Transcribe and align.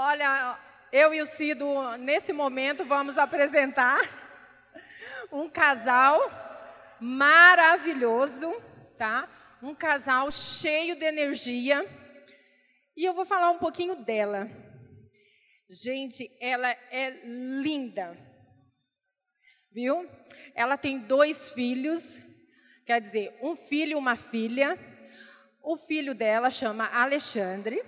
Olha, 0.00 0.56
eu 0.92 1.12
e 1.12 1.20
o 1.20 1.26
Cido, 1.26 1.66
nesse 1.96 2.32
momento, 2.32 2.84
vamos 2.84 3.18
apresentar 3.18 3.98
um 5.32 5.50
casal 5.50 6.20
maravilhoso, 7.00 8.48
tá? 8.96 9.28
Um 9.60 9.74
casal 9.74 10.30
cheio 10.30 10.94
de 10.94 11.04
energia. 11.04 11.84
E 12.96 13.04
eu 13.04 13.12
vou 13.12 13.24
falar 13.24 13.50
um 13.50 13.58
pouquinho 13.58 13.96
dela. 13.96 14.48
Gente, 15.68 16.30
ela 16.40 16.70
é 16.92 17.10
linda. 17.24 18.16
Viu? 19.72 20.08
Ela 20.54 20.78
tem 20.78 21.00
dois 21.00 21.50
filhos, 21.50 22.22
quer 22.86 23.00
dizer, 23.00 23.36
um 23.42 23.56
filho 23.56 23.94
e 23.94 23.96
uma 23.96 24.14
filha. 24.14 24.78
O 25.60 25.76
filho 25.76 26.14
dela 26.14 26.50
chama 26.50 26.86
Alexandre, 26.86 27.82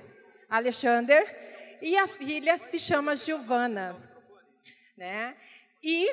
Alexander, 0.49 1.49
e 1.83 1.97
a 1.97 2.07
filha 2.07 2.57
se 2.59 2.79
chama 2.79 3.17
Giovana, 3.17 3.97
né? 4.97 5.37
E 5.83 6.09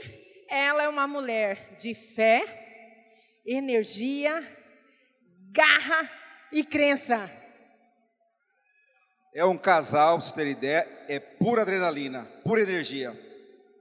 ela 0.49 0.83
é 0.83 0.89
uma 0.89 1.07
mulher 1.07 1.75
de 1.77 1.93
fé, 1.93 3.41
energia, 3.45 4.45
garra 5.51 6.09
e 6.51 6.63
crença. 6.63 7.29
É 9.33 9.45
um 9.45 9.57
casal, 9.57 10.19
se 10.19 10.33
ter 10.33 10.47
ideia, 10.47 10.87
é 11.07 11.19
pura 11.19 11.61
adrenalina, 11.61 12.23
pura 12.43 12.61
energia. 12.61 13.13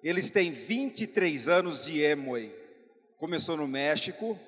Eles 0.03 0.31
têm 0.31 0.51
23 0.51 1.49
anos 1.49 1.87
de 1.87 2.05
Emway. 2.05 2.55
Começou 3.17 3.57
no 3.57 3.67
México. 3.67 4.39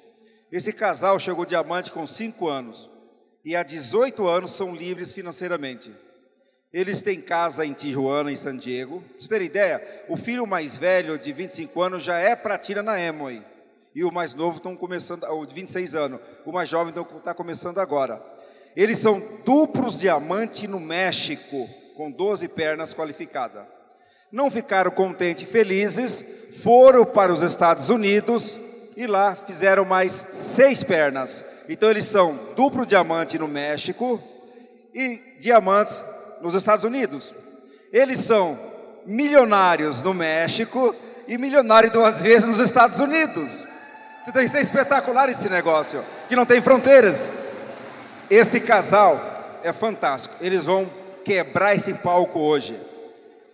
Esse 0.53 0.73
casal 0.73 1.19
chegou 1.19 1.47
diamante 1.47 1.91
com 1.91 2.07
5 2.07 2.47
anos. 2.49 2.91
E 3.45 3.57
há 3.57 3.63
18 3.63 4.27
anos 4.29 4.51
são 4.51 4.75
livres 4.75 5.13
financeiramente. 5.13 5.91
Eles 6.73 7.01
têm 7.01 7.21
casa 7.21 7.65
em 7.65 7.73
Tijuana, 7.73 8.31
em 8.31 8.37
San 8.37 8.57
Diego. 8.57 9.01
Pra 9.01 9.21
você 9.21 9.29
ter 9.29 9.43
ideia, 9.43 10.05
o 10.09 10.17
filho 10.17 10.47
mais 10.47 10.77
velho, 10.77 11.19
de 11.19 11.33
25 11.33 11.81
anos, 11.81 12.03
já 12.03 12.19
é 12.19 12.37
pratina 12.37 12.83
na 12.83 13.01
Emoy. 13.01 13.43
E 13.95 14.05
o 14.05 14.13
mais 14.13 14.35
novo 14.35 14.59
estão 14.59 14.77
começando, 14.77 15.25
o 15.25 15.47
de 15.47 15.55
26 15.55 15.95
anos. 15.95 16.21
O 16.45 16.53
mais 16.53 16.69
jovem 16.69 16.93
está 17.17 17.33
começando 17.33 17.79
agora. 17.79 18.23
Eles 18.77 18.99
são 18.99 19.21
duplos 19.47 20.01
diamante 20.01 20.69
no 20.69 20.79
México, 20.79 21.67
com 21.97 22.11
12 22.11 22.49
pernas 22.49 22.93
qualificadas. 22.93 23.65
Não 24.31 24.51
ficaram 24.51 24.91
contentes 24.91 25.45
e 25.45 25.47
felizes, 25.47 26.23
foram 26.63 27.05
para 27.07 27.33
os 27.33 27.41
Estados 27.41 27.89
Unidos 27.89 28.59
e 28.95 29.07
lá 29.07 29.35
fizeram 29.35 29.87
mais 29.87 30.13
seis 30.13 30.85
pernas. 30.85 31.43
Então 31.67 31.91
eles 31.91 32.05
são 32.05 32.39
duplo 32.55 32.85
diamante 32.85 33.39
no 33.39 33.49
México 33.49 34.23
e 34.95 35.19
diamantes 35.41 36.05
nos 36.41 36.55
Estados 36.55 36.85
Unidos. 36.85 37.35
Eles 37.93 38.21
são 38.21 38.59
milionários 39.07 40.03
no 40.03 40.13
México 40.13 40.95
e 41.27 41.39
milionários 41.39 41.93
duas 41.93 42.21
vezes 42.21 42.49
nos 42.49 42.59
Estados 42.59 43.01
Unidos. 43.01 43.63
Então 44.27 44.43
isso 44.43 44.57
é 44.57 44.61
espetacular 44.61 45.29
esse 45.31 45.49
negócio, 45.49 46.03
que 46.29 46.37
não 46.37 46.45
tem 46.45 46.61
fronteiras. 46.61 47.29
Esse 48.31 48.61
casal 48.61 49.59
é 49.63 49.73
fantástico. 49.73 50.35
Eles 50.41 50.65
vão 50.65 50.89
quebrar 51.25 51.75
esse 51.75 51.95
palco 51.95 52.39
hoje. 52.39 52.79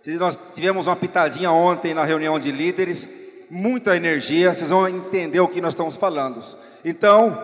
Nós 0.05 0.37
tivemos 0.53 0.87
uma 0.87 0.95
pitadinha 0.95 1.51
ontem 1.51 1.93
na 1.93 2.03
reunião 2.03 2.39
de 2.39 2.51
líderes, 2.51 3.09
muita 3.49 3.95
energia, 3.95 4.53
vocês 4.53 4.69
vão 4.69 4.87
entender 4.87 5.39
o 5.39 5.47
que 5.47 5.61
nós 5.61 5.73
estamos 5.73 5.95
falando. 5.95 6.43
Então, 6.83 7.41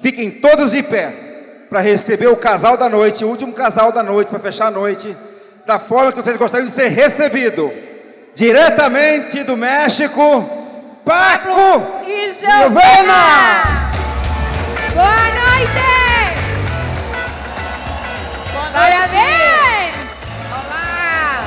fiquem 0.00 0.30
todos 0.30 0.70
de 0.70 0.82
pé 0.82 1.29
para 1.70 1.80
receber 1.80 2.26
o 2.26 2.36
casal 2.36 2.76
da 2.76 2.88
noite, 2.88 3.24
o 3.24 3.28
último 3.28 3.52
casal 3.52 3.92
da 3.92 4.02
noite, 4.02 4.26
para 4.26 4.40
fechar 4.40 4.66
a 4.66 4.70
noite, 4.72 5.16
da 5.64 5.78
forma 5.78 6.10
que 6.10 6.20
vocês 6.20 6.36
gostariam 6.36 6.66
de 6.66 6.72
ser 6.72 6.88
recebido. 6.88 7.72
Diretamente 8.34 9.44
do 9.44 9.56
México, 9.56 10.50
Paco 11.04 12.02
e 12.08 12.26
Giovana! 12.32 13.62
Boa 14.92 15.24
noite! 15.38 15.80
Boa 18.52 18.70
Parabéns! 18.72 19.94
Olá! 20.50 21.44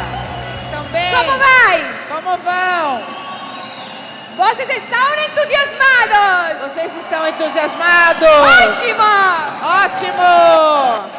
Estão 0.63 0.83
bem? 0.85 1.11
Como 1.11 1.37
vai? 1.37 1.85
Como 2.09 2.37
vão? 2.37 3.22
Vocês 4.35 4.69
estão 4.69 5.07
entusiasmados? 5.25 6.61
Vocês 6.63 6.95
estão 6.95 7.27
entusiasmados? 7.27 8.27
Ótimo! 8.27 9.03
Ótimo! 9.83 11.09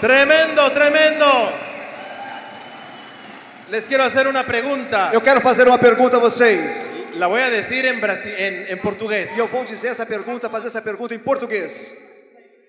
Tremendo, 0.00 0.70
tremendo. 0.70 1.26
Les 3.68 3.86
quiero 3.86 4.04
hacer 4.04 4.26
una 4.26 4.42
pregunta. 4.44 5.10
Eu 5.12 5.20
quero 5.20 5.40
fazer 5.40 5.68
uma 5.68 5.78
pergunta 5.78 6.16
a 6.16 6.20
vocês. 6.20 6.88
La 7.16 7.26
voy 7.26 7.42
a 7.42 7.50
decir 7.50 7.84
en, 7.84 8.00
brasi- 8.00 8.34
en, 8.36 8.66
en 8.72 8.78
portugués. 8.78 9.30
E 9.36 9.38
eu 9.38 9.46
vou 9.46 9.64
dizer 9.64 9.88
essa 9.88 10.06
pergunta, 10.06 10.48
fazer 10.48 10.68
essa 10.68 10.80
pergunta 10.80 11.14
em 11.14 11.18
português. 11.18 11.94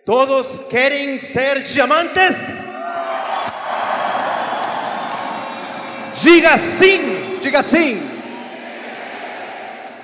¿Todos 0.06 0.59
quieren 0.70 1.18
ser 1.20 1.64
diamantes? 1.64 2.36
Diga 6.22 6.58
sim. 6.78 7.40
Diga 7.42 7.64
sim. 7.64 8.09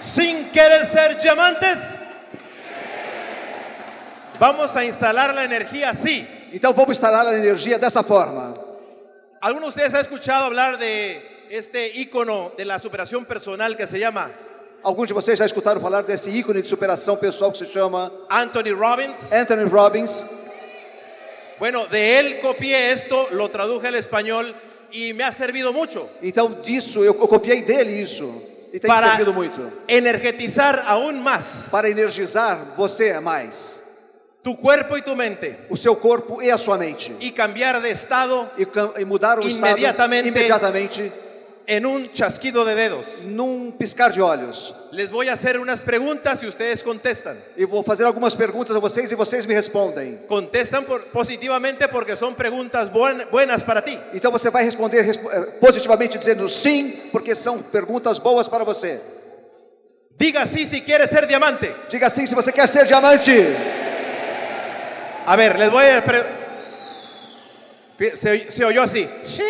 ¿Sin 0.01 0.49
querer 0.51 0.87
ser 0.87 1.17
diamantes? 1.17 1.77
Vamos 4.39 4.73
a 4.75 4.85
instalar 4.85 5.33
la 5.35 5.43
energía 5.43 5.89
así. 5.89 6.25
Então 6.53 6.73
vamos 6.73 6.95
instalar 6.95 7.27
a 7.27 7.37
energia 7.37 7.77
dessa 7.77 8.01
forma. 8.03 8.55
¿Alguno 9.41 9.67
de 9.67 9.69
ustedes 9.69 9.93
ha 9.93 10.01
escuchado 10.01 10.45
hablar 10.45 10.77
de 10.77 11.45
este 11.49 11.87
ícono 11.95 12.51
de 12.57 12.65
la 12.65 12.79
superación 12.79 13.25
personal 13.25 13.75
que 13.75 13.87
se 13.87 13.99
llama 13.99 14.29
Alguns 14.81 15.09
de 15.09 15.13
vocês 15.13 15.37
já 15.37 15.45
escutaram 15.45 15.81
falar 15.81 16.03
desse 16.03 16.29
ícone 16.29 16.61
de 16.61 16.69
superação 16.69 17.17
pessoal 17.17 17.51
que 17.51 17.57
se 17.57 17.65
chama 17.65 18.09
Anthony 18.29 18.71
Robbins? 18.71 19.33
Anthony 19.33 19.65
Robbins? 19.65 20.25
Bueno, 21.59 21.85
de 21.87 22.19
él 22.19 22.39
copié 22.39 22.93
esto, 22.93 23.27
lo 23.31 23.49
traduje 23.49 23.89
al 23.89 23.95
español 23.95 24.55
y 24.91 25.13
me 25.13 25.25
ha 25.25 25.33
servido 25.33 25.73
mucho 25.73 26.09
Então 26.21 26.53
disso 26.61 27.03
eu, 27.03 27.13
eu 27.19 27.27
copiei 27.27 27.61
dele 27.61 28.01
isso 28.01 28.41
e 28.73 28.79
tem 28.79 28.87
para 28.89 29.09
servido 29.09 29.33
muito. 29.33 29.71
energetizar 29.87 30.83
aún 30.87 31.21
más 31.21 31.67
para 31.71 31.89
energizar 31.89 32.75
você 32.75 33.19
mais, 33.19 33.81
tu 34.43 34.55
cuerpo 34.57 34.97
y 34.97 35.01
tu 35.01 35.15
mente. 35.15 35.55
O 35.69 35.77
seu 35.77 35.95
corpo 35.95 36.41
e 36.41 36.49
a 36.49 36.57
sua 36.57 36.77
mente. 36.77 37.15
Y 37.19 37.31
cambiar 37.31 37.81
de 37.81 37.91
estado 37.91 38.49
e, 38.57 38.67
e 39.01 39.05
mudar 39.05 39.39
o 39.39 39.47
estado 39.47 39.77
Imediatamente. 39.77 41.11
En 41.69 41.85
un 41.85 42.11
chasquido 42.11 42.65
de 42.65 42.73
dedos. 42.73 43.05
num 43.27 43.71
piscar 43.71 44.11
de 44.11 44.21
olhos. 44.21 44.73
Les 44.91 45.11
voy 45.11 45.29
a 45.29 45.33
hacer 45.33 45.59
unas 45.59 45.81
preguntas 45.81 46.41
y 46.41 46.47
ustedes 46.47 46.81
contestan. 46.81 47.37
E 47.55 47.63
vou 47.63 47.83
fazer 47.83 48.05
algumas 48.05 48.33
perguntas 48.33 48.75
a 48.75 48.79
vocês 48.79 49.11
e 49.11 49.15
vocês 49.15 49.45
me 49.45 49.53
respondem. 49.53 50.17
Contestan 50.27 50.83
por- 50.83 51.05
positivamente 51.13 51.87
porque 51.87 52.15
son 52.17 52.33
preguntas 52.33 52.89
buen- 52.91 53.23
buenas 53.31 53.63
para 53.63 53.83
ti. 53.83 53.97
Então 54.13 54.31
você 54.31 54.49
vai 54.49 54.63
responder 54.65 55.01
respo- 55.03 55.29
eh, 55.31 55.57
positivamente 55.61 56.17
dizendo 56.17 56.49
sim, 56.49 56.91
porque 57.11 57.35
são 57.35 57.61
perguntas 57.61 58.17
boas 58.17 58.47
para 58.47 58.63
você. 58.63 58.99
Diga 60.17 60.47
sí 60.47 60.65
si 60.65 60.81
quieres 60.81 61.09
ser 61.11 61.27
diamante. 61.27 61.71
Diga 61.87 62.09
sim 62.09 62.25
se 62.25 62.33
você 62.33 62.51
quer 62.51 62.67
ser 62.67 62.85
diamante. 62.87 63.31
A 65.25 65.35
ver, 65.35 65.55
les 65.59 65.69
voy 65.71 65.85
a... 65.85 66.03
Se, 68.15 68.49
se 68.51 68.65
oyó 68.65 68.81
así. 68.83 69.07
Sí. 69.27 69.43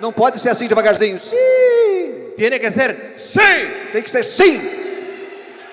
Não 0.00 0.12
pode 0.12 0.38
ser 0.40 0.50
assim 0.50 0.66
devagarzinho. 0.68 1.18
Sim. 1.20 2.32
Tiene 2.36 2.58
que 2.58 2.70
ser 2.70 3.14
sí. 3.16 3.40
Tem 3.92 4.02
que 4.02 4.10
ser 4.10 4.24
sim. 4.24 4.60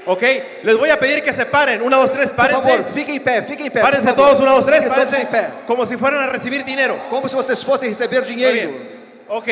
¿Ok? 0.06 0.22
Les 0.64 0.78
voy 0.78 0.90
a 0.90 0.98
pedir 0.98 1.22
que 1.22 1.34
se 1.34 1.46
paren. 1.46 1.82
Una, 1.82 1.98
dos, 1.98 2.12
tres, 2.14 2.32
Por 2.32 2.48
favor, 2.50 2.64
párense. 2.64 2.92
fiquem 2.94 3.16
em 3.18 3.20
pé, 3.20 3.42
fiquem 3.42 3.68
em 3.68 3.70
pé. 3.70 3.82
Párense 3.82 4.14
todos, 4.14 4.40
una, 4.40 4.52
dos, 4.54 4.66
tres, 4.66 4.80
Fiquem 4.84 4.94
todos 4.96 5.10
párense. 5.12 5.28
em 5.28 5.32
pé. 5.32 5.50
Como 5.68 5.86
si 5.86 5.98
fueran 5.98 6.22
a 6.22 6.28
recibir 6.28 6.64
dinero. 6.64 6.98
Como 7.10 7.28
se 7.28 7.36
vocês 7.36 7.62
fossem 7.64 7.90
receber 7.90 8.22
Muy 8.22 8.30
dinheiro. 8.30 8.70
bien. 8.70 8.98
Ok, 9.28 9.48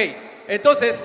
entonces, 0.47 1.01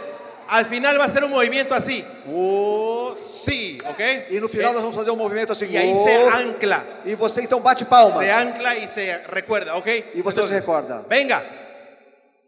al 0.49 0.67
final 0.67 1.01
va 1.01 1.07
a 1.07 1.09
ser 1.09 1.25
un 1.25 1.31
movimiento 1.33 1.75
así. 1.75 2.05
Oh, 2.33 3.17
sí, 3.45 3.79
¿ok? 3.91 4.01
E 4.31 4.41
no 4.41 4.49
final 4.49 4.73
nós 4.73 4.83
vamos 4.83 4.95
fazer 4.95 5.11
um 5.11 5.17
movimento 5.17 5.53
assim. 5.53 5.67
y 5.69 5.77
ahí 5.77 5.93
"Oh". 5.93 6.05
se 6.05 6.43
ancla. 6.45 6.85
E 7.05 7.17
você 7.17 7.43
então 7.43 7.61
bate 7.61 7.85
palmas. 7.85 8.25
Se 8.25 8.31
ancla 8.31 8.77
y 8.77 8.87
se 8.87 9.19
recuerda, 9.33 9.75
¿ok? 9.75 10.13
E 10.15 10.23
você 10.23 10.41
se 10.45 10.49
recorda. 10.55 11.05
Venga, 11.09 11.43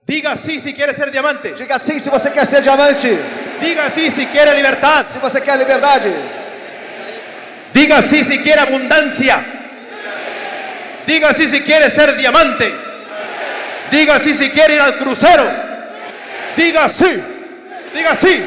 diga 0.07 0.37
sí 0.37 0.59
si 0.59 0.75
quiere 0.75 0.95
ser 0.95 1.11
diamante. 1.11 1.55
Diga 1.55 1.79
sim 1.79 1.99
se 1.99 2.11
você 2.11 2.31
quer 2.31 2.47
ser 2.47 2.63
diamante. 2.63 3.19
Diga 3.61 3.91
sí 3.91 4.11
si 4.11 4.27
quiere 4.27 4.55
libertad. 4.55 5.07
Se 5.07 5.19
você 5.19 5.41
quer 5.41 5.59
liberdade. 5.59 6.13
Diga 7.73 8.03
sí 8.03 8.25
si 8.25 8.39
quiere 8.41 8.61
abundancia. 8.61 9.43
Diga 11.07 11.35
sí 11.35 11.49
si 11.49 11.63
quiere 11.63 11.91
ser 11.91 12.17
diamante. 12.17 12.73
Diga 13.91 14.21
sí 14.21 14.35
si 14.35 14.51
quiere 14.51 14.75
ir 14.75 14.81
al 14.81 14.99
crucero. 14.99 15.45
Diga 16.57 16.89
sí. 16.89 17.23
Diga 17.95 18.17
sí. 18.17 18.45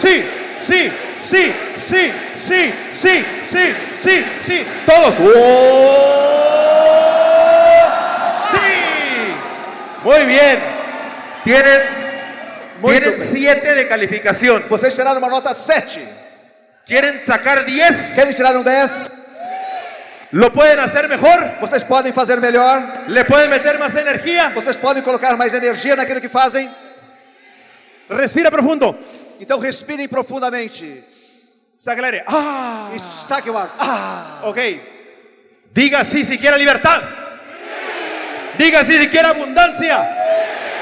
Sí. 0.00 0.24
Sí. 0.66 0.92
Sí. 1.18 1.52
Sí. 1.88 2.12
Sí. 2.48 2.74
Sí. 2.94 3.24
Sí. 3.50 3.74
Sí. 4.02 4.24
Sí. 4.46 4.66
Todos. 4.86 5.14
¡Oh! 5.20 6.18
Sí. 8.50 8.58
Muy 10.04 10.24
bien. 10.26 10.77
Tienen, 11.48 11.80
bien. 12.82 13.26
7 13.32 13.74
de 13.74 13.88
calificación. 13.88 14.64
Vocês 14.68 14.94
tiraram 14.94 15.18
uma 15.18 15.30
nota 15.30 15.54
7. 15.54 16.06
¿Quieren 16.84 17.24
sacar 17.24 17.64
10? 17.64 18.12
Querem 18.14 18.34
tirar 18.34 18.54
um 18.54 18.62
10? 18.62 19.10
¿Lo 20.32 20.52
pueden 20.52 20.78
hacer 20.78 21.08
mejor? 21.08 21.58
Vocês 21.58 21.82
podem 21.82 22.12
fazer 22.12 22.38
melhor. 22.38 22.82
¿Le 23.06 23.24
pueden 23.24 23.48
meter 23.48 23.78
más 23.78 23.96
energía? 23.96 24.50
Vocês 24.50 24.76
podem 24.76 25.02
colocar 25.02 25.38
mais 25.38 25.54
energia 25.54 25.96
naquilo 25.96 26.20
que 26.20 26.28
fazem. 26.28 26.68
Respira 28.10 28.50
profundo. 28.50 28.94
Então 29.40 29.58
respirem 29.58 30.06
profundamente. 30.06 31.02
Saca 31.78 31.98
el 31.98 32.04
aire. 32.04 32.24
Ah. 32.26 32.90
E 32.94 32.98
saque 33.26 33.48
o 33.48 33.56
ar. 33.56 33.70
Ah! 33.78 34.40
Ok. 34.42 34.58
Diga 35.72 36.04
sí 36.04 36.26
si 36.26 36.36
quiere 36.36 36.58
libertad. 36.58 37.02
Diga 38.58 38.84
sí 38.84 38.98
si 38.98 39.08
quiere 39.08 39.28
abundancia. 39.28 39.96
Diga 39.96 40.18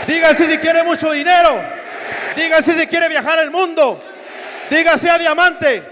sí 0.06 0.44
si 0.44 0.58
quiere 0.58 0.82
mucho 0.82 1.11
dinero. 1.12 1.61
Diga 2.37 2.62
sí 2.62 2.73
si 2.73 2.87
quiere 2.87 3.08
viajar 3.08 3.38
al 3.38 3.50
mundo. 3.50 4.03
Diga 4.70 4.99
sí 4.99 5.08
a 5.08 5.19
diamante. 5.19 5.82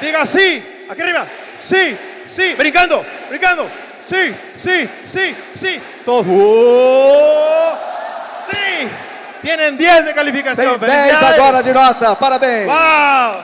Diga 0.00 0.26
sí. 0.26 0.86
Aquí 0.88 1.02
arriba. 1.02 1.26
Sí, 1.58 1.96
sí. 2.28 2.54
Brincando, 2.54 3.04
brincando. 3.28 3.68
Sí, 4.08 4.34
sí, 4.56 4.88
sí, 5.12 5.36
sí. 5.60 5.80
Todos. 6.04 6.26
¡Oh! 6.28 7.78
Sí. 8.50 8.88
Tienen 9.42 9.76
10 9.76 9.96
de 9.96 10.04
Tem 10.04 10.14
calificación. 10.14 10.80
10 10.80 10.92
Felicidades. 10.92 11.38
agora 11.38 11.62
de 11.62 11.74
nota. 11.74 12.18
Parabéns. 12.18 12.66
¡Wow! 12.66 13.42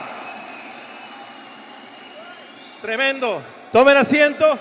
Tremendo. 2.81 3.41
Tomen 3.71 3.97
asiento. 3.97 4.57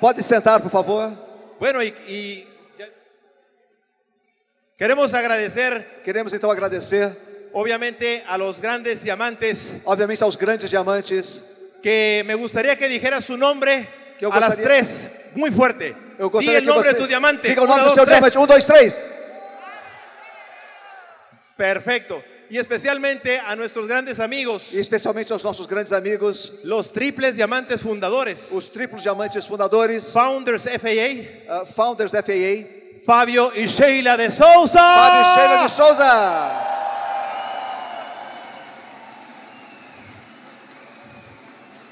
Pode 0.00 0.22
sentar, 0.22 0.60
por 0.62 0.70
favor. 0.70 1.12
Bueno, 1.58 1.82
y, 1.82 2.46
queremos 4.76 5.14
agradecer, 5.14 5.84
Queremos 6.04 6.32
então 6.34 6.50
agradecer, 6.50 7.10
obviamente, 7.52 8.22
a 8.26 8.36
los 8.36 8.60
grandes 8.60 9.02
diamantes 9.02 9.74
obviamente, 9.84 10.22
aos 10.24 10.36
grandes 10.36 10.70
diamantes. 10.70 11.42
que 11.82 12.22
me 12.26 12.34
gustaría 12.34 12.76
que 12.76 12.88
dijera 12.88 13.20
su 13.20 13.36
nombre 13.36 13.86
Que 14.18 14.24
eu 14.24 14.32
a 14.32 14.40
las 14.40 14.56
tres, 14.56 15.10
muy 15.34 15.50
fuerte. 15.50 15.94
Eu 16.18 16.28
Di 16.28 16.32
gostaria 16.32 16.58
el 16.58 16.64
que 16.64 16.70
nombre 16.70 16.88
você 16.88 16.94
de 16.94 17.00
tu 17.00 17.06
diamante. 17.06 17.48
diga 17.48 17.60
o 17.62 17.64
Una, 17.64 17.74
nome 17.76 17.82
do 17.82 17.88
dos, 17.88 17.94
seu 17.94 18.04
tres. 18.04 18.14
diamante. 18.18 18.38
Um, 18.38 18.46
dois, 18.46 18.64
três. 18.64 19.06
Perfecto. 21.56 22.22
Y 22.50 22.58
especialmente 22.58 23.38
a 23.40 23.56
nuestros 23.56 23.88
grandes 23.88 24.20
amigos, 24.20 24.72
E 24.72 24.78
especialmente 24.78 25.32
aos 25.32 25.42
nossos 25.42 25.66
grandes 25.66 25.92
amigos, 25.92 26.60
los 26.62 26.92
triples 26.92 27.34
diamantes 27.36 27.80
fundadores, 27.80 28.52
os 28.52 28.70
triplos 28.70 29.02
diamantes 29.02 29.46
fundadores, 29.46 30.12
Founders 30.12 30.64
FAA, 30.64 31.62
uh, 31.62 31.66
Founders 31.66 32.12
FAA, 32.12 32.83
Fabio 33.04 33.52
y 33.54 33.66
Sheila 33.66 34.16
de 34.16 34.30
Souza. 34.30 34.78
Fábio 34.78 35.20
e 35.20 35.36
Sheila 35.36 35.62
de 35.62 35.68
Souza. 35.68 36.60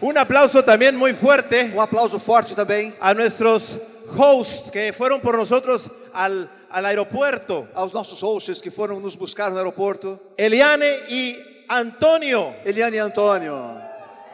Un 0.01 0.19
aplauso 0.19 0.65
también 0.65 0.97
muy 0.97 1.15
fuerte 1.15 1.71
Um 1.75 1.81
aplauso 1.81 2.19
forte 2.19 2.55
também 2.57 2.93
a 3.01 3.15
nuestros 3.15 3.79
hosts 4.17 4.71
que 4.71 4.93
fueron 4.93 5.21
por 5.21 5.37
nosotros 5.37 5.91
al, 6.13 6.51
al 6.71 6.87
aeropuerto, 6.87 7.69
aos 7.75 7.93
nossos 7.93 8.21
hosts 8.23 8.61
que 8.61 8.71
foram 8.71 8.99
nos 8.99 9.17
buscar 9.17 9.53
no 9.53 9.59
aeroporto, 9.59 10.19
Eliane 10.37 10.89
y 11.09 11.39
Antonio. 11.69 12.53
Eliane 12.65 12.97
e 12.97 13.01
Antônio. 13.01 13.81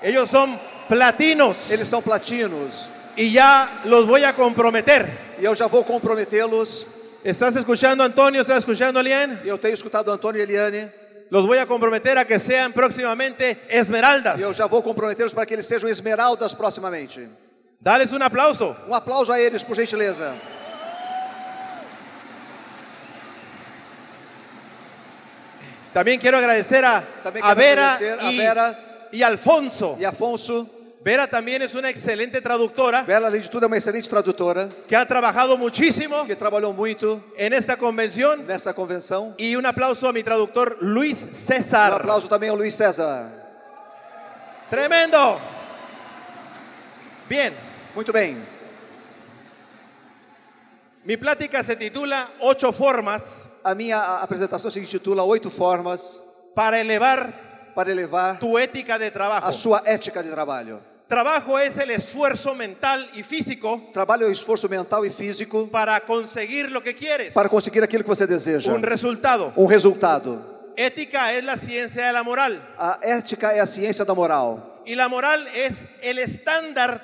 Ellos 0.00 0.30
son 0.30 0.58
platinos 0.88 1.70
Eles 1.70 1.88
são 1.88 2.00
platinos 2.00 2.88
y 3.18 3.32
ya 3.32 3.68
los 3.84 4.06
voy 4.06 4.24
a 4.24 4.32
comprometer. 4.32 5.06
e 5.38 5.44
eu 5.44 5.54
já 5.54 5.66
vou 5.66 5.84
comprometê-los. 5.84 6.86
¿Estás 7.24 7.54
escuchando 7.56 8.02
Antonio? 8.02 8.40
¿Estás 8.40 8.58
escuchando 8.58 8.98
Eliane? 9.00 9.38
E 9.44 9.48
eu 9.48 9.58
tenho 9.58 9.74
escutado 9.74 10.10
Antônio 10.10 10.40
e 10.40 10.44
Eliane 10.44 10.90
Los 11.30 11.44
voy 11.46 11.58
a 11.58 11.66
comprometer 11.66 12.16
a 12.16 12.24
que 12.24 12.38
sean 12.38 12.72
próximamente 12.72 13.58
esmeraldas. 13.68 14.38
e 14.38 14.42
eu 14.42 14.54
já 14.54 14.66
vou 14.66 14.82
comprometê-los 14.82 15.34
para 15.34 15.44
que 15.44 15.52
eles 15.54 15.66
sejam 15.66 15.88
esmeraldas 15.90 16.54
proximamente. 16.54 17.28
Dales 17.80 18.12
un 18.12 18.22
aplauso. 18.22 18.74
Um 18.88 18.94
aplauso 18.94 19.30
a 19.32 19.38
eles, 19.38 19.62
por 19.62 19.76
gentileza. 19.76 20.34
También 25.92 26.20
quiero 26.20 26.38
agradecer 26.38 26.84
a, 26.84 27.02
También 27.22 27.44
a 27.44 27.54
Vera, 27.54 27.94
agradecer 27.94 28.18
a 28.20 28.30
Vera. 28.30 28.78
y 29.12 29.22
Alfonso. 29.22 29.96
E 29.98 30.04
Afonso, 30.06 30.66
Vera 31.08 31.26
también 31.26 31.62
es 31.62 31.74
una 31.74 31.88
excelente 31.88 32.42
traductora 32.42 33.02
Vera, 33.02 33.28
além 33.28 33.40
de 33.40 33.48
tudo, 33.48 33.64
é 33.64 33.66
uma 33.66 33.78
excelente 33.78 34.10
tradutora 34.10 34.68
que 34.86 34.94
ha 34.94 35.06
trabajado 35.06 35.56
muchísimo 35.56 36.26
que 36.26 36.36
trabalhou 36.36 36.74
muito 36.74 37.24
en 37.34 37.54
esta 37.54 37.78
convención. 37.78 38.44
nessa 38.46 38.74
convenção. 38.74 39.34
Y 39.38 39.56
un 39.56 39.64
aplauso 39.64 40.06
a 40.06 40.12
mi 40.12 40.22
traductor 40.22 40.76
Luis 40.82 41.26
Um 41.30 41.34
César. 41.34 41.94
aplauso 41.94 42.28
também 42.28 42.50
ao 42.50 42.56
Luiz 42.56 42.74
César. 42.74 43.26
Tremendo. 44.68 45.38
Bien, 47.26 47.54
Muito 47.94 48.12
bem. 48.12 48.36
mi 51.06 51.16
plática 51.16 51.64
se 51.64 51.74
titula 51.76 52.28
Ocho 52.40 52.70
formas 52.70 53.46
A 53.64 53.74
minha 53.74 54.18
apresentação 54.20 54.70
se 54.70 54.78
intitula 54.78 55.22
Oito 55.24 55.48
Formas 55.48 56.20
para 56.54 56.78
elevar 56.78 57.32
para 57.74 57.90
elevar 57.90 58.38
tu 58.38 58.58
ética 58.58 58.98
de 58.98 59.10
trabajo. 59.10 59.46
a 59.46 59.52
sua 59.52 59.80
ética 59.86 60.22
de 60.22 60.30
trabalho. 60.30 60.97
Trabajo 61.08 61.58
es 61.58 61.76
el 61.78 61.90
esfuerzo 61.90 62.54
mental 62.54 63.08
y 63.14 63.22
físico 63.22 63.80
Trabalho 63.94 64.26
é 64.26 64.28
o 64.28 64.30
esforço 64.30 64.68
mental 64.68 65.06
e 65.06 65.10
físico 65.10 65.66
para 65.68 65.98
conseguir 66.00 66.70
lo 66.70 66.82
que 66.82 66.92
quieres. 66.94 67.32
para 67.32 67.48
conseguir 67.48 67.82
aquilo 67.82 68.04
que 68.04 68.10
você 68.10 68.26
deseja. 68.26 68.70
Un 68.72 68.82
resultado. 68.82 69.52
Um 69.56 69.66
resultado. 69.66 70.38
Ética 70.76 71.32
es 71.32 71.42
la 71.44 71.56
ciencia 71.56 72.06
de 72.06 72.12
la 72.12 72.22
moral. 72.22 72.60
A 72.78 72.98
ética 73.02 73.52
é 73.52 73.60
a 73.60 73.66
ciência 73.66 74.04
da 74.04 74.14
moral. 74.14 74.82
Y 74.84 74.94
la 74.94 75.08
moral 75.08 75.46
es 75.54 75.86
el 76.02 76.18
estándar 76.18 77.00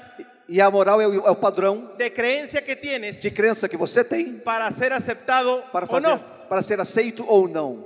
E 0.47 0.61
a 0.61 0.71
moral 0.71 1.01
é 1.01 1.09
o, 1.09 1.27
é 1.27 1.31
o 1.31 1.37
padrão 1.37 1.93
de 1.97 2.11
creencia 2.11 2.61
que 2.61 2.77
tienes 2.77 3.23
de 3.23 3.31
crença 3.31 3.67
que 3.67 3.79
você 3.79 4.05
tem 4.05 4.39
para 4.41 4.71
ser 4.71 4.93
aceptado 4.93 5.63
para, 5.73 5.87
o 5.87 5.89
fazer, 5.89 6.09
no. 6.09 6.19
para 6.51 6.61
ser 6.61 6.79
aceito 6.79 7.25
ou 7.27 7.49
não. 7.49 7.83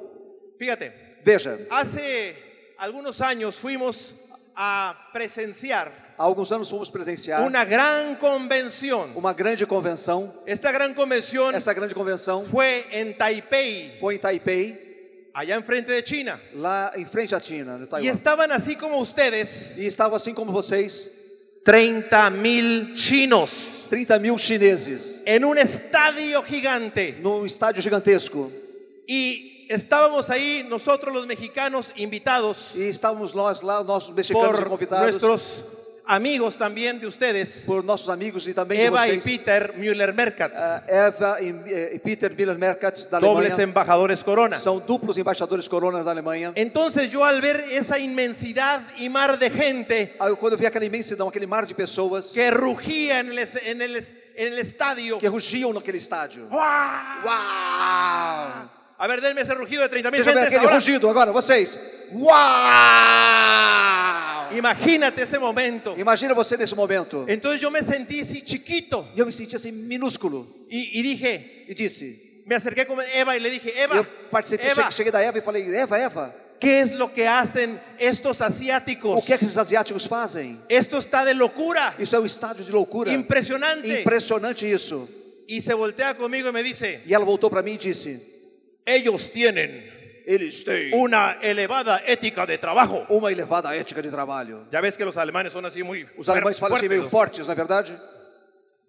Fíjate, 0.59 0.91
Veja, 1.23 1.57
hace 1.71 2.75
algunos 2.77 3.21
años 3.21 3.55
fuimos 3.57 4.15
a 4.57 5.09
presenciar 5.13 6.08
há 6.19 6.25
alguns 6.25 6.51
anos 6.53 6.69
fomos 6.69 6.91
presenciar 6.91 7.43
una 7.43 7.65
gran 7.65 8.17
convención. 8.17 9.11
uma 9.15 9.33
grande 9.33 9.65
convenção. 9.67 10.33
Esta 10.47 10.73
gran 10.73 10.93
convención 10.95 11.55
Essa 11.55 11.73
grande 11.73 11.95
convenção 11.95 12.45
fue 12.45 12.85
en 12.93 13.13
Taipei, 13.17 13.97
foi 14.01 14.17
em 14.17 14.19
Taipei, 14.19 15.31
allá 15.33 15.57
enfrente 15.57 15.89
de 15.93 16.03
China. 16.07 16.41
lá 16.55 16.93
em 16.97 17.07
frente 17.07 17.35
à 17.35 17.41
China, 17.41 17.79
no 17.79 17.85
Y 17.85 17.89
Taiwan. 17.89 18.13
estaban 18.13 18.51
así 18.53 18.75
como 18.77 19.01
ustedes, 19.01 19.77
E 19.77 19.87
estava 19.87 20.17
assim 20.17 20.35
como 20.35 20.51
vocês, 20.53 21.09
30 21.65 22.31
mil 22.31 22.97
chinos 22.97 23.51
30 23.91 24.19
mil 24.19 24.37
chineses 24.39 25.23
en 25.25 25.45
un 25.45 25.57
estadio 25.59 26.43
gigante. 26.43 27.15
num 27.23 27.47
estádio 27.47 27.81
gigantesco. 27.83 28.51
Y 29.07 29.67
estábamos 29.71 30.29
ahí 30.31 30.67
nosotros 30.69 31.13
los 31.15 31.27
mexicanos 31.27 31.93
invitados 31.97 32.73
E 32.75 32.89
estávamos 32.89 33.35
nós 33.35 33.63
lá, 33.63 33.83
nossos 33.85 34.15
mexicanos 34.15 34.59
por 34.61 34.69
convidados, 34.69 35.03
nuestros 35.11 35.65
amigos 36.09 36.57
también 36.57 36.99
de 36.99 37.07
ustedes, 37.07 37.65
por 37.67 37.85
nossos 37.85 38.09
amigos 38.09 38.49
e 38.49 38.55
também 38.55 38.81
Eva 38.81 39.07
de 39.07 39.13
y 39.13 39.19
vocês. 39.19 39.25
Peter 39.25 39.75
Müller-Merkatz, 39.77 40.57
Ah, 40.57 40.83
Eva 40.89 41.37
e, 41.41 41.95
e 41.95 41.99
Peter 41.99 42.35
Miller-Merkatz 42.35 43.07
da 43.11 43.21
dobles 43.21 43.53
Alemanha. 43.53 43.63
embajadores 43.69 44.23
Corona. 44.23 44.59
São 44.59 44.79
duplos 44.81 45.19
embaixadores 45.19 45.69
coronas 45.69 46.05
da 46.05 46.11
Alemanha. 46.11 46.53
Entonces 46.57 47.11
yo 47.11 47.23
al 47.23 47.41
ver 47.43 47.63
esa 47.71 47.99
inmensidad 47.99 48.81
y 48.97 49.09
mar 49.11 49.39
de 49.39 49.51
gente 49.51 50.15
Aí, 50.19 50.35
quando 50.37 50.55
eu 50.55 50.59
vi 50.59 50.67
aquela 50.67 50.85
imensidão, 50.87 51.29
aquele 51.29 51.47
mar 51.47 51.67
de 51.67 51.75
pessoas 51.75 52.33
que 52.33 52.51
rugía 52.51 53.21
en 53.21 53.31
el, 53.31 53.39
en 53.39 53.83
el, 53.83 53.97
en 54.35 54.53
el 54.55 54.59
estadio, 54.61 55.19
que 55.19 55.29
rugiam 55.29 55.73
naquele 55.75 55.99
estádio. 55.99 56.49
¡guau! 56.49 57.27
Uau! 57.27 58.78
A 58.99 59.07
ver, 59.07 59.21
denme 59.21 59.41
ese 59.43 59.55
rugido 59.55 59.83
de 59.83 59.89
30 59.89 60.11
mil 60.11 60.23
Deixa 60.25 60.31
eu 60.31 60.35
ver 60.35 60.41
gentes 60.41 60.57
aquele 60.59 60.67
ahora. 60.67 60.75
rugido 60.77 61.09
agora, 61.09 61.31
vocês. 61.33 61.79
Uau! 63.29 64.49
Imagínate 64.57 65.23
ese 65.23 65.39
momento. 65.39 65.95
Imagina 65.99 66.35
você 66.35 66.57
nesse 66.57 66.75
momento. 66.75 67.25
Entonces 67.29 67.61
yo 67.61 67.71
me 67.71 67.83
sentí 67.83 68.21
así 68.21 68.43
chiquito 68.45 69.07
E 69.15 69.21
eu 69.21 69.27
me 69.27 69.33
senti 69.33 69.55
assim 69.57 69.73
minúsculo 69.73 70.47
y, 70.71 70.99
y 70.99 71.03
dije, 71.03 71.65
e 71.69 71.75
disse. 71.75 72.43
me 72.47 72.55
acerqué 72.55 72.87
con 72.87 72.99
Eva 73.15 73.37
y 73.37 73.41
le 73.41 73.51
dije, 73.51 73.73
Eva, 73.79 73.97
Eu 73.97 74.05
participei, 74.31 74.71
Eva, 74.71 74.91
cheguei, 74.91 75.13
da 75.13 75.23
Eva 75.23 75.39
e 75.39 75.43
falei: 75.43 75.63
Eva, 75.75 75.99
Eva, 75.99 76.35
¿qué 76.59 76.81
es 76.81 76.93
lo 76.93 77.13
que 77.13 77.27
hacen 77.27 77.79
estos 77.99 78.41
asiáticos? 78.41 79.15
o 79.17 79.23
que 79.23 79.35
é 79.35 79.39
que 79.39 79.45
esses 79.45 79.59
asiáticos 79.59 80.07
fazem? 80.07 80.59
Esto 80.69 80.97
está 80.99 81.25
de 81.27 81.35
locura, 81.35 81.95
Isso 81.99 82.17
é 82.17 82.19
um 82.19 82.25
estádio 82.27 82.65
de 82.65 82.73
loucura. 82.73 83.13
impresionante. 83.13 84.01
Impressionante 84.01 84.67
isso. 84.67 85.07
Y 85.47 85.61
se 85.61 85.75
voltea 85.75 86.15
conmigo 86.15 86.49
y 86.49 86.53
me 86.53 86.63
dice, 86.63 87.01
E 87.07 87.13
ela 87.15 87.25
voltou 87.25 87.51
para 87.51 87.63
mim 87.63 87.75
e 87.75 87.79
disse: 87.79 88.38
ellos 88.89 89.31
tienen 89.31 89.97
Eles 90.27 90.63
têm 90.63 90.93
una 90.93 91.39
elevada 91.41 92.03
ética 92.07 92.45
de 92.45 92.59
trabajo. 92.59 93.07
uma 93.09 93.31
elevada 93.31 93.75
ética 93.75 94.03
de 94.03 94.11
trabalho. 94.11 94.67
Ya 94.71 94.81
ves 94.81 94.97
que 94.97 95.05
los 95.05 95.17
alemanes 95.17 95.53
son 95.53 95.65
así 95.65 95.83
muy 95.83 96.07
Os 96.19 96.29
alemães 96.29 96.59
falam 96.59 96.77
assim 96.77 96.89
meio 96.89 97.09
fortes, 97.09 97.47
não 97.47 97.53
é 97.53 97.57
verdade? 97.57 97.99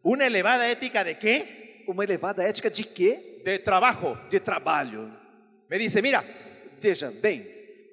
¿Una 0.04 0.26
elevada 0.26 0.68
ética 0.68 1.04
de 1.04 1.16
qué? 1.16 1.84
Uma 1.88 2.04
elevada 2.04 2.44
ética 2.44 2.70
de 2.70 2.84
quê? 2.84 3.42
de 3.46 3.58
trabajo. 3.60 4.18
de 4.30 4.40
trabalho. 4.40 5.10
Me 5.70 5.78
dice, 5.78 6.02
mira, 6.02 6.24
Veja, 6.82 7.12
bem, 7.22 7.46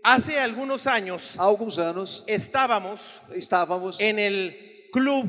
hace 0.03 0.39
algunos 0.39 0.87
años 0.87 1.35
há 1.37 1.43
alguns 1.43 1.79
anos 1.79 2.23
estábamos 2.27 3.01
estávamos 3.35 4.01
en 4.01 4.19
el 4.19 4.89
club 4.93 5.27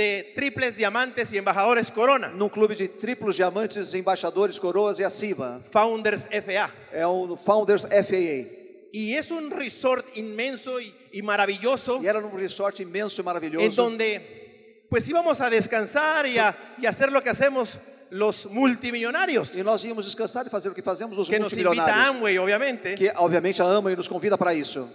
de 0.00 0.32
triples 0.34 0.76
diamantes 0.76 1.30
y 1.30 1.36
embajadores 1.36 1.90
Corona, 1.90 2.28
num 2.28 2.48
clube 2.48 2.74
de 2.74 2.88
triplos 2.88 3.36
diamantes, 3.36 3.92
embaixadores, 3.92 4.58
coroas 4.58 4.98
e 4.98 5.04
acima. 5.04 5.60
Founders 5.70 6.24
FA. 6.24 6.72
É 6.90 7.06
o 7.06 7.36
Founders 7.36 7.84
FAA. 7.84 8.48
Y 8.92 9.14
es 9.14 9.30
un 9.30 9.50
resort 9.50 10.06
inmenso 10.16 10.80
y, 10.80 10.92
y 11.12 11.20
maravilloso 11.22 12.00
E 12.02 12.06
era 12.06 12.18
num 12.18 12.34
resort 12.34 12.80
imenso 12.80 13.20
e 13.20 13.22
en 13.22 13.24
maravilhoso. 13.26 13.82
donde 13.82 14.86
pues 14.88 15.06
íbamos 15.06 15.38
a 15.40 15.50
descansar 15.50 16.26
y 16.26 16.38
a, 16.38 16.56
y 16.78 16.86
hacer 16.86 17.12
lo 17.12 17.22
que 17.22 17.28
hacemos 17.28 17.78
los 18.10 18.46
multimillonarios, 18.46 19.54
E 19.54 19.62
nós 19.62 19.84
íamos 19.84 20.06
descansar 20.06 20.46
e 20.46 20.50
fazer 20.50 20.70
o 20.70 20.74
que 20.74 20.82
fazemos 20.82 21.18
os 21.18 21.28
que 21.28 21.38
nos 21.38 21.52
invita 21.52 21.68
a 21.68 21.74
multimilionários. 21.74 22.16
Amway, 22.16 22.38
obviamente. 22.38 22.94
Que 22.96 23.12
obviamente 23.16 23.60
a 23.60 23.66
ama 23.66 23.92
e 23.92 23.96
nos 23.96 24.08
convida 24.08 24.38
para 24.38 24.54
isso. 24.54 24.88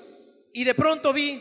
Y 0.52 0.64
de 0.66 0.74
pronto 0.74 1.14
vi 1.14 1.40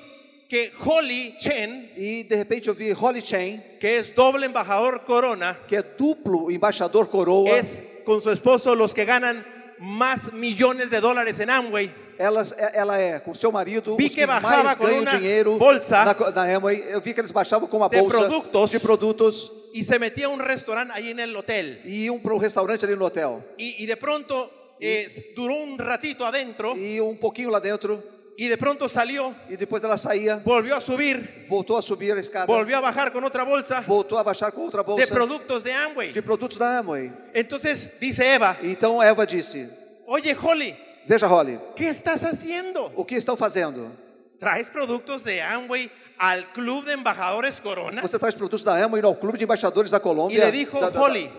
que 0.49 0.73
Holly 0.79 1.35
Chen, 1.41 1.91
E 1.97 2.25
de 2.25 2.37
repente 2.37 2.69
eu 2.69 2.75
vi 2.75 2.93
Holly 2.93 3.21
Chain, 3.23 3.61
que 3.81 3.87
es 3.99 4.15
doble 4.15 4.47
embajador 4.47 5.01
Corona, 5.01 5.59
que 5.67 5.77
é 5.77 5.83
duplo 5.83 6.51
embaixador 6.51 7.09
coroa. 7.09 7.49
es 7.59 7.85
con 8.05 8.21
su 8.21 8.31
esposo 8.31 8.75
los 8.75 8.93
que 8.93 9.05
ganan 9.05 9.45
más 9.79 10.33
millones 10.33 10.91
de 10.91 11.01
dólares 11.01 11.41
en 11.41 11.51
Amway. 11.51 11.91
Elas, 12.17 12.55
ela 12.75 12.97
é 12.97 13.19
com 13.19 13.35
seu 13.35 13.51
marido 13.51 13.97
Vi 13.97 14.05
os 14.07 14.15
que 14.15 14.21
que 14.21 14.27
mais 14.27 14.77
com 14.77 14.85
ganham 14.87 15.05
dinheiro 15.19 15.59
bolsa 15.59 16.05
na, 16.05 16.31
na 16.31 16.57
Amway. 16.57 16.85
Eu 16.89 17.01
vi 17.01 17.13
que 17.13 17.21
eles 17.21 17.33
baixavam 17.33 17.67
com 17.69 17.79
uma 17.79 17.89
de 17.89 17.99
bolsa 18.01 18.19
produtos. 18.19 18.71
de 18.71 18.79
produtos 18.79 19.53
Y 19.73 19.83
se 19.83 19.99
metía 19.99 20.27
a 20.27 20.29
un 20.29 20.39
restaurante 20.39 20.93
ahí 20.95 21.11
en 21.11 21.19
el 21.19 21.35
hotel. 21.35 21.81
e 21.85 22.05
iam 22.05 22.21
para 22.21 22.35
um 22.35 22.39
restaurante 22.39 22.85
ali 22.87 22.95
no 22.95 23.07
hotel. 23.07 23.43
Y, 23.59 23.83
y 23.83 23.87
de 23.87 23.97
pronto 23.97 24.49
eh, 24.79 25.33
duró 25.35 25.55
un 25.57 25.77
ratito 25.77 26.25
adentro 26.25 26.77
E 26.77 27.01
um 27.01 27.17
pouquinho 27.17 27.51
lá 27.51 27.59
dentro 27.59 28.01
y 28.37 28.49
de 28.49 28.57
pronto 28.57 28.89
salió, 28.89 29.35
e 29.49 29.57
depois 29.57 29.85
ela 29.85 29.97
saía, 29.97 30.41
volvió 30.45 30.77
a 30.77 30.81
subir, 30.81 31.47
voltou 31.49 31.77
a 31.77 31.83
subir 31.83 32.13
a 32.13 32.21
escada, 32.21 32.47
volvió 32.47 32.77
a 32.77 32.81
bajar 32.81 33.13
con 33.13 33.23
otra 33.25 33.45
bolsa 33.45 33.81
voltou 33.83 34.19
a 34.19 34.23
baixar 34.25 34.51
com 34.53 34.63
outra 34.63 34.83
de 34.83 34.87
bolsa 34.87 35.15
productos 35.15 35.63
de 35.63 35.73
Amway. 35.73 36.13
de 36.13 36.21
produtos 36.21 36.59
da 36.59 36.79
Amway. 36.79 37.13
Entonces 37.33 37.93
dice 38.01 38.25
Eva, 38.25 38.57
Então 38.63 39.01
Eva 39.03 39.25
disse: 39.25 39.69
oye 40.07 40.35
Holly, 40.35 40.77
Veja, 41.07 41.29
Holly, 41.29 41.59
¿qué 41.77 41.89
estás 41.89 42.25
haciendo? 42.25 42.91
o 42.97 43.05
que 43.05 43.17
estão 43.17 43.37
fazendo? 43.37 43.91
¿Traes 44.39 44.69
productos 44.69 45.23
de 45.23 45.41
Amway 45.41 45.91
al 46.19 46.45
club 46.53 46.85
de 46.85 46.93
embajadores 46.93 47.61
Corona? 47.61 48.03
Você 48.03 48.19
traz 48.19 48.35
produtos 48.35 48.65
da 48.65 48.83
Amway 48.85 49.03
ao 49.05 49.15
Clube 49.15 49.39
de 49.39 49.45
Embaixadores 49.45 49.91
da 49.91 50.01
Colômbia. 50.01 50.39
E 50.39 50.43
ele 50.43 50.65
dijo, 50.65 50.81
da, 50.81 50.91
da, 50.91 50.99
Holly. 50.99 51.31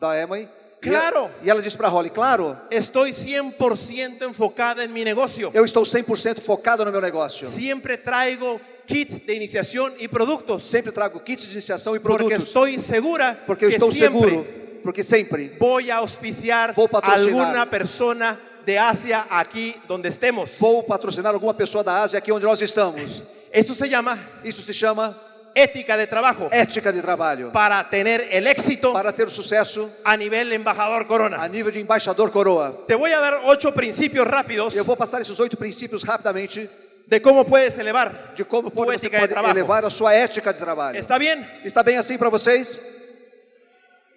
Da, 0.00 0.14
da 0.14 0.22
Amway. 0.24 0.48
Claro. 0.80 1.30
E, 1.42 1.46
e 1.46 1.50
ela 1.50 1.60
disse 1.60 1.76
para 1.76 1.88
Holly: 1.88 2.10
Claro, 2.10 2.56
Estoy 2.70 3.12
100% 3.12 4.22
enfocada 4.28 4.84
en 4.84 4.92
mi 4.92 5.04
negocio. 5.04 5.50
eu 5.54 5.64
estou 5.64 5.84
100% 5.84 6.40
focado 6.40 6.84
no 6.84 6.92
meu 6.92 7.00
negócio. 7.00 7.48
Siempre 7.48 7.96
traigo 7.96 8.60
kits 8.86 9.24
de 9.26 9.34
iniciación 9.34 9.92
y 9.98 10.08
productos. 10.08 10.66
Sempre 10.66 10.92
trago 10.92 11.20
kits 11.20 11.46
de 11.46 11.52
iniciação 11.52 11.94
e 11.94 12.00
Porque 12.00 12.24
produtos. 12.24 12.48
estoy 12.48 12.78
segura 12.80 13.38
Porque 13.46 13.66
eu 13.66 13.68
estou 13.68 13.90
seguro, 13.92 14.46
porque 14.82 15.02
sempre 15.02 15.52
voy 15.58 15.90
a 15.90 15.96
auspiciar 15.96 16.74
Vou 16.74 16.88
alguna 16.92 17.66
persona 17.66 18.38
de 18.64 18.78
Asia 18.78 19.26
aquí 19.30 19.74
donde 19.86 20.08
estemos. 20.08 20.50
vou 20.58 20.82
patrocinar 20.82 21.34
alguma 21.34 21.54
pessoa 21.54 21.82
da 21.84 22.02
Ásia 22.02 22.18
aqui 22.18 22.32
onde 22.32 22.46
nós 22.46 22.60
estamos. 22.62 23.22
Eso 23.52 23.74
se 23.74 23.88
llama 23.88 24.18
Isso 24.44 24.62
se 24.62 24.72
chama 24.72 25.16
ética 25.62 25.96
de 25.96 26.06
trabajo 26.06 26.48
ética 26.52 26.92
de 26.92 27.00
trabalho. 27.02 27.50
para 27.52 27.82
tener 27.88 28.28
el 28.30 28.46
éxito 28.46 28.92
Para 28.92 29.12
ter 29.12 29.26
o 29.26 29.30
sucesso 29.30 29.90
a 30.04 30.16
nivel 30.16 30.52
embajador 30.52 31.06
corona. 31.06 31.42
a 31.42 31.48
nível 31.48 31.72
de 31.72 31.80
embaixador 31.80 32.30
coroa. 32.30 32.84
Te 32.86 32.94
voy 32.94 33.10
a 33.12 33.18
dar 33.20 33.40
ocho 33.44 33.72
principios 33.72 34.26
rápidos 34.26 34.74
Eu 34.76 34.84
vou 34.84 34.96
passar 34.96 35.20
esses 35.20 35.38
oito 35.40 35.56
princípios 35.56 36.04
rapidamente 36.04 36.68
de 37.06 37.20
cómo 37.20 37.44
puedes 37.44 37.78
elevar 37.78 38.34
de 38.36 38.44
como 38.44 38.70
tu 38.70 38.92
ética 38.92 39.20
de 39.22 39.28
trabajo. 39.28 39.52
elevar 39.54 39.84
a 39.84 39.90
sua 39.90 40.14
ética 40.14 40.52
de 40.52 40.58
trabalho. 40.58 40.98
¿Está 40.98 41.18
bien? 41.18 41.44
Está 41.64 41.82
bem 41.82 41.96
assim 41.96 42.18
para 42.18 42.28
vocês? 42.28 42.78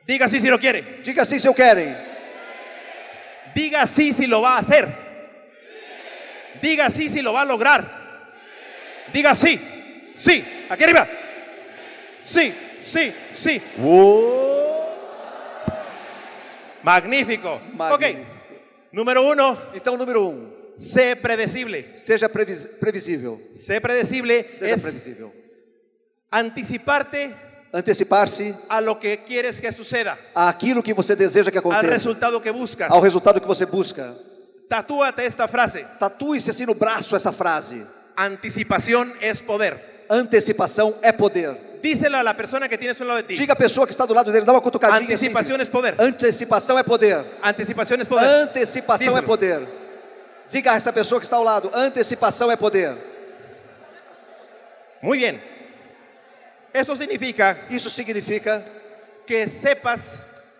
Diga 0.05 0.27
sí 0.27 0.39
si 0.41 0.49
lo 0.49 0.59
quiere. 0.59 0.81
Diga 1.03 1.23
sim 1.23 1.39
se 1.39 1.47
eu 1.47 1.53
querem. 1.53 1.95
Diga 3.55 3.85
sí 3.87 4.11
si 4.13 4.27
lo 4.27 4.41
va 4.41 4.55
a 4.55 4.59
hacer. 4.59 4.87
Diga 6.61 6.89
sí 6.89 7.07
si 7.09 7.21
lo 7.21 7.31
va 7.33 7.41
a 7.41 7.45
lograr. 7.45 7.83
Diga 9.13 9.35
sí. 9.35 9.59
Sí. 10.17 10.43
Aquí 10.69 10.83
arriba. 10.83 11.07
Sí, 12.23 12.53
sí, 12.81 13.13
sí. 13.33 13.61
Magnífico. 16.83 17.59
Magnífico. 17.73 17.95
Ok. 17.95 18.27
Número 18.93 19.23
uno, 19.23 19.57
Então, 19.73 19.95
número 19.97 20.25
um, 20.27 20.51
sé 20.77 21.15
predecible. 21.15 21.95
seja 21.95 22.27
previs- 22.27 22.67
previsível. 22.79 23.39
Sé 23.55 23.79
predecible 23.79 24.49
Seja 24.57 24.75
es 24.75 24.81
previsível. 24.81 25.31
anticiparte 26.29 27.33
Antecipar-se 27.73 28.53
a 28.67 28.81
lo 28.81 28.99
que 28.99 29.23
quieres 29.25 29.61
que 29.61 29.71
suceda, 29.71 30.17
àquilo 30.35 30.83
que 30.83 30.93
você 30.93 31.15
deseja 31.15 31.49
que 31.49 31.57
aconteça, 31.57 31.87
resultado 31.87 32.41
que 32.41 32.51
buscas. 32.51 32.91
ao 32.91 32.99
resultado 32.99 33.39
que 33.39 33.47
você 33.47 33.65
busca. 33.65 34.13
Tatúate 34.67 35.21
esta 35.21 35.47
frase. 35.47 35.85
Tatue-se 35.97 36.49
assim 36.49 36.65
no 36.65 36.73
braço 36.75 37.15
essa 37.15 37.31
frase. 37.31 37.85
Anticipación 38.17 39.13
es 39.21 39.41
poder. 39.41 40.05
Antecipação 40.09 40.93
é 41.01 41.13
poder. 41.13 41.55
Díselo 41.81 42.17
a 42.17 42.23
la 42.23 42.33
persona 42.35 42.69
que 42.69 42.77
tienes 42.77 42.99
a 42.99 43.03
un 43.03 43.07
lado 43.07 43.17
de 43.17 43.23
ti. 43.23 43.35
Diga 43.35 43.53
a 43.53 43.57
pessoa 43.57 43.87
que 43.87 43.91
está 43.91 44.05
do 44.05 44.13
lado 44.13 44.31
dele, 44.31 44.45
dá 44.45 44.51
uma 44.51 44.61
cutucadinha. 44.61 45.15
assim. 45.15 45.27
Anticipación 45.27 45.61
es 45.61 45.69
poder. 45.69 45.95
Antecipação 45.99 46.77
é 46.77 46.83
poder. 46.83 47.25
Anticipación 47.41 48.01
es 48.01 48.07
poder. 48.07 48.25
Antecipação 48.43 49.17
é 49.17 49.21
poder. 49.21 49.67
Diga 50.49 50.73
a 50.73 50.75
essa 50.75 50.91
pessoa 50.93 51.19
que 51.19 51.25
está 51.25 51.37
ao 51.37 51.43
lado, 51.43 51.71
antecipação 51.73 52.51
é 52.51 52.55
poder. 52.57 52.95
Muy 55.01 55.17
bien. 55.17 55.41
Eso 56.73 56.95
significa 56.95 57.57
Isso 57.69 57.89
significa 57.89 58.63
que 59.25 59.47
sepas 59.47 60.19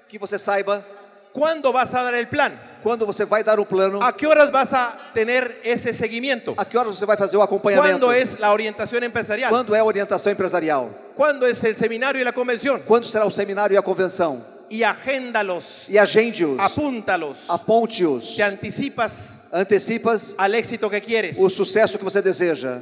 que 0.10 0.18
você 0.18 0.38
saiba 0.40 0.84
cuándo 1.32 1.72
vas 1.72 1.94
a 1.94 2.04
dar 2.04 2.13
el 2.16 2.28
plan. 2.28 2.51
quando 2.84 3.06
você 3.06 3.24
vai 3.25 3.44
dar 3.44 3.60
um 3.60 3.63
plano, 3.66 4.01
¿A 4.01 4.12
qué 4.12 4.25
horas 4.28 4.51
vas 4.51 4.74
a 4.74 4.98
tener 5.13 5.60
ese 5.63 5.94
seguimiento? 5.94 6.56
a 6.58 6.66
que 6.66 6.78
horas 6.78 6.98
você 6.98 7.06
vai 7.06 7.16
fazer 7.16 7.38
o 7.38 7.42
acompanhamento, 7.44 8.08
¿Cuándo 8.08 8.12
es 8.12 8.40
la 8.40 8.51
orientación 8.51 9.04
empresarial? 9.04 9.50
quando 9.51 9.75
é 9.75 9.80
a 9.80 9.84
orientação 9.86 10.32
empresarial, 10.32 10.90
¿Cuándo 11.22 11.46
es 11.46 11.63
el 11.63 11.75
seminario 11.75 12.20
y 12.20 12.25
la 12.25 12.32
convención? 12.34 12.82
quando 12.84 13.08
será 13.08 13.25
o 13.28 13.30
seminário 13.30 13.75
e 13.75 13.78
a 13.78 13.84
convenção. 13.84 14.44
Y 14.72 14.82
agéndalos, 14.82 15.86
E 15.88 16.00
agende-os, 16.00 16.58
apúntalos, 16.60 17.38
aponte-os, 17.48 18.36
te 18.36 18.42
anticipas 18.42 19.38
antecipas 19.51 20.34
al 20.40 20.56
éxito 20.56 20.90
que 20.90 21.00
quieres. 21.00 21.38
o 21.38 21.48
sucesso 21.48 22.00
que 22.00 22.04
você 22.04 22.24
deseja. 22.24 22.82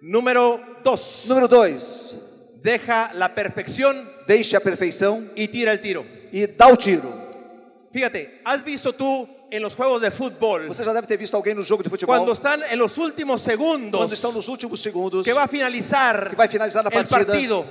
Número 0.00 0.58
dos, 0.82 1.24
Número 1.26 1.46
dois, 1.48 2.16
deja 2.62 3.12
la 3.12 3.28
perfección 3.34 4.08
deixe 4.26 4.56
a 4.56 4.60
perfeição 4.62 5.22
y 5.36 5.46
tira 5.46 5.70
el 5.72 5.80
tiro. 5.82 6.06
e 6.32 6.46
dá 6.46 6.68
o 6.68 6.78
tiro. 6.78 7.12
Fíjate, 7.92 8.40
¿has 8.42 8.64
visto 8.64 8.94
tú 8.94 9.28
en 9.56 9.62
los 9.62 9.74
juegos 9.74 10.00
de 10.00 10.10
fútbol 10.10 10.68
Você 10.68 10.84
já 10.84 10.92
deve 10.92 11.06
ter 11.06 11.16
visto 11.16 11.34
alguém 11.34 11.54
no 11.54 11.62
jogo 11.62 11.82
de 11.82 11.88
futebol 11.88 12.14
cuando 12.14 12.32
están 12.32 12.62
en 12.70 12.78
los 12.78 12.98
últimos 12.98 13.42
segundos 13.42 13.98
quando 13.98 14.14
estão 14.14 14.32
nos 14.32 14.48
últimos 14.48 14.80
segundos 14.80 15.24
que 15.24 15.32
va 15.32 15.44
a 15.44 15.48
finalizar 15.48 16.30
que 16.30 16.36
vai 16.36 16.48
finalizar 16.48 16.84
a 16.84 16.88
el 16.88 16.94
partida 16.94 17.26
partido 17.26 17.64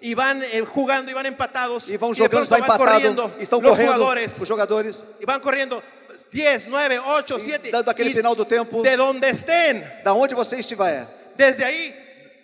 y 0.00 0.14
van 0.14 0.42
eh, 0.42 0.64
jugando 0.64 1.10
y 1.10 1.14
van 1.14 1.26
empatados 1.26 1.88
e 1.88 1.96
vão 1.96 2.14
jogando, 2.14 2.48
van 2.50 2.60
empatado, 2.60 2.78
corriendo 2.78 3.32
estão 3.40 3.60
los 3.60 3.70
correndo 3.70 3.92
jugadores 3.92 4.40
os 4.40 4.48
jogadores 4.48 5.06
y 5.20 5.24
van 5.24 5.40
corriendo 5.40 5.82
10, 6.30 6.68
9, 6.68 6.98
8, 6.98 7.38
7 7.40 7.70
dando 7.70 7.90
aquele 7.90 8.10
final 8.10 8.34
do 8.34 8.44
tempo, 8.44 8.82
de 8.82 8.96
donde 8.96 9.30
estén 9.30 9.82
da 10.04 10.12
onde 10.12 10.34
você 10.34 10.58
estiver, 10.58 11.06
desde 11.36 11.64
ahí 11.64 11.94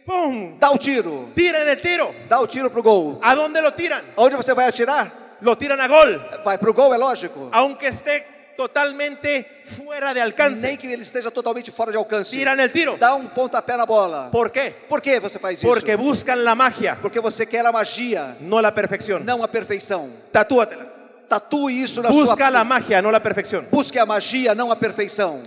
¡pum! 0.07 0.57
dá 0.59 0.71
o 0.71 0.79
tiro, 0.79 1.29
tiran 1.35 1.69
el 1.69 1.81
tiro 1.81 2.15
dá 2.29 2.41
o 2.41 2.47
tiro 2.49 2.71
pro 2.71 2.83
gol. 2.83 3.19
¿a 3.23 3.35
dónde 3.35 3.61
lo 3.61 3.73
tiran? 3.73 4.03
Aonde 4.17 4.37
você 4.37 4.55
vai 4.55 4.69
atirar? 4.69 5.13
lo 5.41 5.57
tiran 5.57 5.81
a 5.81 5.89
gol 5.89 6.19
Vai 6.45 6.59
pro 6.59 6.73
gol, 6.73 6.95
é 6.95 6.99
lógico. 6.99 7.51
aunque 7.53 7.87
esté 7.89 8.34
totalmente 8.57 9.45
fuera 9.67 10.13
de 10.15 10.21
alcance 10.21 10.61
Nem 10.61 10.77
que 10.77 10.93
ele 10.93 11.03
esteja 11.03 11.31
totalmente 11.31 11.71
fora 11.71 11.91
de 11.91 11.97
alcance. 11.99 12.31
tiran 12.31 12.59
el 12.61 12.71
tiro 12.73 12.97
Dá 12.99 13.15
um 13.15 13.27
pontapé 13.29 13.77
na 13.77 13.85
bola. 13.87 14.31
¿por 14.31 14.51
qué? 14.51 14.71
Por 14.89 15.01
que 15.01 15.19
você 15.21 15.39
faz 15.39 15.59
isso? 15.59 15.67
porque 15.67 15.97
buscan 15.97 16.43
la 16.45 16.55
magia 16.55 16.97
Porque 17.01 17.21
você 17.21 17.47
quer 17.47 17.65
a 17.67 17.73
magia, 17.73 18.37
no 18.41 18.61
la 18.61 18.73
perfección 18.73 19.25
não 19.25 19.43
a 19.43 19.49
perfeição. 19.49 20.11
tatúatela 20.33 20.93
Tatue 21.29 21.83
isso 21.83 22.03
na 22.03 22.11
busca 22.11 22.37
sua 22.37 22.51
la 22.51 22.65
magia 22.65 23.01
no 23.03 23.11
la 23.11 23.21
perfección 23.21 23.67
Busque 23.71 23.99
a 23.99 24.05
magia, 24.07 24.55
não 24.55 24.71
a 24.71 24.77
perfeição. 24.77 25.41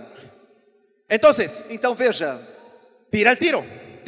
entonces 1.08 1.64
Então 1.70 1.94
veja, 1.94 2.38
tira 3.10 3.30
el 3.30 3.36
tiro 3.38 3.64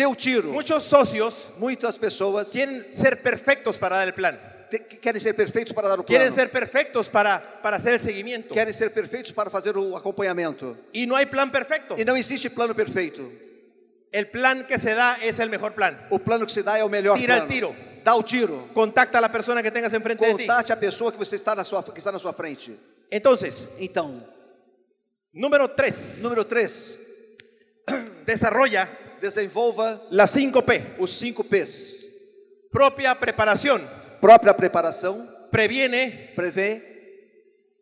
o 0.08 0.14
tiro. 0.14 0.50
muchos 0.52 0.82
socios 0.84 1.48
Muitas 1.58 1.98
pessoas 1.98 2.48
quieren 2.52 2.82
ser 2.90 3.20
perfectos 3.22 3.76
para 3.76 3.96
dar 3.96 4.08
el 4.08 4.14
plan 4.14 4.34
te- 4.34 4.40
que 4.40 4.49
querem 4.78 5.20
ser 5.20 5.34
perfeitos 5.34 5.72
para 5.72 5.88
dar 5.88 5.98
o 6.00 6.04
plano. 6.04 6.06
quieren 6.06 6.32
ser 6.32 6.50
perfectos 6.50 7.08
para, 7.08 7.40
para 7.62 7.76
hacer 7.76 7.94
el 7.94 8.00
seguimiento 8.00 8.54
Querem 8.54 8.72
ser 8.72 8.92
perfeitos 8.92 9.32
para 9.32 9.50
fazer 9.50 9.76
o 9.76 9.96
acompanhamento. 9.96 10.76
y 10.92 11.06
no 11.06 11.16
hay 11.16 11.26
plan 11.26 11.50
perfecto 11.50 11.96
E 11.98 12.04
não 12.04 12.16
existe 12.16 12.48
plano 12.50 12.74
perfeito. 12.74 13.30
el 14.12 14.26
plan 14.28 14.64
que 14.66 14.78
se 14.78 14.94
da 14.94 15.16
es 15.22 15.38
el 15.38 15.48
mejor 15.50 15.72
plan 15.74 15.96
O 16.10 16.18
plano 16.18 16.44
que 16.46 16.52
se 16.52 16.62
dá 16.62 16.78
é 16.78 16.84
o 16.84 16.88
melhor 16.88 17.18
tira 17.18 17.36
plano. 17.36 17.48
tiro 17.50 17.74
Dá 18.02 18.14
o 18.14 18.22
tiro. 18.22 18.66
Contacta 18.72 19.18
a 19.18 19.20
la 19.20 19.28
persona 19.30 19.62
que 19.62 19.70
tengas 19.70 19.92
enfrente 19.92 20.24
de 20.24 20.32
ti. 20.34 20.46
Contate 20.46 20.72
a 20.72 20.76
pessoa 20.80 21.12
que 21.12 21.18
você 21.18 21.36
está 21.36 21.54
na 21.54 21.64
sua, 21.66 21.82
que 21.82 21.98
está 21.98 22.10
na 22.10 22.18
sua 22.18 22.32
frente. 22.32 22.74
Entonces, 23.10 23.68
Então, 23.78 24.26
número 25.34 25.68
tres, 25.68 26.20
número 26.22 26.46
3, 26.46 26.98
desarrolla 28.24 28.88
desenvolva 29.20 30.00
las 30.10 30.30
5 30.30 30.62
P. 30.64 30.82
os 30.98 31.10
5 31.10 31.44
P's. 31.44 32.06
Propia 32.72 33.14
preparación. 33.14 33.82
Própria 34.20 34.54
preparação 34.54 35.26
Previene, 35.50 36.10
prevê 36.36 36.80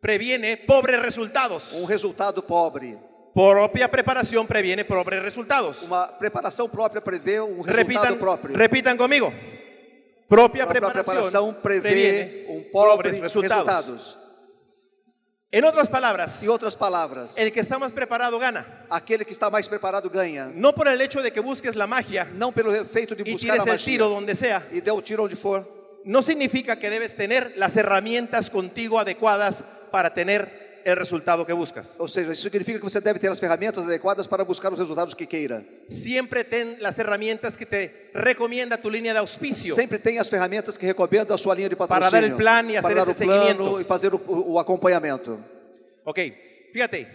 previene 0.01 0.55
pobres 0.57 0.99
resultados. 1.01 1.73
um 1.73 1.85
resultado 1.85 2.41
pobre. 2.41 2.97
Propia 3.33 3.87
preparación 3.87 4.47
previene 4.47 4.83
pobres 4.83 5.21
resultados. 5.21 5.83
Uma 5.83 6.07
preparação 6.07 6.67
própria 6.67 7.01
prevê 7.01 7.39
um 7.41 7.61
resultado 7.61 7.75
Repitan, 7.77 8.17
próprio. 8.17 8.55
repitan 8.57 8.97
conmigo. 8.97 9.31
Propia 10.27 10.65
Própria 10.65 10.81
preparación, 10.81 11.03
preparação 11.03 11.53
prevê 11.61 12.45
um 12.49 12.63
pobre 12.71 12.71
pobres 13.11 13.21
resultados. 13.21 13.65
resultados. 13.67 14.17
En 15.51 15.63
otras 15.65 15.89
palabras, 15.89 16.41
Em 16.43 16.47
outras 16.47 16.75
palavras, 16.75 17.35
el 17.37 17.51
que 17.51 17.59
está 17.59 17.77
más 17.79 17.91
preparado 17.91 18.37
gana. 18.39 18.65
aquele 18.89 19.25
que 19.25 19.31
está 19.31 19.49
mais 19.49 19.67
preparado 19.67 20.09
ganha. 20.09 20.51
No 20.55 20.73
por 20.73 20.87
el 20.87 20.99
hecho 21.01 21.21
de 21.21 21.31
que 21.31 21.39
busques 21.41 21.75
la 21.75 21.85
magia 21.87 22.25
Não 22.35 22.51
pelo 22.53 22.71
efeito 22.73 23.15
de 23.15 23.23
buscar 23.23 23.51
a 23.51 23.53
tires 23.53 23.65
el 23.67 23.71
magia 23.73 23.77
tiro 23.85 24.09
donde 24.09 24.35
sea. 24.35 24.63
e 24.71 24.79
dê 24.81 24.91
o 24.91 25.01
tiro 25.01 25.23
onde 25.25 25.35
for. 25.35 25.65
No 26.05 26.21
significa 26.21 26.77
que 26.79 26.89
debes 26.89 27.15
tener 27.15 27.53
las 27.57 27.75
herramientas 27.75 28.49
contigo 28.49 28.99
adecuadas 28.99 29.63
para 29.91 30.13
tener 30.13 30.79
el 30.85 30.95
resultado 30.95 31.45
que 31.45 31.51
buscas. 31.53 31.93
Ou 31.99 32.07
seja, 32.07 32.31
isso 32.31 32.43
significa 32.43 32.79
que 32.79 32.83
você 32.89 33.01
deve 33.01 33.19
ter 33.19 33.29
as 33.29 33.37
ferramentas 33.39 33.83
adequadas 33.85 34.25
para 34.25 34.43
buscar 34.45 34.71
os 34.71 34.79
resultados 34.79 35.13
que 35.13 35.27
queira. 35.27 35.61
Siempre 35.89 36.43
ten 36.45 36.77
las 36.79 36.97
herramientas 36.97 37.57
que 37.57 37.65
te 37.65 37.91
recomienda 38.13 38.77
tu 38.77 38.89
línea 38.89 39.11
de 39.13 39.19
auspicio. 39.19 39.75
Sempre 39.75 39.99
tem 39.99 40.17
as 40.19 40.29
ferramentas 40.29 40.77
que 40.77 40.85
recomenda 40.87 41.35
a 41.35 41.37
sua 41.37 41.53
linha 41.53 41.67
de 41.69 41.75
Para 41.75 41.87
patrocínio. 41.87 42.21
dar 42.21 42.23
el 42.31 42.35
plan 42.37 42.69
y 42.71 42.77
hacer 42.77 42.81
para 42.95 43.05
dar 43.05 43.09
ese 43.11 43.23
o 43.23 43.27
plano 43.27 43.43
seguimiento. 43.43 43.81
e 43.81 43.83
fazer 43.83 44.13
o, 44.15 44.21
o- 44.25 44.53
o 44.53 44.59
acompanhamento. 44.59 45.37
Ok, 46.05 46.17
fíjate, 46.71 47.05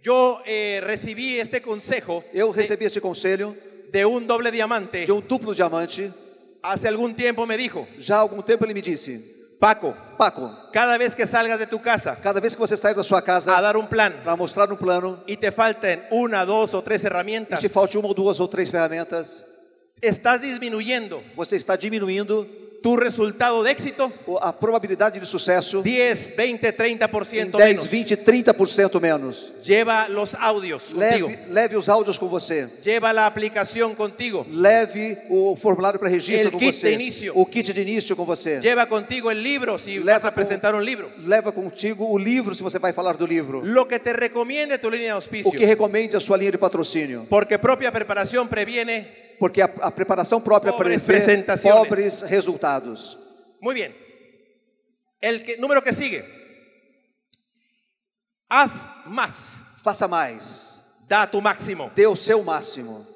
yo 0.00 0.40
eh, 0.46 0.80
recibí 0.86 1.40
este 1.40 1.60
consejo 1.60 2.22
Eu 2.32 2.52
recebi 2.52 2.84
esse 2.86 3.00
conselho 3.00 3.54
de 3.92 4.06
un 4.06 4.26
doble 4.28 4.52
diamante. 4.52 5.04
de 5.04 5.12
um 5.12 5.20
duplo 5.20 5.52
diamante. 5.52 6.08
Hace 6.62 6.88
algún 6.88 7.14
tiempo 7.14 7.46
me 7.46 7.56
dijo, 7.56 7.86
Já 7.98 8.16
há 8.16 8.20
algum 8.20 8.42
tempo 8.42 8.64
ele 8.64 8.74
me 8.74 8.82
disse: 8.82 9.38
Paco, 9.58 9.96
Paco, 10.16 10.50
cada 10.72 10.96
vez 10.96 11.16
que 11.16 11.26
salgas 11.26 11.58
de 11.58 11.66
tu 11.66 11.80
casa 11.80 12.14
cada 12.16 12.40
vez 12.40 12.54
que 12.54 12.60
você 12.60 12.76
sair 12.76 12.94
da 12.94 13.02
sua 13.02 13.20
casa 13.20 13.56
a 13.56 13.60
dar 13.60 13.76
un 13.76 13.88
plan 13.88 14.12
para 14.22 14.36
mostrar 14.36 14.70
um 14.72 14.76
plano 14.76 15.20
y 15.26 15.36
te 15.36 15.50
falten 15.50 16.00
una, 16.12 16.44
dos 16.44 16.74
o 16.74 16.82
tres 16.82 17.02
e 17.02 17.08
herramientas, 17.08 17.58
te 17.58 17.68
falte 17.68 17.98
uma 17.98 18.06
ou 18.06 18.14
duas 18.14 18.38
ou 18.38 18.46
três 18.46 18.70
ferramentas, 18.70 19.44
estás 20.00 20.42
disminuyendo 20.42 21.20
você 21.34 21.56
está 21.56 21.74
diminuindo 21.74 22.46
tu 22.82 22.96
resultado 22.96 23.62
de 23.64 23.70
éxito 23.72 24.12
o- 24.26 24.38
a 24.38 24.52
probabilidade 24.52 25.18
de 25.18 25.26
sucesso 25.26 25.82
10, 25.82 26.34
20, 26.36 26.72
30% 26.72 27.56
em 27.56 27.58
10, 27.58 27.68
menos. 27.76 27.86
20, 27.90 28.16
30% 28.16 29.00
menos. 29.00 29.52
Lleva 29.64 30.08
los 30.08 30.34
audios 30.36 30.84
contigo. 30.94 31.28
Leve, 31.28 31.38
leve 31.50 31.76
os 31.76 31.88
áudios 31.88 32.18
com 32.18 32.28
você. 32.28 32.68
Lleva 32.84 33.12
la 33.12 33.26
aplicación 33.26 33.94
contigo. 33.94 34.46
Leve 34.50 35.18
o 35.28 35.56
formulário 35.56 35.98
para 35.98 36.08
registro 36.08 36.46
El 36.48 36.52
com 36.52 36.58
kit 36.58 36.72
você. 36.72 36.88
de 36.88 36.94
início. 36.94 37.32
O 37.34 37.44
kit 37.46 37.72
de 37.72 37.82
início 37.82 38.14
com 38.16 38.24
você. 38.24 38.60
Lleva 38.60 38.86
contigo 38.86 39.30
el 39.30 39.42
libro 39.42 39.78
si 39.78 39.98
Leva 39.98 40.12
vas 40.18 40.24
a 40.24 40.30
com- 40.30 40.34
presentar 40.36 40.74
un 40.74 40.84
libro. 40.84 41.10
Leva 41.18 41.52
contigo 41.52 42.06
o 42.08 42.16
livro 42.18 42.54
se 42.54 42.62
você 42.62 42.78
vai 42.78 42.92
falar 42.92 43.16
do 43.16 43.26
livro. 43.26 43.60
Lo 43.64 43.86
que 43.88 43.98
te 43.98 44.12
recomiende 44.12 44.78
tu 44.78 44.88
línea 44.90 45.18
de 45.18 45.42
O 45.44 45.50
que 45.50 45.66
recomende 45.66 46.16
a 46.16 46.20
sua 46.20 46.36
linha 46.36 46.52
de 46.52 46.58
patrocínio. 46.58 47.26
Porque 47.28 47.58
propia 47.58 47.90
preparación 47.90 48.48
previene. 48.48 49.27
Porque 49.38 49.62
a, 49.62 49.66
a 49.82 49.90
preparação 49.90 50.40
própria 50.40 50.72
Pobres 50.72 51.02
prevê 51.02 51.44
pobres 51.62 52.22
resultados. 52.22 53.16
Muy 53.60 53.74
bien. 53.74 53.94
El 55.20 55.42
que, 55.42 55.56
número 55.56 55.82
que 55.82 55.92
sigue. 55.92 56.24
Haz 58.48 58.88
más. 59.06 59.64
Faça 59.82 60.08
mais. 60.08 60.78
Da 61.08 61.26
tu 61.26 61.40
máximo. 61.40 61.90
Dê 61.94 62.06
o 62.06 62.16
seu 62.16 62.42
máximo. 62.42 63.06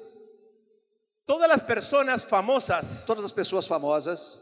Todas 1.25 1.47
las 1.47 1.63
personas 1.63 2.23
famosas 2.23 3.03
Todas 3.05 3.23
as 3.23 3.31
pessoas 3.31 3.65
famosas, 3.65 4.41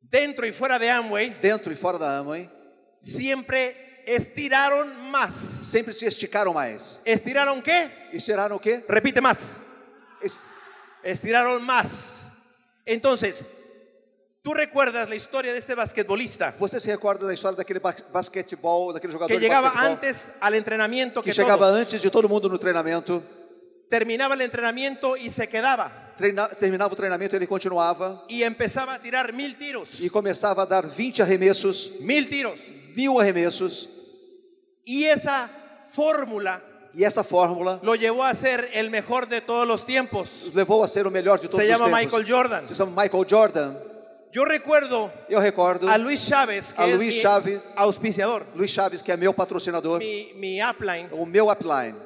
dentro 0.00 0.46
y 0.46 0.52
fuera 0.52 0.78
de 0.78 0.88
Amway 0.88 1.30
dentro 1.42 1.72
e 1.72 1.76
fora 1.76 1.98
da 1.98 2.18
Amway, 2.18 2.50
siempre 3.00 3.76
estiraron 4.06 5.10
más. 5.10 5.34
sempre 5.34 5.92
se 5.92 6.06
esticaram 6.06 6.54
mais. 6.54 7.00
¿Estiraron 7.04 7.62
qué? 7.62 7.90
Estiraram 8.12 8.56
o 8.56 8.60
quê? 8.60 8.84
Repite 8.88 9.20
más. 9.20 9.60
Es- 11.02 11.18
Estiraron 11.18 11.62
más. 11.64 12.28
Entonces, 12.84 13.44
tú 14.42 14.54
recuerdas 14.54 15.08
la 15.08 15.14
historia 15.16 15.52
de 15.52 15.58
este 15.58 15.74
basquetbolista 15.74 16.54
Você 16.58 16.80
se 16.80 16.90
recorda 16.90 17.26
da 17.26 17.34
história 17.34 17.56
daquele 17.56 17.80
bas- 17.80 18.04
basquetebol, 18.10 18.92
daquele 18.94 19.12
jogador 19.12 19.38
que 19.38 19.48
basquetebol 19.48 19.86
antes 19.86 20.30
al 20.40 20.54
entrenamiento 20.54 21.22
que 21.22 21.30
que 21.30 21.34
chegava 21.34 21.66
todos. 21.66 21.80
antes 21.80 22.02
de 22.02 22.10
todo 22.10 22.28
mundo 22.28 22.48
no 22.48 22.58
treinamento, 22.58 23.22
Terminaba 23.90 24.34
el 24.34 24.42
entrenamiento 24.42 25.16
y 25.16 25.28
se 25.30 25.48
quedaba 25.48 25.90
treina- 26.16 26.48
terminava 26.48 26.92
o 26.92 26.96
treinamento, 26.96 27.34
ele 27.36 27.46
continuava 27.48 28.24
y 28.28 28.44
empezaba 28.44 28.94
a 28.94 28.98
tirar 29.00 29.32
mil 29.32 29.56
tiros. 29.58 29.98
e 30.00 30.08
começava 30.08 30.62
a 30.62 30.66
dar 30.66 30.86
20 30.86 31.20
arremessos, 31.20 31.92
Mil 32.00 32.28
tiros. 32.28 32.60
mil 32.94 33.18
arremessos, 33.20 33.88
Y 34.84 35.04
esa 35.04 35.48
fórmula 35.92 36.62
e 36.94 37.04
essa 37.04 37.22
fórmula 37.24 37.78
lo 37.82 37.94
llevó 37.94 38.24
a 38.24 38.34
ser 38.34 38.68
el 38.72 38.90
mejor 38.90 39.26
de 39.28 39.40
todos 39.40 39.66
los 39.66 39.84
tiempos. 39.86 40.50
levou 40.54 40.82
a 40.82 40.88
ser 40.88 41.06
o 41.06 41.10
melhor 41.10 41.38
de 41.40 41.48
todos 41.48 41.60
Se 41.64 41.70
os 41.72 41.78
llama 41.78 41.86
tempos. 41.98 42.04
Michael 42.20 42.24
Jordan. 42.32 42.66
Se 42.66 42.74
chama 42.74 43.02
Michael 43.02 43.26
Jordan. 43.28 43.76
Yo 44.32 44.44
recuerdo 44.44 45.10
Eu 45.28 45.40
recordo 45.40 45.88
a 45.90 45.96
Luis 45.98 46.24
Chávez, 46.24 46.72
que 46.72 46.80
A 46.80 46.86
es 46.86 46.94
Luis 46.96 47.16
mi 47.16 47.20
Chávez. 47.20 47.60
auspiciador, 47.76 48.46
Luiz 48.54 48.70
Chaves, 48.70 49.02
que 49.02 49.10
é 49.10 49.16
meu 49.16 49.32
patrocinador, 49.34 49.98
mi, 49.98 50.32
mi 50.36 50.60
upline, 50.62 51.08
o 51.12 51.26
meu 51.26 51.48
upline. 51.50 51.96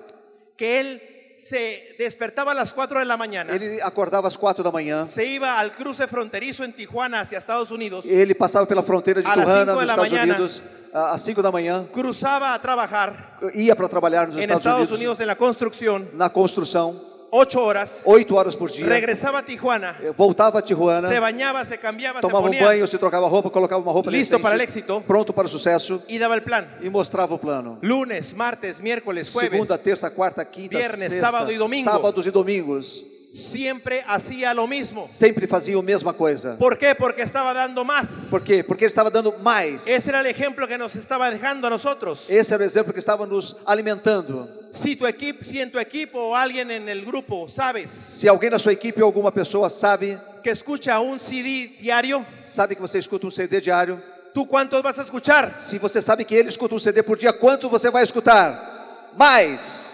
que 0.57 0.81
él 0.81 1.03
se 1.37 1.97
despertaba 1.99 2.53
a 2.53 2.55
las 2.55 2.73
4 2.73 3.01
de 3.01 3.05
la 3.05 3.17
mañana, 3.19 3.53
Ele 3.55 3.83
acordava 3.83 4.29
às 4.29 4.37
quatro 4.39 4.63
da 4.65 4.71
manhã, 4.71 5.05
se 5.05 5.25
iba 5.27 5.59
al 5.59 5.73
cruce 5.75 6.07
fronterizo 6.07 6.65
en 6.65 6.73
Tijuana 6.73 7.21
hacia 7.21 7.37
Estados 7.37 7.71
Unidos, 7.71 8.05
ele 8.07 8.35
passava 8.35 8.65
pela 8.67 8.83
fronteira 8.83 9.21
de 9.21 9.29
A 9.29 9.35
Tijuana, 9.35 9.65
nos 9.75 9.83
Estados 9.83 10.11
mañana. 10.11 10.35
Unidos, 10.35 10.63
às 10.95 11.21
5 11.23 11.43
da 11.43 11.51
manhã, 11.51 11.85
cruzaba 11.93 12.55
a 12.55 12.59
trabajar 12.59 13.37
ia 13.53 13.75
para 13.75 13.89
trabalhar 13.89 14.29
nos 14.29 14.37
Estados, 14.37 14.61
Estados 14.61 14.79
Unidos, 14.91 14.99
Unidos 15.01 15.21
en 15.21 15.27
la 15.27 15.35
construcción, 15.35 16.09
na 16.15 16.31
construção, 16.31 16.95
8 17.37 17.61
horas, 17.61 18.01
oito 18.05 18.37
horas 18.37 18.55
por 18.55 18.71
dia, 18.71 18.87
regresaba 18.87 19.41
a 19.41 19.43
Tijuana, 19.43 19.97
voltava 20.17 20.61
a 20.61 20.63
Tijuana, 20.63 21.09
se 21.09 21.19
bañaba, 21.19 21.65
se 21.65 21.77
cambiaba, 21.79 22.21
se 22.21 22.23
tomava 22.23 22.49
um 22.49 22.53
banho, 22.53 22.87
se 22.87 22.97
trocava 22.97 23.27
roupa, 23.27 23.51
colocava 23.51 23.83
uma 23.83 23.91
roupa 23.91 24.09
Listo 24.09 24.39
decente, 24.39 24.43
para 24.43 24.55
el 24.55 24.61
éxito. 24.61 25.03
pronto 25.05 25.33
para 25.33 25.47
o 25.47 25.49
sucesso 25.49 26.01
y 26.07 26.17
daba 26.17 26.37
el 26.37 26.43
plan. 26.43 26.65
e 26.81 26.89
mostrava 26.89 27.35
o 27.35 27.39
plano. 27.39 27.77
Lunes, 27.83 28.33
martes, 28.33 28.81
miércoles, 28.81 29.29
jueves, 29.33 29.51
Segunda, 29.51 29.77
terça, 29.77 30.09
quarta, 30.11 30.45
quinta, 30.45 30.79
Viernes, 30.79 31.11
sexta, 31.11 31.27
sábado 31.27 31.51
e 31.51 31.59
domingo. 31.59 31.91
sábados 31.91 32.25
e 32.25 32.31
domingos. 32.31 33.05
Siempre 33.35 34.05
hacía 34.07 34.55
lo 34.55 34.67
mismo. 34.67 35.07
Sempre 35.09 35.47
fazia 35.47 35.77
a 35.77 35.83
mesma 35.83 36.13
coisa. 36.13 36.57
¿Por 36.57 36.79
qué? 36.79 36.95
Porque 36.95 37.23
estaba 37.23 37.53
dando 37.53 37.85
más. 37.85 38.29
Por 38.31 38.43
quê? 38.43 38.63
Porque 38.63 38.85
estava 38.85 39.11
dando 39.11 39.33
mais. 39.43 39.87
Ese 39.89 40.11
era 40.11 40.21
el 40.21 40.27
ejemplo 40.27 40.69
que 40.69 40.79
nos 40.79 40.95
estaba 40.95 41.31
dejando 41.31 41.67
a 41.67 41.71
nosotros. 41.71 42.27
Esse 42.29 42.55
era 42.55 42.63
o 42.63 42.67
exemplo 42.67 42.93
que 42.93 43.01
estava 43.01 43.27
nos 43.27 43.57
alimentando. 43.67 44.49
Si 44.73 44.97
tu 44.97 45.07
equipo, 45.07 45.45
si 45.45 45.61
en 45.61 45.71
tu 45.71 45.79
equipo 45.79 46.19
o 46.19 46.37
alguien 46.37 46.71
en 46.71 46.89
el 46.89 47.05
grupo 47.05 47.49
sabes 47.49 47.91
Se 47.91 48.29
alguém 48.29 48.51
na 48.51 48.59
sua 48.59 48.73
equipe 48.73 49.01
ou 49.01 49.07
alguma 49.07 49.31
pessoa 49.31 49.71
sabe, 49.71 50.19
que 50.43 50.51
escucha 50.51 50.99
un 50.99 51.19
CD 51.19 51.77
diario, 51.81 52.25
sabe 52.43 52.75
que 52.75 52.81
você 52.81 52.99
escuta 52.99 53.27
um 53.27 53.31
CD 53.31 53.61
diário, 53.61 54.03
¿tú 54.33 54.47
cuántos 54.47 54.83
vas 54.83 54.99
a 54.99 55.03
escuchar? 55.03 55.57
se 55.57 55.79
você 55.79 56.03
sabe 56.03 56.25
que 56.25 56.35
ele 56.35 56.49
escuta 56.49 56.75
um 56.75 56.79
CD 56.79 57.05
por 57.05 57.17
dia, 57.17 57.33
quanto 57.33 57.69
você 57.69 57.89
vai 57.89 58.03
escutar? 58.03 59.13
Mais. 59.17 59.94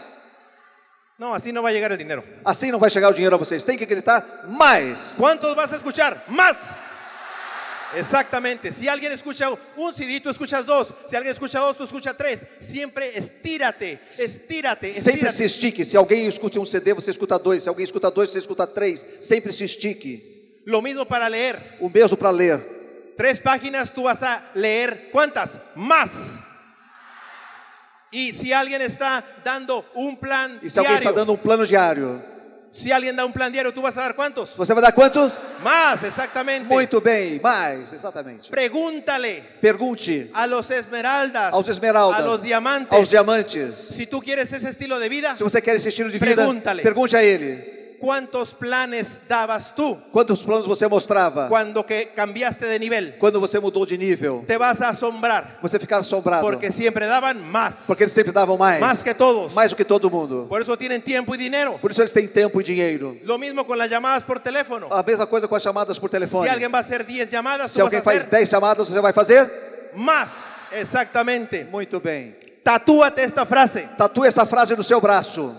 No, 1.21 1.35
así 1.35 1.53
no 1.53 1.63
va 1.63 1.69
a 1.69 1.73
llegar 1.73 1.93
el 1.93 1.99
dinero. 1.99 2.25
Assim 2.43 2.73
não 2.73 2.79
vai 2.79 2.89
chegar 2.89 3.11
o 3.11 3.13
dinheiro 3.13 3.37
a 3.37 3.39
vocês. 3.39 3.63
Tem 3.63 3.77
que 3.77 3.85
gritar 3.85 4.25
mais. 4.49 5.17
¿Cuántos 5.19 5.55
vas 5.55 5.71
a 5.71 5.77
escuchar? 5.77 6.25
Más. 6.29 6.57
Exactamente. 7.95 8.73
Si 8.73 8.89
alguien 8.89 9.13
escucha 9.13 9.51
un 9.77 9.93
CD, 9.93 10.19
tú 10.21 10.31
escuchas 10.31 10.65
dos. 10.65 10.95
Si 11.11 11.15
alguien 11.15 11.35
escucha 11.35 11.61
dos, 11.61 11.77
tú 11.77 11.85
escuchas 11.85 12.17
tres. 12.17 12.47
Siempre 12.61 13.19
estírate, 13.19 14.01
estírate, 14.03 14.89
Sempre 14.89 15.31
se 15.31 15.45
estírate. 15.45 15.45
estique. 15.45 15.85
Se 15.85 15.99
alguém 15.99 16.27
escuta 16.27 16.59
um 16.59 16.65
CD, 16.65 16.95
você 16.95 17.11
escuta 17.11 17.39
dois. 17.39 17.65
Se 17.65 17.69
alguém 17.69 17.85
escuta 17.85 18.11
dois, 18.11 18.31
você 18.31 18.39
escuta 18.39 18.67
três. 18.67 19.05
Sempre 19.21 19.53
se 19.53 19.65
estique. 19.65 20.63
Lo 20.65 20.81
mismo 20.81 21.05
para 21.05 21.29
leer. 21.29 21.77
O 21.81 21.91
mesmo 21.91 22.17
para 22.17 22.33
ler. 22.33 23.13
Tres 23.15 23.39
páginas 23.41 23.91
tú 23.91 24.05
vas 24.05 24.23
a 24.23 24.51
leer. 24.55 25.11
¿Cuántas? 25.13 25.59
Más. 25.75 26.41
Y 28.13 28.33
si 28.33 28.53
alguien 28.53 28.83
está 28.83 29.23
dando 29.45 29.85
un 29.95 30.17
plan 30.17 30.59
E 30.63 30.69
se 30.69 30.79
alguém 30.81 30.97
está 30.97 31.13
dando 31.13 31.33
um 31.33 31.37
plano 31.37 31.65
diário, 31.65 32.21
si 32.73 32.93
alguien 32.93 33.17
da 33.17 33.25
un 33.25 33.33
plan 33.33 33.51
diario, 33.51 33.73
tú 33.73 33.83
vas 33.83 33.97
a 33.97 34.03
dar 34.03 34.15
cuántos? 34.15 34.57
você 34.57 34.73
vai 34.75 34.83
dar 34.83 34.93
quantos? 34.93 35.33
Más, 35.63 36.03
exactamente. 36.05 36.67
Muito 36.69 37.01
bem, 37.01 37.41
mais, 37.41 37.93
exatamente. 37.93 38.49
Pregúntale 38.51 39.43
Pergunte 39.61 40.31
a 40.33 40.47
los 40.47 40.71
esmeraldas, 40.71 41.53
aos 41.53 41.69
esmeraldas, 41.69 42.21
a 42.21 42.23
los 42.23 42.43
diamantes, 42.43 42.93
aos 42.93 43.11
diamantes. 43.11 43.75
si 43.77 44.07
tú 44.07 44.21
quieres 44.21 44.53
esse 44.53 44.69
estilo 44.69 44.99
de 44.99 45.09
vida, 45.09 45.35
Se 45.37 45.43
você 45.43 45.61
quer 45.61 45.77
esse 45.77 45.89
estilo 45.89 46.11
de 46.11 46.19
vida, 46.19 46.37
Pergunta-lhe. 46.37 46.83
pergunte 46.83 47.17
a 47.17 47.23
ele. 47.23 47.80
Cuántos 48.01 48.55
planes 48.55 49.21
dabas 49.29 49.75
tú 49.75 49.97
Quantos 50.13 50.41
planos 50.43 50.67
você 50.67 50.89
mostrava? 50.89 51.49
cuando 51.49 51.85
que 51.85 52.07
cambiaste 52.15 52.67
de 52.67 52.79
nivel. 52.79 53.15
Quando 53.19 53.39
você 53.41 53.61
mudou 53.61 53.85
de 53.87 53.97
nível? 53.99 54.43
Te 54.47 54.57
vas 54.57 54.81
a 54.81 54.89
asombrar 54.91 55.59
Você 55.63 55.79
ficar 55.79 55.99
assombrado. 55.99 56.43
porque 56.43 56.73
siempre 56.73 57.07
daban 57.07 57.41
más, 57.51 57.85
Porque 57.87 58.05
eles 58.05 58.13
sempre 58.13 58.33
davam 58.33 58.57
mais. 58.57 58.81
más 58.81 59.03
que 59.03 59.15
todos. 59.15 59.53
Mais 59.53 59.71
do 59.71 59.77
que 59.77 59.85
todo 59.85 60.11
mundo. 60.11 60.47
Por 60.49 60.61
eso 60.63 60.77
tienen 60.77 61.03
tiempo 61.03 61.35
y 61.35 61.39
dinero. 61.39 61.79
Por 61.81 61.91
isso 61.91 62.01
eles 62.01 62.13
têm 62.13 62.27
tempo 62.27 62.61
e 62.61 62.65
dinheiro. 62.65 63.17
Lo 63.25 63.39
mismo 63.39 63.65
con 63.67 63.77
las 63.79 63.89
llamadas 63.91 64.25
por 64.25 64.41
teléfono. 64.41 64.89
A 64.91 65.03
mesma 65.03 65.27
coisa 65.27 65.47
com 65.47 65.55
as 65.57 65.63
chamadas 65.63 65.99
por 65.99 66.09
telefone. 66.11 66.49
Si 66.49 66.51
alguien 66.51 66.73
va 66.73 66.79
a 66.79 66.81
hacer 66.81 67.05
10 67.05 67.31
llamadas, 67.31 67.71
Se 67.71 67.81
alguém 67.81 68.03
faz 68.03 68.21
hacer 68.23 68.31
10 68.31 68.49
chamadas, 68.49 68.89
você 68.89 69.01
vai 69.01 69.13
fazer? 69.13 69.91
más. 69.95 70.29
Exactamente. 70.73 71.65
Muito 71.71 72.01
bem. 72.01 72.35
Tatúate 72.63 73.21
esta 73.21 73.45
frase. 73.47 73.89
Tatue 73.97 74.29
essa 74.29 74.47
frase 74.47 74.77
no 74.77 74.83
seu 74.83 75.01
braço. 75.01 75.53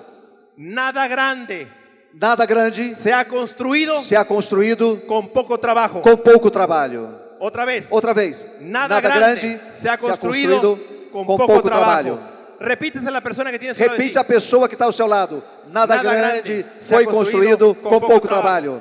Nada 0.58 1.08
grande 1.08 1.68
Nada 2.14 2.46
grande 2.46 2.94
se 2.94 3.12
ha 3.12 3.26
construido 3.26 4.02
se 4.02 4.16
ha 4.16 4.26
construído 4.26 5.02
con 5.08 5.30
poco 5.30 5.58
trabajo. 5.58 6.02
com 6.02 6.18
pouco 6.18 6.52
trabalho. 6.52 7.22
Otra 7.40 7.66
vez. 7.66 7.88
Outra 7.90 8.14
vez. 8.14 8.48
Nada, 8.60 9.02
grande, 9.02 9.60
se 9.74 9.90
ha 9.90 9.98
construido, 9.98 10.80
con, 11.12 11.26
poco, 11.26 11.60
trabajo. 11.64 12.20
Repítese 12.60 13.08
a 13.08 13.12
la 13.12 13.20
persona 13.20 13.50
que 13.50 13.58
tiene 13.58 13.74
Repite 13.74 14.20
a 14.20 14.24
pessoa 14.24 14.68
que 14.68 14.76
está 14.76 14.86
ao 14.86 14.92
seu 14.92 15.08
lado. 15.08 15.44
Nada, 15.72 15.96
Nada 15.96 16.14
grande 16.14 16.54
grande 16.54 16.66
foi 16.80 17.04
se 17.04 17.10
ha 17.10 17.12
construído 17.12 17.74
construído 17.74 17.76
com, 17.76 17.82
com 17.82 17.90
pouco, 17.90 18.08
pouco 18.08 18.28
trabalho. 18.28 18.80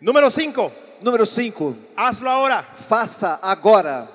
Número 0.00 0.28
5. 0.30 0.72
Número 1.00 1.24
5. 1.24 1.76
Hazlo 1.96 2.28
ahora. 2.28 2.64
Faça 2.88 3.38
agora. 3.40 4.08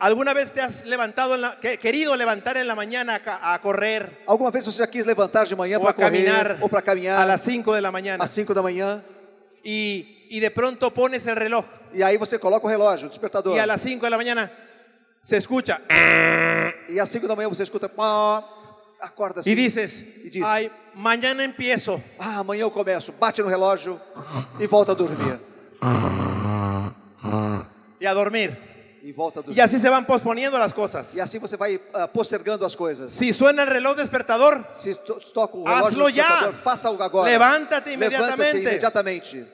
¿Alguna 0.00 0.32
vez 0.32 0.52
te 0.52 0.62
has 0.62 0.86
levantado, 0.86 1.36
la- 1.36 1.60
que- 1.60 1.76
querido 1.78 2.16
levantar 2.16 2.56
en 2.56 2.66
la 2.66 2.74
mañana 2.74 3.20
a, 3.26 3.52
a 3.54 3.60
correr 3.60 4.22
Alguma 4.26 4.50
vez 4.50 4.64
você 4.66 4.86
quis 4.88 5.04
levantar 5.04 5.46
de 5.46 5.54
manhã 5.54 5.78
para 5.78 5.92
correr 5.92 6.56
ou 6.60 6.68
para 6.70 6.80
caminhar 6.82 7.20
a 7.20 7.26
las 7.26 7.42
5 7.42 7.74
de 7.74 7.80
la 7.82 7.90
mañana 7.92 8.24
às 8.24 8.30
5 8.30 8.54
da 8.54 8.62
manhã 8.62 9.02
y, 9.62 10.26
y 10.30 10.40
de 10.40 10.50
pronto 10.50 10.90
pones 10.90 11.26
el 11.26 11.36
reloj 11.36 11.64
e 11.92 12.02
aí 12.02 12.16
você 12.16 12.38
coloca 12.38 12.66
o 12.66 12.70
relógio, 12.70 13.08
o 13.08 13.10
despertador. 13.10 13.54
y 13.54 13.58
a 13.60 13.66
las 13.66 13.82
5 13.82 14.06
de 14.06 14.10
la 14.10 14.16
mañana 14.16 14.50
se 15.22 15.36
escucha 15.36 15.80
E 16.88 16.98
às 16.98 17.08
5 17.10 17.28
da 17.28 17.36
manhã 17.36 17.48
você 17.50 17.62
escuta, 17.62 17.86
acorda 19.00 19.40
assim. 19.42 19.50
y 19.50 19.54
dices, 19.54 20.00
E 20.24 20.30
diz, 20.30 20.42
ay, 20.46 20.70
mañana 20.94 21.44
empiezo. 21.44 22.02
ah, 22.18 22.38
amanhã 22.38 22.62
eu 22.62 22.70
começo. 22.70 23.12
Bate 23.20 23.42
no 23.42 23.48
relógio 23.48 24.00
e 24.58 24.66
volta 24.66 24.92
a 24.92 24.94
dormir. 24.94 25.38
Y 28.00 28.06
a 28.06 28.14
dormir. 28.14 28.69
E 29.02 29.12
volta 29.12 29.40
dormir. 29.40 29.56
Y 29.56 29.60
así 29.60 29.78
se 29.80 29.88
van 29.88 30.04
posponiendo 30.04 30.58
las 30.58 30.72
cosas. 30.74 31.14
E 31.14 31.20
assim 31.20 31.38
você 31.38 31.56
vai 31.56 31.80
ah, 31.94 32.06
postergando 32.08 32.64
as 32.66 32.74
coisas. 32.76 33.12
Si 33.12 33.32
suena 33.32 33.62
el 33.62 33.68
reloj 33.68 33.96
despertador, 33.96 34.64
Se 34.74 34.94
to- 34.94 35.20
toca 35.32 35.56
o 35.56 35.64
relógio 35.64 35.86
Hazlo 35.86 36.02
no 36.04 36.08
ya. 36.10 36.24
despertador, 36.24 36.54
faça 36.62 36.88
algo 36.88 37.02
agora. 37.02 37.30
levántate 37.30 37.90
Levanta-se 37.90 37.94
inmediatamente. 37.94 38.58
imediatamente. 38.58 39.46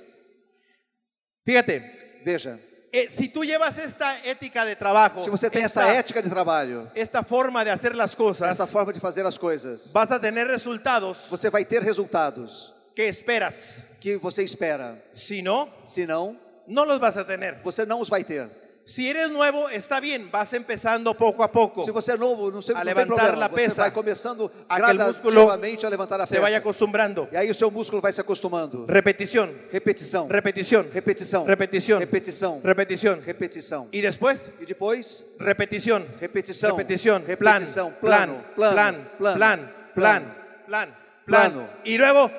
Fíjate, 1.44 1.82
Veja, 2.24 2.58
eh, 2.92 3.08
si 3.08 3.28
tú 3.28 3.44
llevas 3.44 3.78
esta 3.78 4.18
ética 4.24 4.64
de 4.64 4.74
trabajo, 4.74 5.22
se 5.22 5.30
você 5.30 5.48
tem 5.48 5.62
essa 5.62 5.82
esta, 5.82 5.94
ética 5.94 6.20
de 6.20 6.28
trabalho, 6.28 6.90
esta 6.94 7.22
forma 7.22 7.62
de 7.64 7.70
hacer 7.70 7.94
las 7.94 8.16
cosas, 8.16 8.48
essa 8.50 8.66
forma 8.66 8.92
de 8.92 8.98
fazer 8.98 9.24
as 9.24 9.38
coisas, 9.38 9.92
vas 9.92 10.10
a 10.10 10.18
tener 10.18 10.46
resultados 10.48 11.18
você 11.30 11.50
vai 11.50 11.64
ter 11.64 11.82
resultados 11.82 12.72
que 12.96 13.06
esperas. 13.06 13.84
que 14.00 14.16
você 14.16 14.42
espera. 14.42 15.00
Si 15.14 15.40
no, 15.40 15.68
Se 15.84 16.04
não, 16.04 16.36
no 16.66 16.84
los 16.84 16.98
vas 16.98 17.16
a 17.16 17.24
tener. 17.24 17.60
você 17.62 17.86
não 17.86 18.00
os 18.00 18.08
vai 18.08 18.24
ter. 18.24 18.48
Si 18.88 19.08
eres 19.10 19.30
nuevo, 19.32 19.68
está 19.68 19.98
bien, 19.98 20.30
vas 20.30 20.52
empezando 20.52 21.12
poco 21.12 21.42
a 21.42 21.50
poco. 21.50 21.84
Se 21.84 21.90
você 21.90 22.12
é 22.12 22.16
novo, 22.16 22.52
não, 22.52 22.62
sei, 22.62 22.72
A 22.72 22.78
não 22.78 22.84
tem 22.84 22.94
levantar 22.94 23.14
problema. 23.16 23.36
la 23.40 23.48
Você 23.48 23.54
pesa. 23.56 23.82
vai 23.82 23.90
começando 23.90 24.48
Aquele 24.68 25.02
músculo 25.02 25.32
gradativamente 25.32 25.84
a 25.86 25.88
levantar 25.88 26.20
a 26.20 26.26
Se 26.26 26.30
peça. 26.34 26.40
vaya 26.42 26.58
acostumbrando. 26.58 27.28
E 27.32 27.36
aí 27.36 27.50
o 27.50 27.54
seu 27.54 27.68
músculo 27.68 28.00
vai 28.00 28.12
se 28.12 28.20
acostumando. 28.20 28.86
Repetición, 28.86 29.52
Repetição. 29.72 30.28
repetición, 30.28 30.86
Repetição. 30.94 31.44
repetición, 31.44 31.98
Repetição. 31.98 32.60
repetición. 32.62 33.22
Repetição. 33.24 33.88
Y 33.90 34.00
después, 34.02 34.50
E 34.60 34.64
depois, 34.64 35.26
repetición, 35.40 36.06
repetição. 36.20 36.70
repetición, 36.76 37.22
plan, 37.22 37.58
Repetição. 37.58 37.90
plan, 38.00 38.28
Plano. 38.30 38.44
plan, 38.54 39.08
Plano. 39.18 39.36
plan, 39.36 39.36
Plano. 39.42 39.68
plan, 39.96 40.34
plan, 40.64 40.94
plan, 41.26 41.52
Plano. 41.52 41.68
Y 41.84 41.98
luego, 41.98 42.30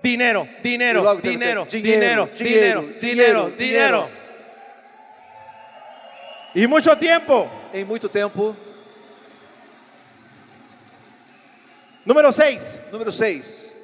dinero, 0.00 0.46
dinero, 0.62 1.00
Y 1.00 1.02
luego 1.02 1.20
dinero, 1.20 1.66
dinero, 1.68 2.30
dinero, 2.38 3.50
dinero, 3.58 4.08
Y 6.54 6.66
mucho 6.66 6.96
tiempo. 6.96 7.48
em 7.72 7.84
muito 7.84 8.08
tempo. 8.08 8.56
Número 12.04 12.32
6. 12.32 12.80
Número 12.90 13.12
6. 13.12 13.74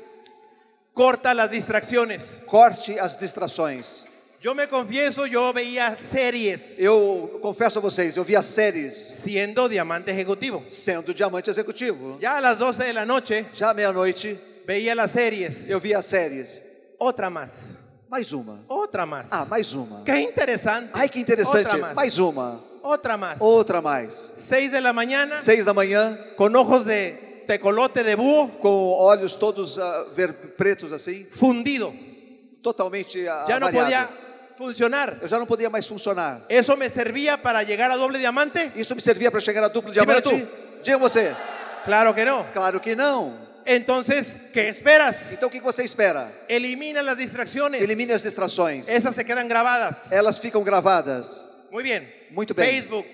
Corta 0.94 1.34
las 1.34 1.50
distracciones. 1.50 2.40
Corte 2.46 2.98
as 2.98 3.18
distrações. 3.18 4.06
Yo 4.40 4.54
me 4.54 4.66
confieso, 4.66 5.26
yo 5.26 5.54
veía 5.54 5.96
series 5.96 6.78
Eu 6.78 7.38
confesso 7.40 7.78
a 7.78 7.82
vocês, 7.82 8.14
eu 8.14 8.22
via 8.24 8.42
séries 8.42 8.92
siendo 8.94 9.68
diamante 9.70 10.10
ejecutivo. 10.10 10.62
sendo 10.68 11.14
diamante 11.14 11.48
executivo. 11.50 12.18
Ya 12.20 12.36
a 12.36 12.40
las 12.42 12.58
12 12.58 12.84
de 12.84 12.92
la 12.92 13.06
noche 13.06 13.46
Já 13.54 13.72
meia-noite, 13.72 14.38
veía 14.66 14.94
las 14.94 15.12
series. 15.12 15.68
eu 15.70 15.80
via 15.80 16.02
séries. 16.02 16.62
Otra 16.98 17.30
más, 17.30 17.73
Mais 18.14 18.32
uma. 18.32 18.60
otra 18.68 19.04
más. 19.04 19.32
Ah, 19.32 19.44
mais 19.44 19.74
uma. 19.74 20.04
Qué 20.04 20.20
interesante. 20.20 20.90
Ai, 20.92 21.08
que 21.08 21.18
interessante. 21.18 21.66
Otra 21.66 21.78
más. 21.78 21.94
Mais 21.96 22.16
uma. 22.16 22.60
Otra 22.80 23.16
más. 23.16 23.40
Outra 23.40 23.82
mais. 23.82 24.32
6 24.36 24.70
de 24.70 24.80
la 24.80 24.92
mañana 24.92 25.34
Seis 25.34 25.64
da 25.64 25.74
manhã, 25.74 26.16
con 26.36 26.54
ojos 26.54 26.84
de 26.84 27.42
tecolote 27.48 28.04
de 28.04 28.14
búho 28.14 28.50
com 28.60 28.92
olhos 28.92 29.36
todos 29.36 29.80
ah, 29.80 30.04
ver, 30.14 30.32
pretos 30.56 30.92
assim, 30.92 31.24
fundido. 31.24 31.92
totalmente 32.62 33.20
Ya 33.20 33.58
no 33.58 33.66
avariado. 33.66 33.72
podía 33.72 34.08
funcionar. 34.56 35.18
Eu 35.20 35.26
já 35.26 35.36
não 35.40 35.46
podia 35.46 35.68
mais 35.68 35.84
funcionar. 35.84 36.40
Eso 36.48 36.76
me 36.76 36.88
servía 36.88 37.36
para 37.36 37.64
llegar 37.64 37.90
a 37.90 37.96
doble 37.96 38.20
diamante. 38.20 38.70
Isso 38.76 38.94
me 38.94 39.00
servia 39.00 39.32
para 39.32 39.40
chegar 39.40 39.64
a 39.64 39.68
duplo 39.68 39.90
diamante? 39.90 40.46
Diga 40.84 40.98
você. 40.98 41.34
Claro 41.84 42.14
que 42.14 42.24
no. 42.24 42.44
Claro 42.52 42.80
que 42.80 42.94
não. 42.94 43.34
Entonces, 43.66 44.36
¿qué 44.52 44.68
esperas? 44.68 45.32
Então 45.32 45.48
o 45.48 45.50
que 45.50 45.60
você 45.60 45.84
espera? 45.84 46.30
Elimina 46.48 47.02
las 47.02 47.16
distracciones. 47.16 47.80
Elimine 47.80 48.12
as 48.12 48.22
distrações. 48.22 48.88
Esas 48.88 49.14
se 49.14 49.24
quedan 49.24 49.48
grabadas. 49.48 50.12
Elas 50.12 50.38
ficam 50.38 50.62
gravadas. 50.62 51.44
Muy 51.70 51.82
bien. 51.82 52.08
Muito 52.30 52.54
bem. 52.54 52.66
Facebook, 52.66 53.08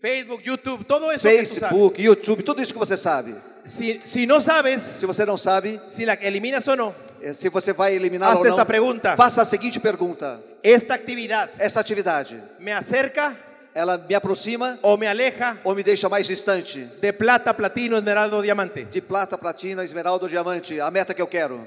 Facebook, 0.00 0.44
YouTube, 0.46 0.84
todo 0.84 1.06
sabes. 1.18 1.20
Facebook, 1.22 2.02
YouTube, 2.02 2.42
tudo 2.42 2.60
isso 2.60 2.72
que 2.72 2.78
você 2.78 2.96
sabe. 2.96 3.34
Si, 3.64 4.00
si 4.04 4.26
no 4.26 4.40
sabes 4.40 4.80
Se 4.80 5.04
você 5.04 5.26
não 5.26 5.36
sabe, 5.36 5.78
si 5.90 6.06
la 6.06 6.14
eliminas 6.14 6.66
o 6.68 6.76
no, 6.76 6.94
eh, 7.20 7.34
se 7.34 7.48
você 7.50 7.72
vai 7.72 7.94
eliminar 7.94 8.36
ou 8.36 8.44
não, 8.44 8.50
esta 8.50 8.64
pergunta. 8.64 9.16
faça 9.16 9.42
a 9.42 9.44
seguinte 9.44 9.78
pergunta. 9.78 10.42
esta 10.62 10.94
actividad 10.94 11.50
Essa 11.58 11.80
atividade, 11.80 12.40
me 12.58 12.72
acerca 12.72 13.36
ela 13.78 13.96
me 13.96 14.12
aproxima 14.12 14.76
o 14.82 14.96
me 14.96 15.06
aleja 15.06 15.56
ou 15.62 15.72
me 15.72 15.84
deixa 15.84 16.08
mais 16.08 16.26
distante 16.26 16.80
de 17.00 17.12
plata, 17.12 17.54
platino, 17.54 17.96
esmeralda 17.96 18.42
diamante. 18.42 18.84
de 18.84 19.00
plata, 19.00 19.38
platina, 19.38 19.84
esmeralda 19.84 20.24
ou 20.24 20.28
diamante? 20.28 20.80
A 20.80 20.90
meta 20.90 21.14
que 21.14 21.22
eu 21.22 21.28
quero. 21.28 21.64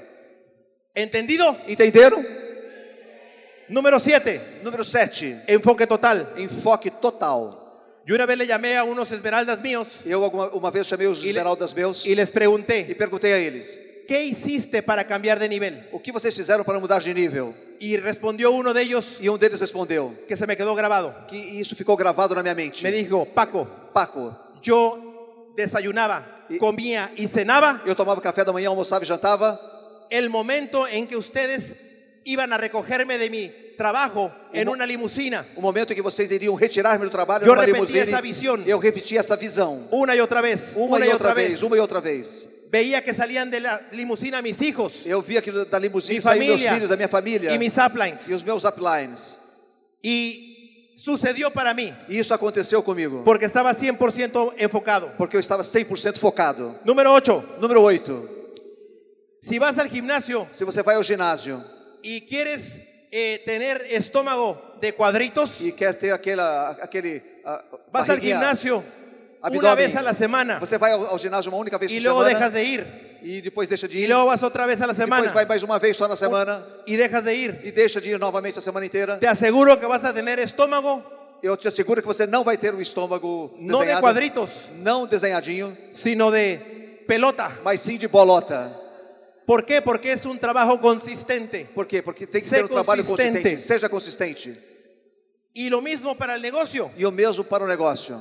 ¿Entendido? 0.94 1.56
Entenderam? 1.66 2.22
Número 3.66 3.98
7. 3.98 4.62
Número 4.62 4.84
7. 4.84 5.44
Enfoque 5.48 5.86
total. 5.86 6.34
Enfoque 6.36 6.90
total. 6.90 7.58
Yo 8.04 8.14
una 8.14 8.26
vez 8.26 8.36
le 8.36 8.46
llamé 8.46 8.76
a 8.76 8.84
unos 8.84 9.10
esmeraldas 9.12 9.62
míos 9.62 9.86
Eu 10.04 10.22
alguma 10.22 10.48
uma 10.48 10.70
vez 10.70 10.88
chamei 10.88 11.06
os 11.06 11.24
esmeraldas 11.24 11.72
meus 11.72 12.04
y 12.04 12.14
les 12.14 12.28
e 12.28 12.32
pregunté, 12.32 12.94
perguntei 12.94 13.32
a 13.32 13.38
eles: 13.38 13.80
¿qué 14.06 14.24
hiciste 14.24 14.82
para 14.82 15.04
cambiar 15.06 15.38
de 15.38 15.48
nivel? 15.48 15.88
o 15.92 16.00
que 16.00 16.12
vocês 16.12 16.34
fizeram 16.34 16.64
para 16.64 16.78
mudar 16.78 17.00
de 17.02 17.12
nível? 17.14 17.54
Y 17.80 17.96
respondió 17.96 18.52
uno 18.52 18.72
de 18.72 18.82
ellos 18.82 19.18
E 19.20 19.28
um 19.28 19.36
deles 19.36 19.60
respondeu 19.60 20.14
que 20.28 20.36
se 20.36 20.46
me 20.46 20.56
quedó 20.56 20.74
grabado. 20.74 21.12
que 21.28 21.36
isso 21.36 21.74
ficou 21.74 21.96
gravado 21.96 22.34
na 22.34 22.42
minha 22.42 22.54
mente. 22.54 22.82
Me 22.84 22.92
dijo, 22.92 23.26
Paco, 23.34 23.66
Paco, 23.92 24.36
yo 24.62 25.50
desayunaba, 25.56 26.44
Y- 26.48 26.58
comía 26.58 27.10
y 27.16 27.26
cenaba 27.26 27.80
eu 27.84 27.94
tomava 27.94 28.20
café 28.20 28.44
da 28.44 28.52
manhã, 28.52 28.68
almoçava 28.68 29.04
e 29.04 29.06
jantava. 29.06 29.58
el 30.10 30.28
momento 30.30 30.86
en 30.86 31.06
que 31.06 31.16
ustedes 31.16 31.74
iban 32.24 32.52
a 32.52 32.56
recogerme 32.58 33.18
de 33.18 33.28
mi 33.30 33.50
trabajo 33.76 34.30
en 34.52 34.68
una 34.68 34.86
limusina, 34.86 35.44
O 35.56 35.60
momento 35.60 35.92
em 35.92 35.96
que 35.96 36.02
vocês 36.02 36.30
iriam 36.30 36.54
retirar-me 36.54 37.04
do 37.04 37.10
trabalho 37.10 37.44
Eu 37.46 37.54
numa 37.56 38.20
visão. 38.22 38.62
eu 38.66 38.78
repeti 38.78 39.16
essa 39.16 39.36
visão. 39.36 39.88
una 39.90 40.14
y 40.14 40.20
otra 40.20 40.40
vez, 40.40 40.72
Uma, 40.76 40.96
una 40.98 41.06
e 41.06 41.10
outra 41.10 41.34
vez, 41.34 41.48
vez. 41.52 41.62
uma 41.64 41.76
e 41.76 41.80
outra 41.80 42.00
vez. 42.00 42.48
Veía 42.72 43.04
que 43.04 43.12
salían 43.12 43.50
de 43.50 43.60
la 43.60 43.78
limusina 43.92 44.40
mis 44.40 44.62
hijos 44.62 45.04
Eu 45.04 45.20
vi 45.20 45.36
aquilo 45.36 45.66
da 45.66 45.78
limusine 45.78 46.16
Mi 46.16 46.22
sair 46.22 46.38
meus 46.40 46.52
família. 46.58 46.72
filhos, 46.72 46.88
da 46.88 46.96
minha 46.96 47.08
família 47.08 47.54
y 47.54 47.58
mis 47.58 47.76
uplines. 47.76 48.26
e 48.28 48.32
os 48.32 48.42
meus 48.42 48.64
uplines. 48.64 49.38
Y 50.02 50.94
sucedió 50.96 51.50
para 51.50 51.74
mí, 51.74 51.92
E 52.08 52.18
isso 52.18 52.32
aconteceu 52.32 52.82
comigo, 52.82 53.22
porque 53.24 53.44
estaba 53.44 53.74
100% 53.74 54.54
enfocado. 54.56 55.10
porque 55.18 55.36
eu 55.36 55.40
estava 55.40 55.62
100% 55.62 56.18
focado. 56.18 56.74
Número 56.84 57.12
8. 57.12 57.58
Número 57.60 57.82
8. 57.82 58.28
Si 59.42 59.58
vas 59.58 59.76
al 59.78 59.88
gimnasio 59.90 60.46
Se 60.52 60.64
você 60.64 60.82
vai 60.82 60.94
ao 60.96 61.02
ginásio 61.02 61.62
y 62.02 62.22
quieres 62.22 62.80
eh, 63.10 63.42
tener 63.44 63.84
estómago 63.90 64.56
de 64.80 64.92
cuadritos, 64.94 65.60
e 65.60 65.72
quer 65.72 65.94
ter 65.94 66.12
aquela, 66.12 66.70
aquele 66.80 67.20
vas 67.92 68.08
al 68.08 68.16
barriguinha 68.16 68.36
gimnasio 68.38 68.82
abdômen. 69.42 69.76
vez 69.76 69.96
a 69.96 70.14
semana 70.14 70.58
Você 70.60 70.78
vai 70.78 70.92
ao, 70.92 71.06
ao 71.06 71.18
ginásio 71.18 71.50
uma 71.50 71.58
única 71.58 71.78
vez 71.78 71.92
por 71.92 72.00
semana 72.00 72.24
dejas 72.28 72.52
de 72.52 72.62
ir. 72.62 72.86
e 73.22 73.40
depois 73.40 73.68
deixa 73.68 73.88
de 73.88 73.98
ir. 73.98 74.06
luego 74.08 74.26
vas 74.26 74.42
otra 74.42 74.66
vez 74.66 74.80
a 74.80 74.86
la 74.86 74.92
Depois 74.92 75.08
semana 75.10 75.32
vai 75.32 75.44
mais 75.46 75.62
uma 75.62 75.78
vez 75.78 75.96
só 75.96 76.06
na 76.08 76.16
semana 76.16 76.64
y 76.86 76.96
dejas 76.96 77.24
de 77.24 77.34
ir. 77.34 77.60
e 77.64 77.70
deixa 77.72 78.00
de 78.00 78.10
ir 78.10 78.18
novamente 78.18 78.58
a 78.58 78.62
semana 78.62 78.86
inteira. 78.86 79.18
Te 79.18 79.26
aseguro 79.26 79.78
que 79.78 79.86
vas 79.86 80.04
a 80.04 80.12
tener 80.12 80.38
estómago 80.38 81.02
Eu 81.42 81.56
te 81.56 81.66
asseguro 81.66 82.00
que 82.00 82.06
você 82.06 82.24
não 82.24 82.44
vai 82.44 82.56
ter 82.56 82.72
um 82.72 82.80
estômago 82.80 83.52
no 83.58 83.84
de 83.84 83.96
cuadritos, 84.00 84.70
não 84.76 85.08
desenhadinho, 85.08 85.76
sino 85.92 86.30
de 86.30 86.56
pelota. 87.08 87.50
mas 87.64 87.80
sim 87.80 87.96
de 87.98 88.06
bolota. 88.06 88.70
¿Por 89.44 89.64
qué? 89.64 89.82
Porque 89.82 90.12
es 90.12 90.24
un 90.24 90.38
trabajo 90.38 90.78
consistente. 90.80 91.68
Por 91.74 91.84
quê? 91.88 92.00
Porque 92.00 92.28
tem 92.28 92.40
que 92.40 92.48
Ser 92.48 92.58
ser 92.58 92.64
um 92.66 92.68
trabalho 92.68 93.04
consistente. 93.04 93.58
Seja 93.58 93.88
consistente. 93.88 94.56
Y 95.52 95.68
lo 95.68 95.82
mismo 95.82 96.14
para 96.14 96.36
el 96.36 96.42
negocio. 96.42 96.92
E 96.96 97.04
o 97.04 97.10
mesmo 97.10 97.42
para 97.42 97.64
o 97.64 97.66
negócio. 97.66 98.20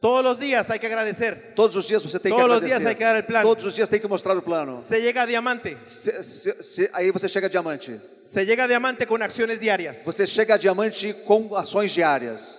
Todos 0.00 0.24
los 0.24 0.38
días 0.40 0.70
hay 0.70 0.78
que 0.78 0.86
agradecer. 0.86 1.52
Todos 1.54 1.76
os 1.76 1.86
dias 1.86 2.02
você 2.02 2.18
tem 2.18 2.32
Todos 2.32 2.44
que 2.46 2.50
os 2.50 2.56
agradecer. 2.56 2.78
dias 2.80 2.88
tem 2.88 2.96
que 2.96 3.04
dar 3.04 3.20
o 3.20 3.26
plano. 3.26 3.48
Todos 3.48 3.64
os 3.66 3.74
dias 3.74 3.88
tem 3.88 4.00
que 4.00 4.08
mostrar 4.08 4.36
o 4.36 4.42
plano. 4.42 4.78
Se 4.80 4.98
llega 5.00 5.22
a 5.22 5.26
diamante. 5.26 5.76
Se- 5.82 6.22
se- 6.22 6.62
se- 6.62 6.90
aí 6.94 7.10
você 7.10 7.28
chega 7.28 7.46
a 7.48 7.50
diamante. 7.50 8.00
Se 8.24 8.44
llega 8.44 8.64
a 8.64 8.66
diamante 8.66 9.04
con 9.06 9.20
acciones 9.22 9.60
diarias. 9.60 9.98
Você 10.04 10.26
chega 10.26 10.54
a 10.54 10.56
diamante 10.58 11.12
com 11.26 11.54
ações 11.54 11.92
diárias. 11.92 12.58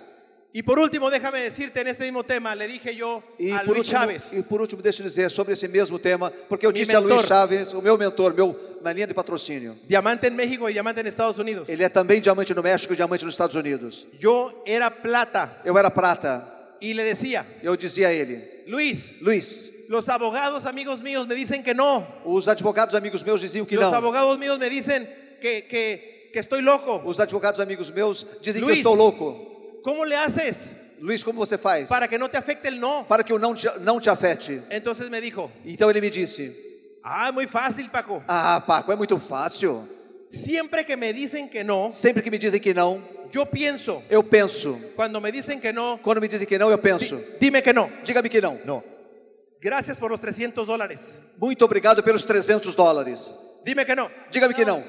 Y 0.54 0.62
por 0.62 0.78
último, 0.78 1.10
déjame 1.10 1.40
decirte 1.40 1.80
en 1.80 1.88
este 1.88 2.04
mismo 2.04 2.22
tema, 2.24 2.54
le 2.54 2.68
dije 2.68 2.94
yo 2.94 3.22
E 3.38 3.50
a 3.52 3.62
Luis 3.62 3.78
último, 3.78 3.84
Chávez, 3.84 4.32
e 4.34 4.42
por 4.42 4.60
último, 4.60 4.82
deixa 4.82 5.02
eu 5.02 5.06
dizer 5.08 5.30
sobre 5.30 5.54
esse 5.54 5.66
mesmo 5.66 5.98
tema, 5.98 6.30
porque 6.46 6.66
eu 6.66 6.70
Mi 6.70 6.78
disse 6.78 6.94
a 6.94 6.98
Luiz 7.00 7.14
mentor. 7.14 7.26
Chaves, 7.26 7.72
o 7.72 7.80
meu 7.80 7.96
mentor, 7.96 8.34
meu, 8.34 8.54
minha 8.82 8.92
linha 8.92 9.06
de 9.06 9.14
patrocínio. 9.14 9.74
diamante 9.88 10.26
en 10.28 10.36
México 10.36 10.68
y 10.68 10.74
diamante 10.74 11.00
en 11.00 11.06
Estados 11.06 11.38
Unidos. 11.38 11.66
Ele 11.70 11.82
é 11.82 11.88
também 11.88 12.20
diamante 12.20 12.54
no 12.54 12.62
México 12.62 12.92
e 12.92 12.96
diamante 12.96 13.24
nos 13.24 13.32
Estados 13.32 13.56
Unidos. 13.56 14.06
Yo 14.20 14.52
era 14.66 14.90
plata 14.90 15.58
Eu 15.64 15.78
era 15.78 15.90
prata. 15.90 16.51
Y 16.82 16.92
le 16.94 17.04
decía, 17.04 17.46
Eu 17.62 17.76
dizia 17.76 18.08
a 18.08 18.12
ele, 18.12 18.64
Luis, 18.66 19.20
Luiz, 19.22 19.86
los 19.88 20.08
abogados 20.08 20.66
amigos 20.66 21.00
míos 21.02 21.26
me 21.26 21.34
dicen 21.34 21.62
que 21.62 21.72
no. 21.74 22.04
os 22.24 22.48
advogados 22.48 22.94
amigos 22.94 23.22
meus 23.22 23.40
diziam 23.40 23.64
que 23.64 23.76
Los 23.76 23.90
não. 23.90 23.94
abogados 23.94 24.38
míos 24.38 24.58
me 24.58 24.68
dicen 24.68 25.06
que, 25.40 25.62
que, 25.62 26.30
que 26.32 26.38
estoy 26.40 26.60
loco. 26.62 27.00
Os 27.04 27.18
advogados 27.20 27.60
amigos 27.60 27.90
meus 27.90 28.26
dizem 28.42 28.60
que 28.60 28.64
eu 28.64 28.68
Luiz. 28.68 28.78
estou 28.78 28.94
louco. 28.96 29.80
¿Cómo 29.82 30.04
le 30.04 30.14
haces 30.16 30.76
Luiz, 31.00 31.22
como 31.24 31.38
você 31.44 31.56
faz? 31.58 31.88
para 31.88 32.06
que 32.08 32.16
no 32.18 32.28
te 32.28 32.36
afecte 32.36 32.68
el 32.68 32.78
no? 32.78 33.04
Para 33.04 33.24
que 33.24 33.32
eu 33.32 33.38
não 33.38 33.54
te, 33.54 33.66
não 33.80 34.00
te 34.00 34.08
afete. 34.10 34.60
Entonces 34.70 35.08
me 35.08 35.20
dijo, 35.20 35.50
Então 35.64 35.88
ele 35.90 36.00
me 36.00 36.10
disse, 36.10 36.52
ah, 37.02 37.30
muy 37.32 37.46
fácil 37.46 37.88
Paco. 37.90 38.22
ah, 38.28 38.60
Paco, 38.66 38.92
é 38.92 38.96
muito 38.96 39.18
fácil. 39.18 39.82
Siempre 40.30 40.84
que 40.84 40.96
me 40.96 41.12
dicen 41.12 41.48
que 41.48 41.62
no, 41.64 41.90
Sempre 41.90 42.22
que 42.22 42.30
me 42.30 42.38
dizem 42.38 42.60
que 42.60 42.72
não, 42.72 43.02
yo 43.32 43.46
pienso, 43.46 44.02
eu 44.10 44.22
penso. 44.22 44.78
cuando 44.94 45.20
me 45.20 45.32
dicen 45.32 45.60
que 45.60 45.72
no, 45.72 45.98
Quando 46.02 46.20
me 46.20 46.28
dizem 46.28 46.46
que 46.46 46.58
não, 46.58 46.70
eu 46.70 46.78
penso. 46.78 47.16
di- 47.16 47.24
dime 47.40 47.62
que 47.62 47.72
no. 47.72 47.88
Diga-me 48.04 48.28
que 48.28 48.40
não. 48.40 48.58
Não. 48.64 48.82
Gracias 49.60 49.96
por 49.98 50.10
los 50.10 50.20
300 50.20 50.66
dólares. 50.66 51.20
Muito 51.38 51.64
obrigado 51.64 52.02
pelos 52.02 52.24
300 52.24 52.74
dólares. 52.74 53.32
Dime 53.64 53.84
que 53.84 53.94
no. 53.94 54.10
Diga-me 54.30 54.54
que 54.54 54.64
não. 54.64 54.82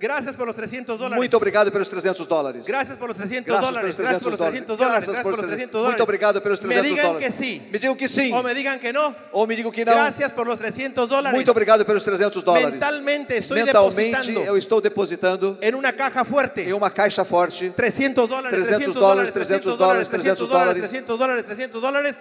Gracias 0.00 0.34
por 0.34 0.46
los 0.46 0.56
300 0.56 0.98
dólares. 0.98 1.18
Muito 1.18 1.36
obrigado 1.36 1.70
pelos 1.70 1.90
300 1.90 2.26
dólares. 2.26 2.64
Gracias 2.66 2.96
por 2.96 3.08
los 3.08 3.18
300 3.18 3.44
Gracias 3.46 3.66
por 3.66 3.74
dólares. 3.74 3.98
Gracias 3.98 4.22
por 4.22 4.32
los 4.32 4.40
300 4.40 4.78
dólares. 4.78 5.06
Gracias 5.06 5.22
por 5.22 5.30
los 5.32 5.40
los 5.40 5.46
300 5.46 5.72
Muito 5.74 5.78
dólares. 5.78 6.02
obrigado 6.02 6.42
pelos 6.42 6.60
300 6.60 6.82
Me 6.82 6.88
digan 6.90 7.06
dólares. 7.06 7.34
que 7.36 7.44
sí. 7.44 7.62
Me 7.70 7.78
digam 7.78 7.96
que 7.96 8.08
sim. 8.08 8.32
O 8.32 8.42
me 8.42 8.54
digan 8.54 8.80
que 8.80 8.92
no. 8.94 9.14
Ou 9.32 9.46
me 9.46 9.54
digam 9.54 9.70
que 9.70 9.84
não. 9.84 9.92
Gracias 9.92 10.32
por 10.32 10.46
los 10.46 10.58
300 10.58 11.06
dólares. 11.06 11.34
Muito 11.36 11.50
obrigado 11.50 11.84
pelos 11.84 12.02
300 12.02 12.42
dólares. 12.42 12.70
Mentalmente 12.70 13.36
estoy 13.36 13.62
Mentalmente, 13.62 14.10
depositando 14.10 14.40
eu 14.40 14.56
estou 14.56 14.80
depositando 14.80 15.58
en 15.60 15.74
una 15.74 15.92
caja 15.92 16.24
fuerte. 16.24 16.62
em 16.62 16.72
uma 16.72 16.90
caixa 16.90 17.22
forte 17.22 17.68
300 17.68 18.26
dólares, 18.26 18.58
300 18.58 18.94
300 18.94 18.94
dólares, 18.94 19.32
300 19.32 19.76
300 19.76 19.78
dólares, 19.78 20.08
300 20.08 20.48
dólares, 20.48 20.80
300 20.80 20.90
300 20.90 21.18
dólares, 21.18 21.44
300 21.44 21.82
dólares. 21.82 22.16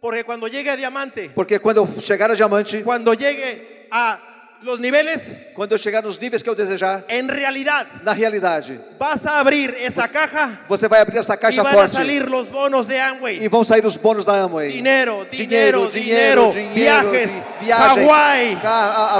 Porque 0.00 0.22
cuando 0.22 0.46
llegue 0.46 0.70
a 0.70 0.76
diamante, 0.76 1.32
porque 1.34 1.58
quando 1.58 1.84
chegar 2.00 2.30
a 2.30 2.34
diamante, 2.36 2.84
cuando 2.84 3.12
llegue 3.14 3.88
a 3.90 4.37
los 4.60 4.80
niveles, 4.80 5.36
quando 5.54 5.72
eu 5.72 5.78
chegar 5.78 6.02
nos 6.02 6.18
níveis 6.18 6.42
que 6.42 6.50
eu 6.50 6.54
desejar, 6.54 7.04
en 7.08 7.28
realidad 7.28 7.86
na 8.02 8.12
realidade, 8.12 8.80
vas 8.98 9.24
a 9.24 9.38
abrir 9.38 9.72
esa 9.78 10.08
caja 10.08 10.58
você 10.68 10.88
vai 10.88 11.00
abrir 11.00 11.16
essa 11.18 11.34
y 11.34 11.38
caixa 11.38 11.62
van 11.62 11.70
a 11.72 11.74
forte 11.74 11.96
salir 11.96 12.28
los 12.28 12.48
bonos 12.50 12.88
de 12.88 12.98
Amway. 13.00 13.38
e 13.40 13.48
vão 13.48 13.62
sair 13.62 13.86
os 13.86 13.96
bônus 13.96 14.24
da 14.26 14.34
Amway. 14.42 14.72
Dinero, 14.72 15.24
dinero, 15.30 15.88
dinero, 15.92 16.50
viajes, 16.74 17.30
vi- 17.30 17.64
viagens, 17.66 18.10
a- 18.10 18.10
Havaí, 18.10 18.58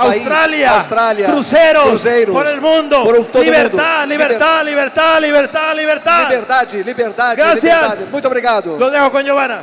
Australia, 0.08 0.70
Austrália, 0.72 1.26
cruceros, 1.26 1.84
cruzeiros, 1.88 2.34
por 2.34 2.46
el 2.46 2.60
mundo, 2.60 3.04
por 3.04 3.24
todo 3.26 3.42
libertad, 3.44 4.00
mundo. 4.00 4.06
libertad, 4.14 4.64
libertad, 4.64 5.20
libertad, 5.20 5.74
libertad. 5.76 6.28
Liberdade, 6.30 6.82
liberdade, 6.84 7.36
Gracias. 7.36 7.62
liberdade. 7.64 8.10
Muito 8.10 8.26
obrigado. 8.26 8.76
Los 8.76 8.90
dejo 8.90 9.12
con 9.12 9.24
Giovanna. 9.24 9.62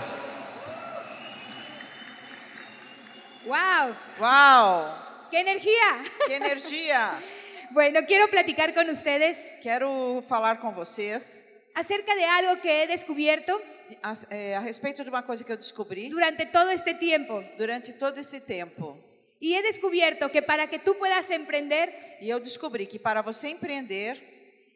¡Wow! 3.46 3.94
Uau! 4.22 5.05
¡Qué 5.36 5.42
energía! 5.42 6.04
Que 6.28 6.36
energia! 6.36 7.22
Bueno, 7.72 8.00
quiero 8.08 8.30
platicar 8.30 8.74
con 8.74 8.90
ustedes 8.90 9.38
Quero 9.62 10.22
falar 10.26 10.60
com 10.62 10.72
vocês 10.72 11.44
acerca 11.74 12.16
de 12.16 12.24
algo 12.24 12.62
que 12.62 12.84
he 12.84 12.88
descubierto 12.88 13.60
de- 13.90 13.98
a, 14.02 14.14
é, 14.30 14.56
a 14.56 14.62
respeito 14.62 15.04
de 15.04 15.10
uma 15.10 15.24
coisa 15.24 15.44
que 15.44 15.52
eu 15.52 15.58
descobri 15.58 16.08
durante 16.10 16.46
todo 16.46 16.70
este 16.72 16.94
tiempo. 16.94 17.44
durante 17.58 17.92
todo 17.94 18.18
esse 18.18 18.40
tempo. 18.40 18.98
Y 19.42 19.56
he 19.56 19.62
descubierto 19.64 20.30
que 20.32 20.42
para 20.42 20.68
que 20.68 20.80
tú 20.80 20.96
puedas 20.98 21.30
emprender, 21.32 21.90
E 22.22 22.30
eu 22.30 22.40
descobri 22.40 22.88
que 22.88 22.98
para 22.98 23.22
você 23.22 23.50
empreender, 23.50 24.16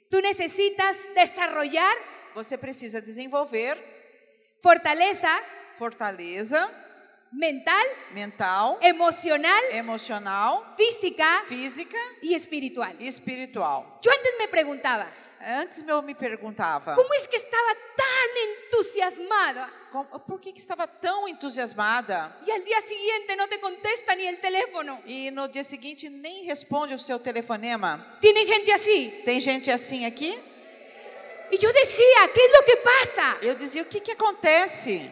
tú 0.09 0.19
necesitas 0.19 0.97
desarrollar 1.15 1.95
você 2.35 2.57
precisa 2.57 2.99
desenvolver 3.01 3.77
fortaleza 4.61 5.29
fortaleza 5.77 6.69
mental, 7.31 7.85
mental, 8.11 8.77
emocional, 8.81 9.61
emocional, 9.71 10.73
física 10.77 11.43
física 11.47 11.97
y 12.21 12.33
espiritual. 12.33 12.95
e 12.99 13.07
espiritual. 13.07 13.85
Yo 14.01 14.11
antes 14.11 14.31
me 14.39 14.47
preguntaba, 14.47 15.07
Antes 15.41 15.85
eu 15.87 16.01
me 16.01 16.13
perguntava 16.15 16.95
¿cómo 16.95 17.13
es 17.13 17.25
que 17.25 17.37
estaba 17.37 17.73
tan 17.95 18.29
entusiasmada 18.49 19.69
como- 19.89 20.19
por 20.27 20.41
que, 20.41 20.51
que 20.51 20.59
estava 20.59 20.85
tão 20.85 21.29
entusiasmada 21.29 22.35
y 22.45 22.51
al 22.51 22.61
día 22.65 22.81
siguiente 22.81 23.37
no 23.37 23.47
te 23.47 23.57
contesta 23.61 24.15
ni 24.15 24.25
el 24.27 24.37
teléfono? 24.41 24.99
e 25.05 25.31
no 25.31 25.47
dia 25.47 25.63
seguinte 25.63 26.09
nem 26.09 26.45
responde 26.45 26.93
o 26.93 26.99
seu 26.99 27.19
telefonema? 27.19 28.17
Tienen 28.19 28.45
gente 28.47 28.69
así. 28.73 29.21
Tem 29.23 29.39
gente 29.39 29.71
assim 29.71 30.03
aqui? 30.05 30.37
Y 31.51 31.57
yo 31.57 31.71
decía, 31.71 32.29
¿qué 32.33 32.41
es 32.45 32.51
lo 32.51 32.65
que 32.65 32.77
pasa? 32.77 33.37
Eu 33.41 33.55
dizia: 33.55 33.81
o 33.81 33.85
que, 33.85 33.99
que 34.01 34.11
acontece? 34.11 35.09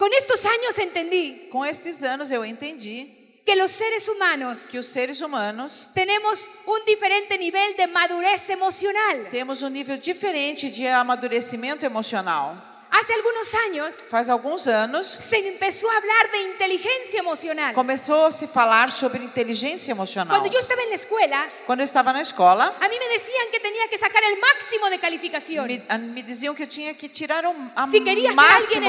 Con 0.00 0.10
estos 0.14 0.46
años 0.46 0.78
entendí 0.78 1.46
Com 1.52 1.62
estes 1.62 2.02
anos 2.02 2.30
eu 2.30 2.42
entendi 2.42 3.06
que 3.44 3.54
los 3.54 3.70
seres 3.70 4.08
humanos 4.08 4.60
que 4.70 4.78
os 4.78 4.86
seres 4.86 5.20
humanos 5.20 5.88
tenemos 5.94 6.48
un 6.66 6.82
diferente 6.86 7.36
nivel 7.36 7.76
de 7.76 7.86
madurez 7.86 8.48
emocional. 8.48 9.26
temos 9.30 9.60
um 9.60 9.68
nível 9.68 9.98
diferente 9.98 10.70
de 10.70 10.88
amadurecimento 10.88 11.84
emocional. 11.84 12.69
Hace 12.90 13.12
algunos 13.14 13.54
años 13.66 13.94
Faz 14.10 14.28
alguns 14.28 14.66
anos 14.66 15.06
se 15.06 15.36
empezó 15.48 15.88
a 15.90 15.96
hablar 15.96 16.30
de 16.32 16.38
inteligencia 16.52 17.20
emocional. 17.20 17.72
começou 17.74 18.26
a 18.26 18.32
se 18.32 18.48
falar 18.48 18.90
sobre 18.90 19.22
inteligência 19.22 19.92
emocional. 19.92 20.28
Cuando 20.36 20.50
yo 20.52 20.58
estaba 20.58 20.82
en 20.82 20.88
la 20.88 20.96
escuela, 20.96 21.46
Quando 21.66 21.80
eu 21.80 21.84
estava 21.84 22.12
na 22.12 22.20
escola, 22.20 22.74
a 22.80 22.88
mí 22.88 22.98
me 22.98 23.08
decían 23.08 23.48
que 23.52 23.60
tenía 23.60 23.86
que 23.88 23.96
sacar 23.96 24.22
el 24.24 24.38
máximo 24.40 24.90
de 24.90 24.98
calificación. 24.98 25.66
me, 25.68 25.98
me 25.98 26.22
diziam 26.22 26.54
que 26.54 26.64
eu 26.64 26.68
tinha 26.68 26.92
que 26.94 27.08
tirar 27.08 27.44
o 27.46 27.54
máximo 27.54 28.04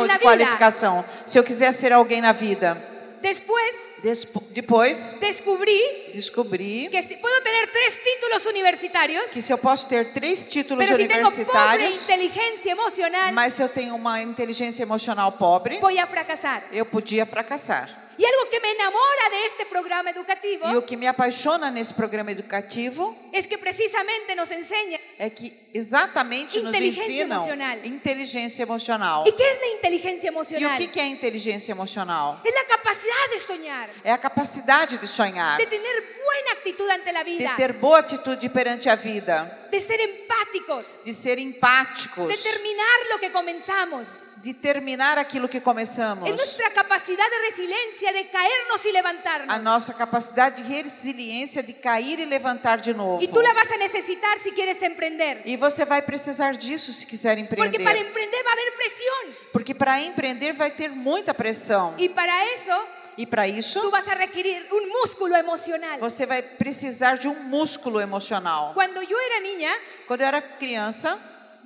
na 0.08 0.14
de 0.14 0.20
vida. 0.20 0.20
qualificação 0.20 1.06
se 1.26 1.38
eu 1.38 1.44
quiser 1.44 1.72
ser 1.72 1.94
alguém 1.94 2.22
na 2.22 2.32
vida. 2.32 2.76
Después 3.22 3.76
Despo- 4.02 4.44
depois 4.50 5.16
descubrí 5.20 5.80
descobri 6.12 6.90
que 6.90 7.04
si 7.04 7.18
puedo 7.18 7.42
tener 7.44 7.72
tres 7.72 8.02
títulos 8.04 8.46
universitarios, 8.48 9.26
que 9.32 9.42
se 9.42 9.54
eu 9.54 9.58
posso 9.60 9.88
ter 9.88 10.12
três 10.12 10.48
títulos 10.50 10.84
pero 10.84 10.98
si 10.98 11.08
tengo 11.08 11.30
pobre 11.30 11.38
universitários, 11.44 12.02
inteligencia 12.04 12.72
emocional, 12.72 13.32
mas 13.34 13.54
se 13.54 13.62
eu 13.62 13.70
tenho 13.70 13.96
uma 13.96 14.20
inteligência 14.22 14.82
emocional 14.82 15.32
pobre, 15.34 15.78
voy 15.80 16.00
a 16.00 16.08
fracasar. 16.08 16.64
eu 16.72 16.86
podia 16.86 17.26
fracassar. 17.28 17.90
Y 18.18 18.26
algo 18.26 18.50
que 18.50 18.60
me 18.60 18.72
enamora 18.72 19.30
de 19.32 19.46
este 19.46 19.66
programa 19.66 20.10
educativo 20.12 20.66
E 20.70 20.76
o 20.78 20.82
que 20.86 20.96
me 20.98 21.08
apaixona 21.08 21.72
nesse 21.72 21.94
programa 21.94 22.32
educativo 22.32 23.16
es 23.32 23.48
que 23.48 23.58
precisamente 23.58 24.36
nos 24.36 24.52
enseña. 24.52 25.00
é 25.18 25.30
que 25.30 25.54
exatamente 25.74 26.60
nos 26.60 26.74
Inteligência 26.76 27.24
ensinam 27.24 27.38
emocional. 27.42 27.86
inteligência 27.86 28.64
emocional. 28.64 29.24
¿Y 29.28 29.32
qué 29.34 29.44
es 29.44 29.60
la 29.60 29.68
inteligencia 29.68 30.28
E 30.28 30.30
o 30.30 30.34
emocional? 30.34 30.78
que 30.78 30.88
que 30.88 31.00
é 31.00 31.08
inteligência 31.08 31.72
emocional? 31.72 32.42
Es 32.44 32.54
la 32.54 32.66
capacidad 32.66 33.30
de 33.32 33.40
soñar, 33.40 33.90
É 34.04 34.12
a 34.12 34.18
capacidade 34.18 34.98
de 34.98 35.08
sonhar, 35.08 35.58
de 35.58 35.66
tener 35.66 35.96
buena 36.24 36.52
actitud 36.54 36.90
ante 36.90 37.12
de 37.12 37.24
vida, 37.24 37.56
ter 37.56 37.74
boa 37.74 38.00
atitude 38.00 38.50
perante 38.50 38.90
a 38.90 38.96
vida, 38.96 39.68
de 39.72 39.80
ser 39.80 40.00
empáticos, 40.02 40.86
de 41.06 41.14
ser 41.14 41.40
empáticos, 41.40 42.28
de 42.28 42.38
terminar 42.38 43.00
lo 43.12 43.20
que 43.20 43.32
comenzamos, 43.32 44.24
de 44.42 44.54
terminar 44.54 45.20
aquilo 45.20 45.48
que 45.48 45.62
começamos. 45.62 46.28
Es 46.28 46.36
nuestra 46.36 46.72
capacidad 46.72 47.26
de 47.30 47.50
resiliencia, 47.50 48.12
de 48.12 48.28
caernos 48.30 48.86
y 48.86 48.92
levantarnos. 48.92 49.54
A 49.54 49.60
nossa 49.60 49.94
capacidade 49.94 50.64
de 50.64 50.82
resiliência 50.82 51.62
de 51.62 51.74
cair 51.74 52.20
e 52.20 52.26
levantar 52.26 52.82
de 52.82 52.94
novo. 52.94 53.22
Y 53.22 53.28
tú 53.28 53.42
la 53.42 53.54
vas 53.54 53.72
a 53.72 53.78
necesitar 53.78 54.40
si 54.40 54.52
quieres 54.52 54.82
emprender. 54.82 55.42
E 55.46 55.56
você 55.56 55.86
vai 55.86 56.02
precisar 56.02 56.54
disso 56.58 56.92
se 56.92 57.06
quiser 57.06 57.38
Porque 57.48 57.80
para 57.80 57.98
empreender. 58.00 58.08
emprender 58.08 58.44
va 58.44 58.50
a 58.50 58.54
haber 58.54 58.74
presión. 58.76 59.36
Porque 59.54 59.76
para 59.76 60.02
empreender 60.02 60.54
vai 60.54 60.72
ter 60.72 60.90
muita 60.90 61.34
pressão. 61.34 61.94
Y 61.98 62.10
para 62.10 62.46
eso 62.54 62.74
E 63.18 63.26
para 63.26 63.48
isso, 63.48 63.82
tú 63.82 63.92
vas 63.92 64.08
a 64.08 64.16
requerir 64.16 64.66
un 64.72 64.88
músculo 64.90 65.36
emocional. 65.36 66.00
você 66.00 66.26
vai 66.26 66.42
precisar 66.42 67.18
de 67.18 67.28
um 67.28 67.36
músculo 67.44 68.00
emocional. 68.00 68.74
Cuando 68.74 69.04
yo 69.04 69.20
era 69.20 69.40
niña, 69.42 69.72
Quando 70.08 70.22
eu 70.22 70.28
era 70.28 70.42
criança, 70.42 71.20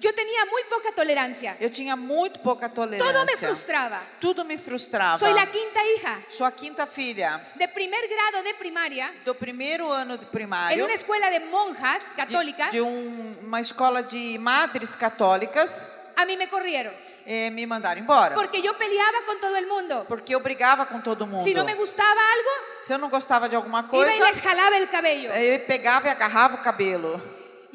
yo 0.06 0.14
tenía 0.14 0.46
muy 0.46 0.64
poca 0.70 0.92
tolerancia. 0.92 1.58
eu 1.60 1.70
tinha 1.70 1.96
muito 1.96 2.40
pouca 2.40 2.70
Todo 2.70 2.88
me 2.92 2.98
tolerância. 3.00 3.48
frustraba. 3.48 4.02
Tudo 4.22 4.46
me 4.46 4.58
frustrava. 4.58 5.18
Soy 5.20 5.34
la 5.34 5.48
quinta 5.48 5.80
hija 5.84 6.20
Sou 6.32 6.46
a 6.46 6.52
quinta 6.52 6.86
filha 6.86 7.42
de 7.56 7.68
primer 7.70 8.08
grado 8.08 8.44
de 8.44 8.54
primaria 8.54 9.12
do 9.26 9.34
primeiro 9.34 9.92
ano 9.92 10.18
de 10.18 10.26
en 10.26 10.32
primário. 10.32 10.86
una 10.86 10.94
escuela 10.94 11.30
de 11.30 11.40
monjas 11.42 12.04
católicas. 12.16 12.72
de 12.72 12.82
um- 12.82 13.38
uma 13.42 13.60
escola 13.60 14.04
de 14.04 14.38
madres 14.40 14.96
católicas, 14.96 15.90
A 16.16 16.26
mí 16.26 16.38
me 16.38 16.48
corrieron 16.48 16.94
eh, 17.28 17.50
me 17.50 17.66
mandaram 17.66 18.00
embora. 18.02 18.36
porque 18.36 18.62
yo 18.62 18.78
peleaba 18.78 19.26
con 19.26 19.40
todo 19.40 19.56
el 19.58 19.66
mundo. 19.66 20.06
Porque 20.08 20.36
eu 20.36 20.40
brigava 20.40 20.86
com 20.86 21.02
todo 21.02 21.26
mundo. 21.26 21.44
Si 21.44 21.54
no 21.56 21.66
me 21.66 21.74
gustaba 21.74 22.22
algo, 22.22 22.50
Se 22.86 22.94
eu 22.94 23.00
não 23.00 23.10
gostava 23.10 23.50
de 23.50 23.56
alguma 23.56 23.80
iba 23.80 23.90
coisa, 23.90 24.14
y 24.16 24.20
les 24.20 24.40
jalaba 24.42 24.78
el 24.78 24.88
cabello. 24.90 25.32
eu 25.34 25.60
pegava 25.66 26.08
e 26.08 26.12
agarrava 26.12 26.56
o 26.56 26.64
cabelo. 26.64 27.20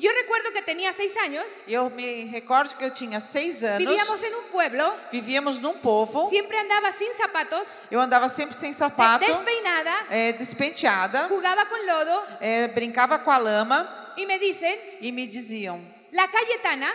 Yo 0.00 0.10
recuerdo 0.12 0.50
que 0.52 0.62
tenía 0.62 0.94
seis 0.94 1.14
años, 1.18 1.44
Eu 1.66 1.90
me 1.90 2.24
recordo 2.32 2.74
que 2.74 2.82
eu 2.82 2.90
tinha 2.90 3.20
seis 3.20 3.62
anos, 3.62 3.78
vivíamos 3.78 4.22
en 4.22 4.34
un 4.34 4.44
pueblo, 4.50 4.96
vivíamos 5.12 5.60
num 5.60 5.74
povo, 5.74 6.26
siempre 6.30 6.58
andaba 6.58 6.90
sin 6.90 7.12
zapatos, 7.12 7.82
eu 7.90 8.00
andava 8.00 8.28
sempre 8.30 8.56
sem 8.56 8.72
sapato, 8.72 9.26
despeinada, 9.26 10.06
eh, 10.10 10.32
despenteada, 10.32 11.28
jugaba 11.28 11.66
con 11.66 11.78
lodo. 11.86 12.22
Eh, 12.40 12.68
brincava 12.68 13.18
com 13.18 13.30
a 13.30 13.36
lama. 13.36 14.14
Y 14.16 14.24
me 14.24 14.38
dicen, 14.38 14.74
e 15.02 15.12
me 15.12 15.26
diziam: 15.26 15.78
la 16.12 16.26
Cayetana, 16.28 16.90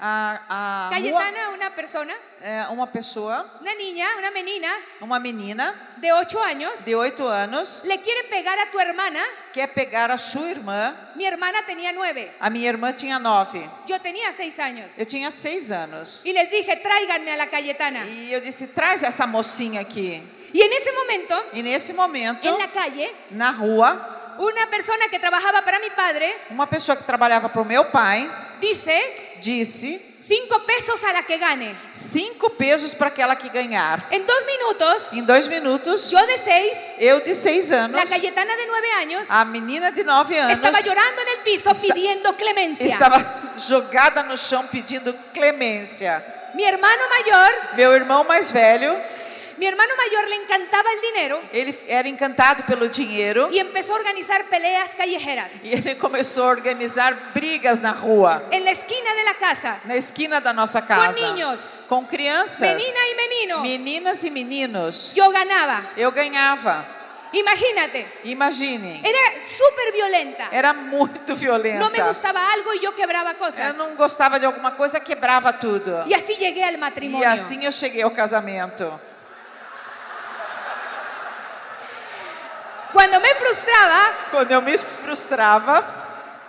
a, 0.00 0.88
a 0.88 0.90
Cayetana, 0.90 1.50
una 1.50 1.70
persona, 1.70 2.12
é, 2.42 2.66
uma 2.70 2.86
pessoa, 2.86 3.46
una 3.60 3.74
niña, 3.74 4.06
una 4.18 4.30
menina 4.30 4.68
uma 5.00 5.18
menina 5.18 5.74
de 5.98 6.12
ocho 6.12 6.42
años, 6.42 6.84
de 6.84 6.94
oito 6.94 7.28
anos, 7.30 7.80
le 7.84 8.00
quiere 8.00 8.24
pegar 8.28 8.58
a 8.58 8.70
tu 8.70 8.78
hermana, 8.78 9.20
quer 9.52 9.72
pegar 9.72 10.10
a 10.10 10.18
sua 10.18 10.50
irmã. 10.50 10.94
mi 11.14 11.24
hermana 11.24 11.64
tenía 11.64 11.92
nueve, 11.92 12.30
A 12.40 12.50
minha 12.50 12.68
irmã 12.68 12.92
tinha 12.92 13.18
nove, 13.18 13.68
yo 13.86 13.98
tenía 14.00 14.32
seis 14.32 14.58
años. 14.58 14.90
eu 14.98 15.06
tinha 15.06 15.30
seis 15.30 15.70
anos. 15.70 16.22
Y 16.24 16.32
les 16.32 16.50
dije, 16.50 16.76
tráiganme 16.76 17.30
a 17.32 17.36
la 17.36 17.46
Cayetana. 17.46 18.04
E 18.04 18.32
eu 18.32 18.40
disse: 18.40 18.66
traz 18.66 19.02
essa 19.02 19.26
mocinha 19.26 19.80
aqui. 19.80 20.22
Y 20.52 20.60
en 20.62 20.72
ese 20.72 20.92
momento, 20.92 21.34
E 21.52 21.62
nesse 21.62 21.92
momento, 21.94 22.46
en 22.48 22.58
la 22.58 22.68
calle, 22.70 23.10
na 23.30 23.50
rua, 23.52 24.36
una 24.38 24.66
persona 24.68 25.08
que 25.08 25.18
trabajaba 25.18 25.62
para 25.62 25.78
mi 25.80 25.90
padre 25.90 26.32
uma 26.50 26.66
pessoa 26.66 26.96
que 26.96 27.04
trabalhava 27.04 27.48
para 27.48 27.62
o 27.62 27.64
meu 27.64 27.84
pai 27.86 28.28
dice, 28.60 29.00
disse 29.40 30.00
cinco 30.22 30.58
pesos 30.64 31.02
a 31.04 31.12
la 31.12 31.22
que 31.22 31.36
gane. 31.36 31.76
cinco 31.92 32.48
pesos 32.50 32.94
para 32.94 33.08
aquela 33.08 33.36
que 33.36 33.48
ganhar. 33.50 34.06
En 34.10 34.24
dos 34.26 34.46
minutos, 34.46 35.12
Em 35.12 35.22
dois 35.22 35.46
minutos, 35.48 36.10
yo 36.10 36.18
de 36.26 36.38
seis, 36.38 36.78
eu 36.98 37.20
de 37.20 37.34
seis 37.34 37.70
anos, 37.70 37.92
la 37.98 38.06
Cayetana 38.06 38.56
de 38.56 38.66
nueve 38.66 38.90
años, 39.00 39.26
a 39.28 39.44
menina 39.44 39.90
de 39.92 40.02
nove 40.04 40.38
anos, 40.38 40.54
estaba 40.54 40.80
llorando 40.80 41.20
en 41.22 41.28
el 41.28 41.38
piso 41.44 41.70
pidiendo 41.80 42.34
clemencia. 42.36 42.86
estava 42.86 43.52
jogada 43.58 44.22
no 44.22 44.36
chão 44.38 44.66
pedindo 44.68 45.12
clemência. 45.34 46.24
Mi 46.54 46.62
hermano 46.64 47.02
mayor, 47.08 47.76
Meu 47.76 47.92
irmão 47.94 48.24
mais 48.24 48.50
velho, 48.50 48.96
mi 49.56 49.66
hermano 49.66 49.92
mayor 49.96 50.28
le 50.28 50.36
encantaba 50.36 50.90
el 50.92 51.00
dinero 51.00 51.40
ele 51.52 51.78
era 51.88 52.08
encantado 52.08 52.64
pelo 52.66 52.88
dinheiro 52.88 53.48
y 53.52 53.58
empezó 53.58 53.92
a 53.94 53.96
organizar 53.96 54.44
peleas 54.46 54.92
callejeras 54.94 55.50
e 55.62 55.72
ele 55.74 55.94
começou 55.96 56.44
a 56.44 56.48
organizar 56.48 57.14
brigas 57.34 57.80
na 57.80 57.92
rua, 57.92 58.42
en 58.50 58.64
la 58.64 58.70
esquina 58.70 59.14
de 59.14 59.24
la 59.24 59.34
casa 59.34 59.80
na 59.84 59.96
esquina 59.96 60.40
da 60.40 60.52
nossa 60.52 60.82
casa, 60.82 61.12
niños. 61.12 61.74
com 61.88 62.04
crianças, 62.06 62.60
Menina 62.60 63.00
y 63.10 63.14
menino. 63.16 63.60
meninas 63.62 64.24
e 64.24 64.30
meninos. 64.30 65.12
Yo 65.14 65.30
ganaba. 65.30 65.90
Eu 65.96 66.10
ganhava. 66.12 66.84
Imagínate, 67.32 68.06
Imaginem. 68.24 69.00
era 69.04 69.46
súper 69.46 69.92
violenta. 69.92 70.48
Era 70.52 70.72
muito 70.72 71.34
violenta. 71.34 71.78
No 71.80 71.90
me 71.90 72.00
gustaba 72.00 72.52
algo 72.52 72.72
y 72.74 72.78
yo 72.80 72.94
quebraba 72.94 73.34
cosas. 73.34 73.58
Eu 73.66 73.74
não 73.74 73.96
gostava 73.96 74.38
de 74.38 74.46
alguma 74.46 74.70
coisa, 74.72 75.00
quebrava 75.00 75.52
tudo. 75.52 76.04
Y 76.06 76.14
así 76.14 76.34
llegué 76.36 76.62
al 76.64 76.74
E 76.74 76.78
matrimonio. 76.78 77.28
assim 77.28 77.64
eu 77.64 77.72
cheguei 77.72 78.02
ao 78.02 78.12
casamento. 78.12 79.00
Cuando 82.94 83.20
me 83.20 83.34
frustraba, 83.34 84.14
Quando 84.30 84.52
eu 84.52 84.62
me 84.62 84.78
frustrava, 84.78 85.84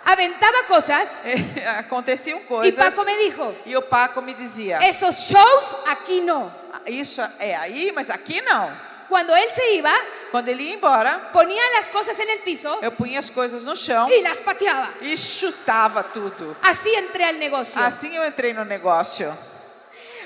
aventaba 0.06 0.64
cosas 0.68 1.10
aconteciam 1.80 2.40
y 2.40 2.44
coisas. 2.44 2.94
Paco 2.94 3.04
me 3.04 3.18
dijo, 3.18 3.56
E 3.66 3.76
o 3.76 3.82
Paco 3.82 4.22
me 4.22 4.34
dizia: 4.36 4.78
esos 4.82 5.16
shows 5.28 5.76
aquí 5.88 6.22
no. 6.22 6.52
Isso 6.86 7.22
é 7.40 7.56
aí, 7.56 7.92
mas 7.92 8.12
aqui 8.12 8.42
não. 8.42 8.72
Cuando 9.10 9.36
él 9.36 9.50
se 9.50 9.74
iba, 9.76 9.92
Quando 10.32 10.50
ele 10.50 10.64
ia 10.64 10.76
embora, 10.76 11.30
ponía 11.34 11.62
las 11.76 11.90
cosas 11.90 12.18
en 12.20 12.30
el 12.30 12.40
piso 12.40 12.78
eu 12.82 12.92
punha 12.92 13.20
as 13.20 13.30
coisas 13.30 13.64
no 13.64 13.76
chão 13.76 14.08
y 14.10 14.22
las 14.22 14.40
pateaba. 14.40 14.90
e 15.02 15.18
chutava 15.18 16.04
tudo. 16.04 16.56
Así 16.62 16.94
entré 16.94 17.26
al 17.26 17.36
negocio. 17.40 17.82
Assim 17.82 18.16
eu 18.16 18.24
entrei 18.24 18.54
no 18.54 18.66
negócio. 18.66 19.36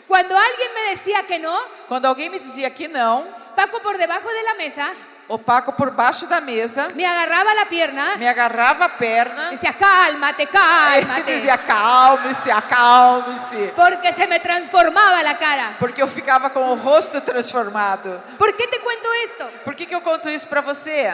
Cuando 0.07 0.35
alguien 0.35 0.73
me 0.73 0.81
decía 0.91 1.23
que 1.23 1.39
no, 1.39 1.55
Quando 1.87 2.07
alguém 2.07 2.29
me 2.29 2.39
dizia 2.39 2.69
que 2.71 2.87
não, 2.89 3.25
Paco 3.55 3.79
por 3.81 3.97
debajo 3.97 4.27
de 4.27 4.43
la 4.43 4.53
mesa 4.55 4.91
o 5.29 5.37
Paco 5.37 5.73
por 5.73 5.91
baixo 5.91 6.25
da 6.27 6.41
mesa 6.41 6.89
me 6.95 7.05
agarraba 7.05 7.53
la 7.53 7.65
pierna 7.67 8.15
me 8.17 8.27
agarrava 8.27 8.85
a 8.85 8.89
perna 8.89 9.51
decía, 9.51 9.71
cálmate, 9.73 10.43
e 10.43 10.47
cálmate. 10.47 11.23
dizia: 11.37 11.53
acalme-se, 11.53 12.49
acalme-se. 12.51 13.73
Porque 13.75 14.11
se 14.13 14.25
me 14.27 14.39
transformaba 14.39 15.21
la 15.23 15.37
cara. 15.37 15.75
Porque 15.79 16.01
eu 16.01 16.07
ficava 16.07 16.49
com 16.49 16.71
o 16.71 16.75
rosto 16.75 17.21
transformado. 17.21 18.21
¿Por 18.37 18.55
qué 18.55 18.67
te 18.67 18.79
cuento 18.79 19.07
esto? 19.23 19.49
Por 19.63 19.75
que, 19.75 19.85
que 19.85 19.93
eu 19.95 20.01
conto 20.01 20.29
isso 20.29 20.47
para 20.47 20.61
você? 20.61 21.11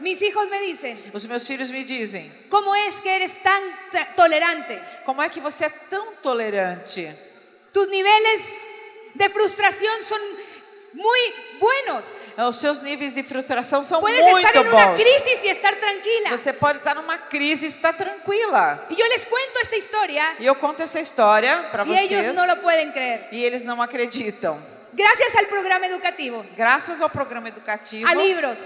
Mis 0.00 0.20
hijos 0.20 0.48
me 0.50 0.60
dicen, 0.60 1.10
Os 1.14 1.24
meus 1.26 1.46
filhos 1.46 1.70
me 1.70 1.84
dizem: 1.84 2.30
¿cómo 2.50 2.74
es 2.74 2.96
que 3.00 3.08
eres 3.08 3.40
tra- 3.42 4.14
tolerante? 4.14 4.78
como 5.06 5.22
é 5.22 5.28
que 5.30 5.40
você 5.40 5.64
é 5.66 5.70
tão 5.88 6.14
tolerante? 6.22 7.08
Tus 7.72 7.88
niveles 7.88 8.42
de 9.14 9.28
frustración 9.30 10.02
son 10.02 10.20
muy 10.92 11.20
buenos. 11.60 12.06
Os 12.36 12.56
seus 12.56 12.80
níveis 12.82 13.14
de 13.14 13.22
frustração 13.22 13.84
são 13.84 14.00
Puedes 14.00 14.24
muito 14.26 14.46
estar 14.46 14.60
una 14.60 14.86
bons. 14.86 14.96
crisis 15.00 15.44
y 15.44 15.48
estar 15.50 15.74
tranquila. 15.76 16.30
Você 16.30 16.52
pode 16.52 16.78
estar 16.78 16.94
numa 16.96 17.16
crise 17.16 17.66
e 17.66 17.68
estar 17.68 17.92
tranquila. 17.94 18.80
Y 18.90 18.96
yo 18.96 19.06
les 19.08 19.24
cuento 19.26 19.58
esta 19.62 19.76
historia 19.76 20.34
E 20.40 20.46
eu 20.46 20.54
conto 20.56 20.82
essa 20.82 21.00
história 21.00 21.68
para 21.70 21.84
vocês 21.84 22.10
ellos 22.10 22.34
no 22.34 22.44
lo 22.46 22.56
pueden 22.60 22.92
creer. 22.92 23.28
e 23.30 23.44
eles 23.44 23.64
não 23.64 23.80
acreditam. 23.80 24.58
Gracias 24.92 25.34
al 25.36 25.46
programa 25.46 25.86
educativo, 25.86 26.44
Graças 26.56 27.00
ao 27.00 27.08
programa 27.10 27.48
educativo, 27.48 28.08
a 28.08 28.14
libros, 28.14 28.58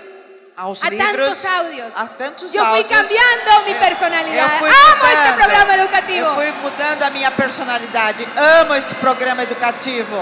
aos 0.57 0.83
a 0.83 0.90
livros, 0.90 1.11
tantos 1.16 1.44
audios. 1.46 1.92
a 1.96 2.07
tantos 2.07 2.52
Yo 2.52 2.64
fui 2.64 2.81
áudios, 2.83 2.88
cambiando 2.88 3.64
mi 3.66 3.72
eu 3.72 3.78
personalidad. 3.78 4.59
fui 4.59 4.68
Amo 4.70 4.96
mudando. 4.96 5.24
este 5.24 5.33
programa 5.37 5.74
educativo. 5.74 6.26
Eu 6.26 6.35
fui 6.35 6.52
mudando 6.62 7.02
a 7.02 7.11
minha 7.11 7.31
personalidade. 7.31 8.26
Amo 8.61 8.74
esse 8.74 8.94
programa 8.96 9.42
educativo. 9.42 10.16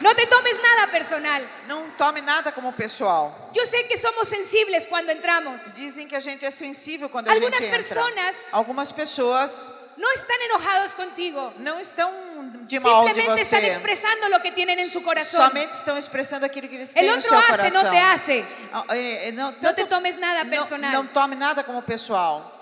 No 0.00 0.14
te 0.14 0.26
tomes 0.26 0.56
nada 0.62 0.90
personal. 0.90 1.42
Não 1.66 1.90
tome 1.90 2.22
nada 2.22 2.50
como 2.52 2.72
pessoal. 2.72 3.50
Yo 3.54 3.66
sé 3.66 3.86
que 3.86 3.96
somos 3.98 4.28
sensibles 4.28 4.86
cuando 4.86 5.12
entramos. 5.12 5.60
Dizem 5.74 6.08
que 6.08 6.16
a 6.16 6.20
gente 6.20 6.44
é 6.46 6.50
sensível 6.50 7.08
quando 7.10 7.28
a 7.28 7.32
Algumas 7.32 7.60
gente 7.60 7.66
entra. 7.66 7.78
personas- 7.78 8.36
Algumas 8.50 8.92
pessoas 8.92 9.70
No 9.98 10.10
están 10.12 10.40
enojados 10.46 10.94
contigo. 10.94 11.52
não 11.58 11.78
estão 11.78 12.10
de 12.66 12.80
mal 12.80 13.02
de 13.04 13.08
Simplemente 13.08 13.42
están 13.42 13.60
você. 13.60 13.68
expresando 13.72 14.28
lo 14.30 14.40
que 14.40 14.52
tienen 14.52 14.78
en 14.80 14.88
su 14.88 15.02
corazón. 15.02 15.42
Somente 15.46 15.74
estão 15.74 15.98
expressando 15.98 16.46
aquilo 16.46 16.66
que 16.68 16.76
eles 16.76 16.96
El 16.96 17.04
têm 17.06 17.16
no 17.16 17.20
seu 17.22 17.36
hace, 17.36 17.46
coração. 17.48 17.90
te 17.90 17.98
hace. 17.98 18.44
Ah, 18.72 18.84
eh, 18.96 19.28
eh, 19.28 19.32
Não, 19.32 19.50
No 19.50 19.58
tanto- 19.58 19.82
te 19.82 19.86
tomes 19.86 20.16
nada 20.16 20.44
não- 20.44 20.50
personal. 20.50 20.92
Não, 20.92 21.06
tome 21.08 21.36
nada 21.36 21.62
como 21.62 21.82
pessoal. 21.82 22.56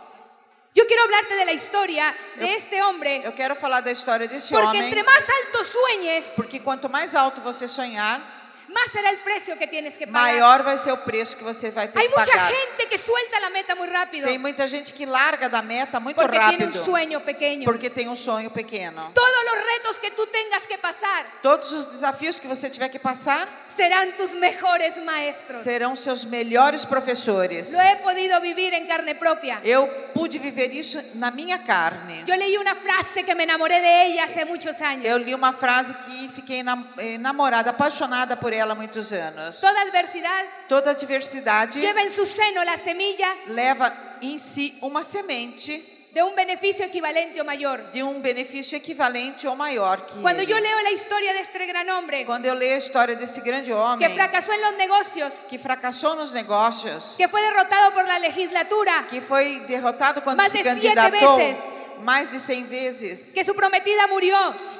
Yo 0.75 0.87
quiero 0.87 1.03
hablarte 1.05 1.35
de 1.35 1.45
la 1.45 1.53
historia 1.53 2.15
de 2.37 2.55
este 2.55 2.83
hombre. 2.83 3.23
Eu 3.25 3.33
quero 3.35 3.57
falar 3.57 3.81
da 3.81 3.91
história 3.91 4.29
desse 4.29 4.51
Porque 4.53 4.67
homem. 4.67 4.85
entre 4.85 5.03
más 5.03 5.25
alto 5.29 5.65
sueñes, 5.65 6.25
Porque 6.37 6.61
quanto 6.61 6.89
mais 6.89 7.15
alto 7.15 7.41
você 7.41 7.67
sonhar, 7.67 8.21
más 8.69 8.91
será 8.93 9.11
el 9.11 9.19
precio 9.21 9.57
que 9.59 9.67
tienes 9.67 9.97
que 9.97 10.07
pagar. 10.07 10.23
maior 10.33 10.63
vai 10.63 10.77
ser 10.79 10.93
o 10.93 10.99
preço 10.99 11.37
que 11.37 11.43
você 11.45 11.71
vai 11.71 11.89
ter 11.89 11.99
Hay 11.99 12.09
que 12.09 12.15
mucha 12.19 12.31
pagar. 12.31 12.53
gente 12.53 12.87
que 12.89 12.99
suelta 12.99 13.41
la 13.41 13.51
meta 13.51 13.75
muy 13.75 13.89
rápido 13.89 14.27
Tem 14.27 14.39
muita 14.39 14.69
gente 14.69 14.93
que 14.93 15.07
larga 15.07 15.49
da 15.49 15.63
meta 15.63 15.99
muito 16.01 16.21
porque 16.21 16.39
tiene 16.39 16.65
rápido 16.67 16.79
un 16.81 16.85
sueño 16.85 17.21
pequeño. 17.21 17.65
porque 17.65 17.89
tem 17.91 18.09
um 18.09 18.17
sonho 18.17 18.51
pequeno. 18.51 19.11
Todos 19.15 19.45
los 19.45 19.65
retos 19.65 19.99
que 19.99 20.11
tú 20.11 20.27
tengas 20.27 20.67
que 20.67 20.77
pasar 20.79 21.27
Todos 21.43 21.73
os 21.73 21.87
desafios 21.89 22.39
que 22.39 22.47
você 22.47 22.69
tiver 22.69 22.91
que 22.91 22.99
passar 22.99 23.49
serán 23.75 24.13
tus 24.17 24.35
mejores 24.35 24.97
maestros. 25.05 25.59
serão 25.59 25.95
seus 25.97 26.25
melhores 26.25 26.85
professores. 26.85 27.73
Lo 27.73 27.81
he 27.81 27.97
podido 28.03 28.41
vivir 28.41 28.75
en 28.75 28.87
carne 28.87 29.15
propia. 29.15 29.61
Eu 29.65 29.87
pude 30.13 30.39
viver 30.39 30.73
isso 30.73 31.01
na 31.15 31.31
minha 31.31 31.59
carne. 31.59 32.25
Yo 32.27 32.35
leí 32.37 32.57
una 32.59 32.75
frase 32.75 33.23
que 33.25 33.35
me 33.37 33.45
enamoré 33.45 33.81
de 33.81 34.07
ella 34.07 34.25
hace 34.25 34.45
muchos 34.45 34.81
años. 34.83 35.05
Eu 35.07 35.17
li 35.19 35.33
uma 35.33 35.53
frase 35.53 35.95
que 36.05 36.29
fiquei 36.29 36.61
eh, 36.99 37.19
namorada, 37.19 37.71
apaixonada 37.71 38.37
por 38.37 38.53
ela 38.53 38.58
há 38.61 38.75
muitos 38.75 39.13
anos. 39.13 39.61
Toda 39.61 39.81
adversidad 39.83 40.45
Toda 40.69 40.91
adversidade 40.93 41.81
lleva 41.81 42.03
en 42.03 42.11
su 42.11 42.25
seno 42.27 42.65
la 42.65 42.77
semilla 42.77 43.35
leva 43.49 43.93
em 44.21 44.37
si 44.39 44.77
uma 44.83 45.03
semente 45.05 45.97
de 46.13 46.23
un 46.23 46.35
beneficio 46.35 46.85
equivalente 46.87 47.41
o 47.41 47.45
mayor. 47.45 47.91
de 47.93 48.03
um 48.03 48.21
benefício 48.21 48.75
equivalente 48.77 49.47
ou 49.47 49.55
maior 49.55 50.05
que 50.07 50.19
Cuando 50.21 50.43
ele. 50.43 50.51
yo 50.53 50.59
leo 50.59 50.83
la 50.83 50.91
historia 50.91 51.33
de 51.35 51.41
este 51.41 51.65
gran 51.67 51.89
hombre 51.91 52.25
Quando 52.25 52.47
eu 52.47 52.55
leio 52.55 52.75
a 52.75 52.79
história 52.79 53.15
desse 53.15 53.41
grande 53.43 53.67
que 53.67 53.75
homem 53.75 54.15
fracasó 54.15 54.53
en 54.53 54.61
los 54.63 54.77
negocios, 54.79 55.33
que 55.49 55.59
fracassou 55.59 56.17
nos 56.17 56.33
negócios, 56.33 57.15
que 57.17 57.29
fue 57.29 57.41
derrotado 57.43 57.93
por 57.93 58.05
la 58.07 58.19
legislatura, 58.19 59.07
que 59.11 59.21
foi 59.21 59.61
derrotado 59.69 60.23
quando 60.23 60.39
Mais 60.39 60.51
se 60.51 60.63
de 60.63 60.65
siete 60.81 60.95
candidatou 60.95 61.37
vezes. 61.37 61.63
mais 62.03 62.31
de 62.31 62.39
100 62.41 62.65
vezes, 62.67 63.33
que 63.35 63.45
su 63.45 63.55
prometida 63.55 64.07
murió, 64.09 64.37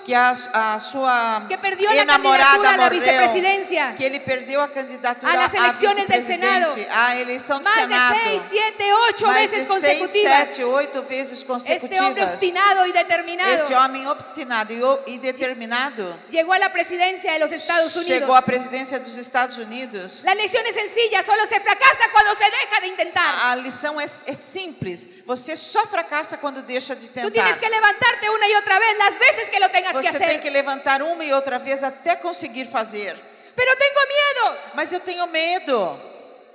que 0.09 0.15
a, 0.15 0.31
a 0.75 0.81
sua 0.81 1.45
que 1.47 1.59
perdió 1.59 1.91
la 1.93 2.07
candidatura 2.07 2.73
a 2.73 2.77
la 2.79 2.89
vicepresidencia, 2.89 3.95
que 3.95 4.07
ele 4.07 4.21
perdeu 4.21 4.63
a 4.63 4.69
candidatura 4.73 5.31
A 5.31 5.37
las 5.37 5.53
elecciones 5.53 6.09
del 6.09 6.23
Senado. 6.25 6.75
a 6.91 7.15
eleição 7.17 7.59
do 7.59 7.65
más 7.65 7.75
de 7.77 7.81
Senado, 7.83 8.17
seis, 8.25 8.43
siete, 8.51 8.85
ocho 9.11 9.27
veces 9.29 9.51
de 9.51 9.57
seis, 9.59 9.69
consecutivas. 9.69 10.39
sete, 10.49 10.65
oito 10.65 11.03
vezes 11.03 11.33
Este 11.43 11.53
hombre 11.53 11.85
consecutivas. 12.25 12.33
obstinado 12.33 12.87
y 12.87 12.93
determinado 12.93 13.53
Esse 13.53 13.75
homem 13.75 14.07
obstinado 14.07 14.73
e, 14.73 14.83
o- 14.83 15.01
e 15.07 15.19
determinado 15.19 16.17
llegó 16.31 16.55
a 16.55 16.59
la 16.59 16.73
presidencia 16.73 17.33
de 17.35 17.39
los 17.41 17.53
Estados 17.53 17.95
Unidos. 17.97 18.31
à 18.31 18.41
presidência 18.43 18.99
dos 18.99 19.19
Estados 19.19 19.59
Unidos. 19.59 20.23
La 20.25 20.35
lección 20.35 20.65
es 20.67 20.75
sencilla, 20.75 21.23
solo 21.23 21.43
se 21.49 21.61
fracasa 21.61 22.09
cuando 22.13 22.35
se 22.35 22.45
deja 22.45 22.81
de 22.81 22.87
intentar. 22.89 23.27
A, 23.45 23.53
a 23.53 23.57
lição 23.57 24.01
é, 24.01 24.05
é 24.27 24.33
simples. 24.35 25.07
Você 25.27 25.55
só 25.57 25.87
fracassa 25.87 26.39
quando 26.39 26.63
deixa 26.63 26.95
de 26.97 27.09
Tú 27.09 27.13
tentar. 27.15 27.31
tienes 27.33 27.59
que 27.59 27.69
levantarte 27.69 28.31
una 28.31 28.49
y 28.49 28.55
otra 28.55 28.79
vez 28.79 28.97
las 28.99 29.19
veces 29.19 29.51
que 29.51 29.61
lo 29.61 29.69
tengas 29.71 29.98
que 30.03 30.11
Você 30.13 30.19
tem 30.19 30.29
hacer. 30.29 30.41
que 30.41 30.51
levantar 30.51 31.03
uma 31.03 31.25
e 31.25 31.33
outra 31.33 31.59
vez 31.59 31.83
até 31.85 32.17
conseguir 32.17 32.67
fazer. 32.67 33.17
Pero 33.55 33.77
tengo 33.77 34.01
miedo. 34.09 34.59
Mas 34.75 34.93
eu 34.93 35.01
tenho 35.01 35.27
medo. 35.27 36.01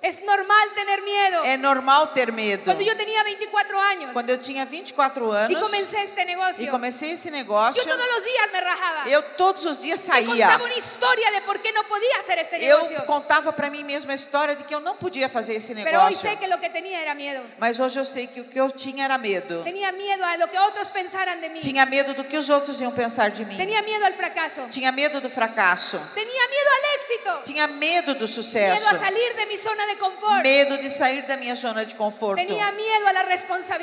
Es 0.04 0.22
normal 0.22 0.68
tener 0.76 1.01
miedo. 1.01 1.45
É 1.45 1.56
normal 1.56 2.12
ter 2.14 2.30
medo. 2.34 2.66
Cuando 2.66 2.84
yo 2.84 2.93
tenía 2.97 3.24
24 3.24 3.80
años 3.80 4.12
Quando 4.12 4.32
eu 4.32 4.38
tinha 4.38 4.66
24 4.66 5.32
y 5.32 5.38
anos 5.56 5.64
comencé 5.64 6.04
este 6.04 6.22
e 6.24 6.26
negocio, 6.26 6.70
comecei 6.72 7.12
esse 7.12 7.32
negócio, 7.32 7.82
yo 7.82 7.89
todos 7.89 8.06
los 8.14 8.24
días 8.26 8.51
me 8.51 8.60
rajaba. 8.60 9.10
eu 9.10 9.24
todos 9.38 9.64
os 9.66 9.80
dias 9.80 10.01
saía. 10.01 10.28
contaba 10.47 10.66
una 10.66 10.76
historia 10.76 11.32
de 11.32 11.41
por 11.43 11.58
qué 11.62 11.72
no 11.72 11.86
podía 11.86 12.18
hacer 12.20 12.38
este 12.39 12.58
Eu 12.66 12.84
negocio. 12.84 13.06
contava 13.06 13.54
para 13.54 13.70
mim 13.70 13.86
mesma 13.86 14.12
a 14.12 14.16
história 14.16 14.58
de 14.58 14.66
que 14.66 14.76
eu 14.76 14.82
não 14.82 14.97
podia 14.97 15.30
fazer 15.30 15.56
esse 15.56 15.74
Pero 15.74 16.01
hoy 16.01 16.12
negócio. 16.16 16.30
sé 16.30 16.36
que 16.38 16.47
lo 16.47 16.60
que 16.60 16.70
tenía 16.70 16.99
era 17.01 17.16
miedo. 17.16 17.41
Mas 17.58 17.80
hoje 17.80 17.97
eu 17.97 18.04
sei 18.04 18.28
que 18.28 18.41
o 18.41 18.43
que 18.43 18.60
eu 18.60 18.70
tinha 18.72 19.06
era 19.06 19.18
medo. 19.18 19.64
Tenía 19.64 19.93
miedo 19.93 20.22
a 20.26 20.36
lo 20.36 20.49
que 20.49 20.60
otros 20.60 20.89
pensaran 20.89 21.39
de 21.39 21.47
mí. 21.49 21.62
Tinha 21.62 21.86
medo 21.86 22.14
do 22.14 22.26
que 22.26 22.38
os 22.38 22.49
outros 22.49 22.82
iam 22.82 22.91
pensar 22.91 23.32
de 23.32 23.45
mim. 23.45 23.56
Tenía 23.56 23.82
miedo 23.82 24.04
al 24.06 24.16
fracaso. 24.16 24.68
Tinha 24.70 24.91
medo 24.91 25.22
do 25.22 25.30
fracasso. 25.30 25.97
Tenía 26.14 26.47
miedo 26.49 26.70
al 26.78 26.99
éxito. 26.99 27.41
Tinha 27.45 27.68
medo 27.68 28.14
do 28.16 28.24
Miedo 28.24 28.28
sucesso. 28.28 28.89
a 28.89 28.99
salir 28.99 29.34
de 29.36 29.45
mi 29.45 29.58
zona 29.58 29.86
de 29.86 29.93
confort. 29.98 30.44
Medo 30.44 30.78
de 30.78 30.89
sair 30.89 31.24
da 31.28 31.38
minha 31.38 31.56
zona 31.56 31.86
de 31.86 31.94
conforto. 31.96 32.41
Tenía 32.46 32.72
miedo 32.72 33.08
a 33.08 33.14
la 33.14 33.24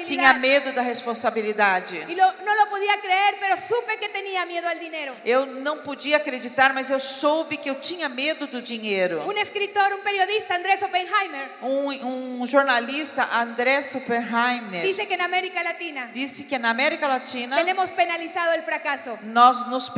Tinha 0.07 0.33
medo 0.35 0.73
da 0.73 0.83
responsabilidade. 0.83 2.05
Y 2.09 2.15
lo- 2.15 2.33
no 2.45 2.55
lo 2.55 2.69
podía 2.71 3.01
creer, 3.01 3.37
pero 3.41 3.57
supe 3.57 3.99
que 3.99 4.09
tenía 4.09 4.45
miedo 4.47 4.67
al 4.69 4.79
dinero. 4.79 5.15
Eu 5.25 5.47
não 5.47 5.79
podia 5.79 6.17
acreditar, 6.19 6.73
mas 6.73 6.91
eu 6.91 7.01
soube 7.01 7.57
que 7.57 7.69
eu 7.69 7.77
tinha 7.81 8.09
medo 8.09 8.47
do 8.47 8.63
dinheiro. 8.63 9.23
Un 9.27 9.37
escritor, 9.39 9.93
un 9.93 10.01
periodista, 10.03 10.55
Andrés 10.57 10.83
Oppenheimer, 10.83 11.49
Um, 11.63 12.41
um 12.43 12.47
jornalista, 12.47 13.29
André 13.33 13.83
Superheimer, 13.83 14.83
dice 14.85 15.07
que 15.07 15.15
en 15.15 15.21
América 15.23 15.63
Latina 15.63 16.11
disse 16.13 16.45
que 16.47 16.59
na 16.59 16.71
América 16.71 17.07
Latina 17.09 17.57
tenemos 17.57 17.91
penalizado 17.93 18.53
el 18.55 18.63
fracaso. 18.63 19.19
nós 19.23 19.67
nos 19.69 19.91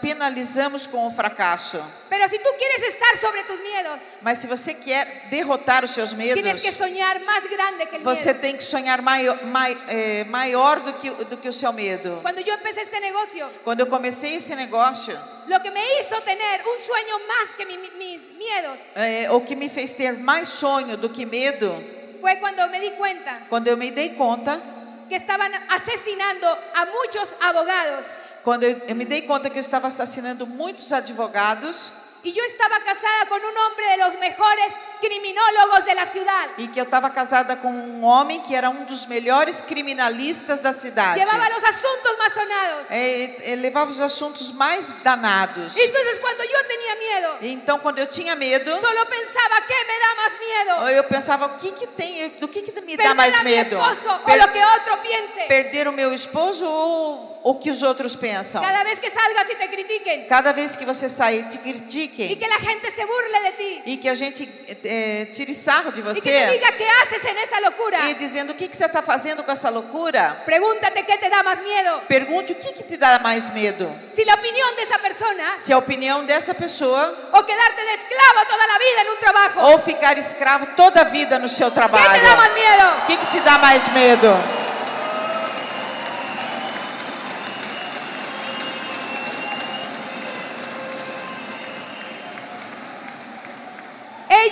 penalizamos 0.00 0.86
com 0.86 1.06
o 1.06 1.10
fracasso. 1.10 1.82
Pero 2.08 2.28
si 2.28 2.38
tú 2.38 2.48
quieres 2.58 2.82
estar 2.94 3.16
sobre 3.18 3.42
tus 3.44 3.60
miedos, 3.60 4.00
Mas 4.20 4.38
se 4.38 4.46
você 4.46 4.74
quer 4.74 5.28
derrotar 5.30 5.51
os 5.84 5.90
seus 5.90 6.12
medos, 6.12 6.42
você 8.02 8.34
tem 8.34 8.56
que 8.56 8.62
sonhar 8.64 9.02
maior, 9.02 9.42
mai- 9.44 9.76
eh, 9.88 10.24
maior 10.24 10.80
do, 10.80 10.92
que, 10.94 11.10
o- 11.10 11.24
do 11.24 11.36
que 11.36 11.48
o 11.48 11.52
seu 11.52 11.72
medo. 11.72 12.20
Quando 13.64 13.80
eu 13.80 13.86
comecei 13.86 14.36
esse 14.36 14.54
negócio, 14.54 15.18
eh, 18.96 19.28
o 19.30 19.40
que 19.40 19.54
me 19.56 19.68
fez 19.68 19.94
ter 19.94 20.12
mais 20.18 20.48
sonho 20.48 20.96
do 20.96 21.08
que 21.08 21.24
medo, 21.26 21.70
cuenta 22.96 23.38
quando 23.48 23.68
eu 23.68 23.76
me 23.76 23.90
dei 23.90 24.10
conta, 24.14 24.60
que 25.08 25.16
estaban 25.16 25.50
asesinando 25.68 26.46
a 26.74 26.86
muchos 26.86 27.34
abogados. 27.40 28.06
Quando 28.44 28.64
eu, 28.64 28.80
eu 28.88 28.94
me 28.96 29.04
dei 29.04 29.22
conta 29.22 29.50
que 29.50 29.58
eu 29.58 29.60
estava 29.60 29.88
assassinando 29.88 30.46
muitos 30.46 30.92
advogados 30.92 31.92
y 32.24 32.32
yo 32.32 32.42
estaba 32.44 32.80
casada 32.80 33.26
con 33.28 33.40
un 33.44 33.56
hombre 33.56 33.86
de 33.90 33.96
los 33.98 34.18
mejores 34.18 34.72
criminólogos 35.02 35.84
de 35.84 35.94
la 35.94 36.06
ciudad. 36.06 36.50
e 36.56 36.68
que 36.68 36.78
eu 36.80 36.84
estava 36.84 37.10
casada 37.10 37.56
com 37.56 37.68
um 37.68 38.04
homem 38.04 38.40
que 38.42 38.54
era 38.54 38.70
um 38.70 38.84
dos 38.84 39.04
melhores 39.06 39.60
criminalistas 39.60 40.62
da 40.62 40.72
cidade. 40.72 41.18
Llevaba 41.18 41.48
los 41.50 41.64
asuntos 41.64 42.16
más 42.18 42.32
sonados. 42.32 42.86
É, 42.90 43.52
é, 43.52 43.56
levava 43.56 43.90
os 43.90 44.00
assuntos 44.00 44.52
mais 44.52 44.94
danados. 45.02 45.76
Y 45.76 45.80
entonces 45.80 46.18
cuando 46.20 46.44
yo 46.44 46.58
tenía 46.66 46.94
miedo, 46.96 47.38
Então, 47.42 47.78
quando 47.80 47.98
eu 47.98 48.06
tinha 48.06 48.34
medo, 48.36 48.70
solo 48.80 49.04
pensaba, 49.06 49.56
¿qué 49.66 49.74
me 49.84 49.98
da 49.98 50.14
más 50.22 50.32
miedo? 50.38 50.88
eu 50.96 51.04
pensava, 51.04 51.46
o 51.46 51.58
que 51.58 51.72
que 51.72 51.86
tem, 51.88 52.28
do 52.40 52.48
que 52.48 52.62
que 52.62 52.80
me 52.82 52.96
dá 52.96 53.14
mais 53.14 53.34
a 53.38 53.42
medo? 53.42 53.76
esposo 53.76 54.08
o 54.14 54.24
Per- 54.24 54.52
que 54.52 54.64
otro 54.64 54.96
piense. 55.02 55.40
perder 55.48 55.88
o 55.88 55.92
meu 55.92 56.12
esposo 56.14 56.64
ou 56.64 57.40
o 57.44 57.54
que 57.58 57.70
os 57.70 57.82
outros 57.82 58.14
pensam? 58.14 58.62
Cada 58.62 58.84
vez 58.84 59.00
que 59.00 59.10
salgas 59.10 59.48
y 59.50 59.56
te 59.56 59.68
critiquen 59.68 60.28
Cada 60.28 60.52
vez 60.52 60.76
que 60.76 60.84
você 60.84 61.08
sair, 61.08 61.42
te 61.48 61.58
critiquem 61.58 62.36
que 62.36 62.46
la 62.46 62.58
gente 62.58 62.88
se 62.92 63.04
burle 63.04 63.40
de 63.40 63.52
ti 63.52 63.82
e 63.86 63.96
que 63.96 64.08
a 64.08 64.14
gente 64.14 64.46
eh, 64.92 65.26
tire 65.32 65.54
sarro 65.54 65.90
de 65.90 66.02
que 66.02 66.08
te 66.12 66.20
você 66.20 66.46
diga 66.52 66.70
qué 66.76 66.86
haces 67.00 67.24
en 67.24 67.38
esa 67.38 67.58
locura. 67.60 67.98
e 68.10 68.14
dizendo 68.14 68.52
o 68.52 68.54
que 68.54 68.68
que 68.68 68.76
você 68.76 68.84
está 68.84 69.00
fazendo 69.02 69.42
com 69.42 69.50
essa 69.52 69.70
loucura, 69.70 70.42
Pregúntate 70.44 71.02
qué 71.04 71.16
te 71.18 71.28
da 71.30 71.42
más 71.42 71.60
miedo. 71.62 72.02
pergunte 72.08 72.52
o 72.52 72.56
que 72.56 72.72
que 72.72 72.82
te 72.84 72.96
dá 72.98 73.18
mais 73.20 73.48
medo. 73.52 73.88
Si 74.14 74.24
la 74.24 74.34
opinión 74.34 74.74
de 74.76 74.82
esa 74.82 74.98
persona 74.98 75.54
Se 75.56 75.72
a 75.72 75.78
opinião 75.78 76.24
dessa 76.26 76.52
pessoa 76.54 77.02
o 77.32 77.42
quedarte 77.44 77.82
de 77.88 77.94
esclavo 77.94 78.40
toda 78.46 78.66
la 78.66 78.78
vida 78.78 79.00
en 79.02 79.08
un 79.10 79.18
trabajo. 79.18 79.60
ou 79.72 79.78
ficar 79.78 80.18
escravo 80.18 80.66
toda 80.76 81.00
a 81.00 81.04
vida 81.04 81.38
no 81.38 81.48
seu 81.48 81.70
¿Qué 81.70 81.74
te 81.74 81.80
trabalho. 81.80 82.22
da 82.24 82.36
más 82.36 82.52
miedo? 82.52 82.86
O 83.02 83.06
que, 83.06 83.16
que 83.16 83.26
te 83.32 83.40
dá 83.40 83.58
mais 83.58 83.88
medo? 83.92 84.61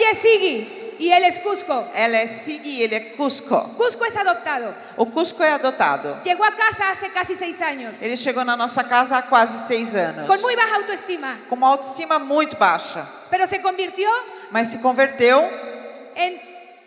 Ella 0.01 0.11
es 0.12 0.18
Sigui 0.18 0.96
y 0.98 1.12
él 1.12 1.24
es 1.24 1.38
Cusco. 1.40 1.86
Ela 1.94 2.18
é 2.22 2.26
Sig 2.26 2.61
e 2.64 2.82
ele 2.82 2.96
é 2.96 3.01
Cusco. 3.16 3.74
Cusco 3.76 4.05
es 4.05 4.16
adoptado. 4.16 4.74
O 4.96 5.07
Cusco 5.07 5.42
é 5.42 5.53
adotado. 5.53 6.20
Llegó 6.24 6.44
a 6.44 6.53
casa 6.53 6.90
hace 6.90 7.11
casi 7.11 7.36
seis 7.36 7.61
años 7.61 8.01
Ele 8.03 8.16
chegou 8.16 8.44
na 8.44 8.57
nossa 8.57 8.82
casa 8.84 9.18
há 9.18 9.22
quase 9.22 9.66
seis 9.66 9.94
anos. 9.94 10.26
con 10.26 10.40
muy 10.40 10.55
baja 10.57 10.76
autoestima, 10.76 11.38
Com 11.48 11.57
uma 11.57 11.68
autoestima 11.68 12.18
muito 12.18 12.57
baixa. 12.57 13.07
pero 13.30 13.46
se 13.46 13.61
convirtió 13.61 14.09
Mas 14.51 14.68
se 14.68 14.78
converteu 14.80 15.38
en 16.16 16.34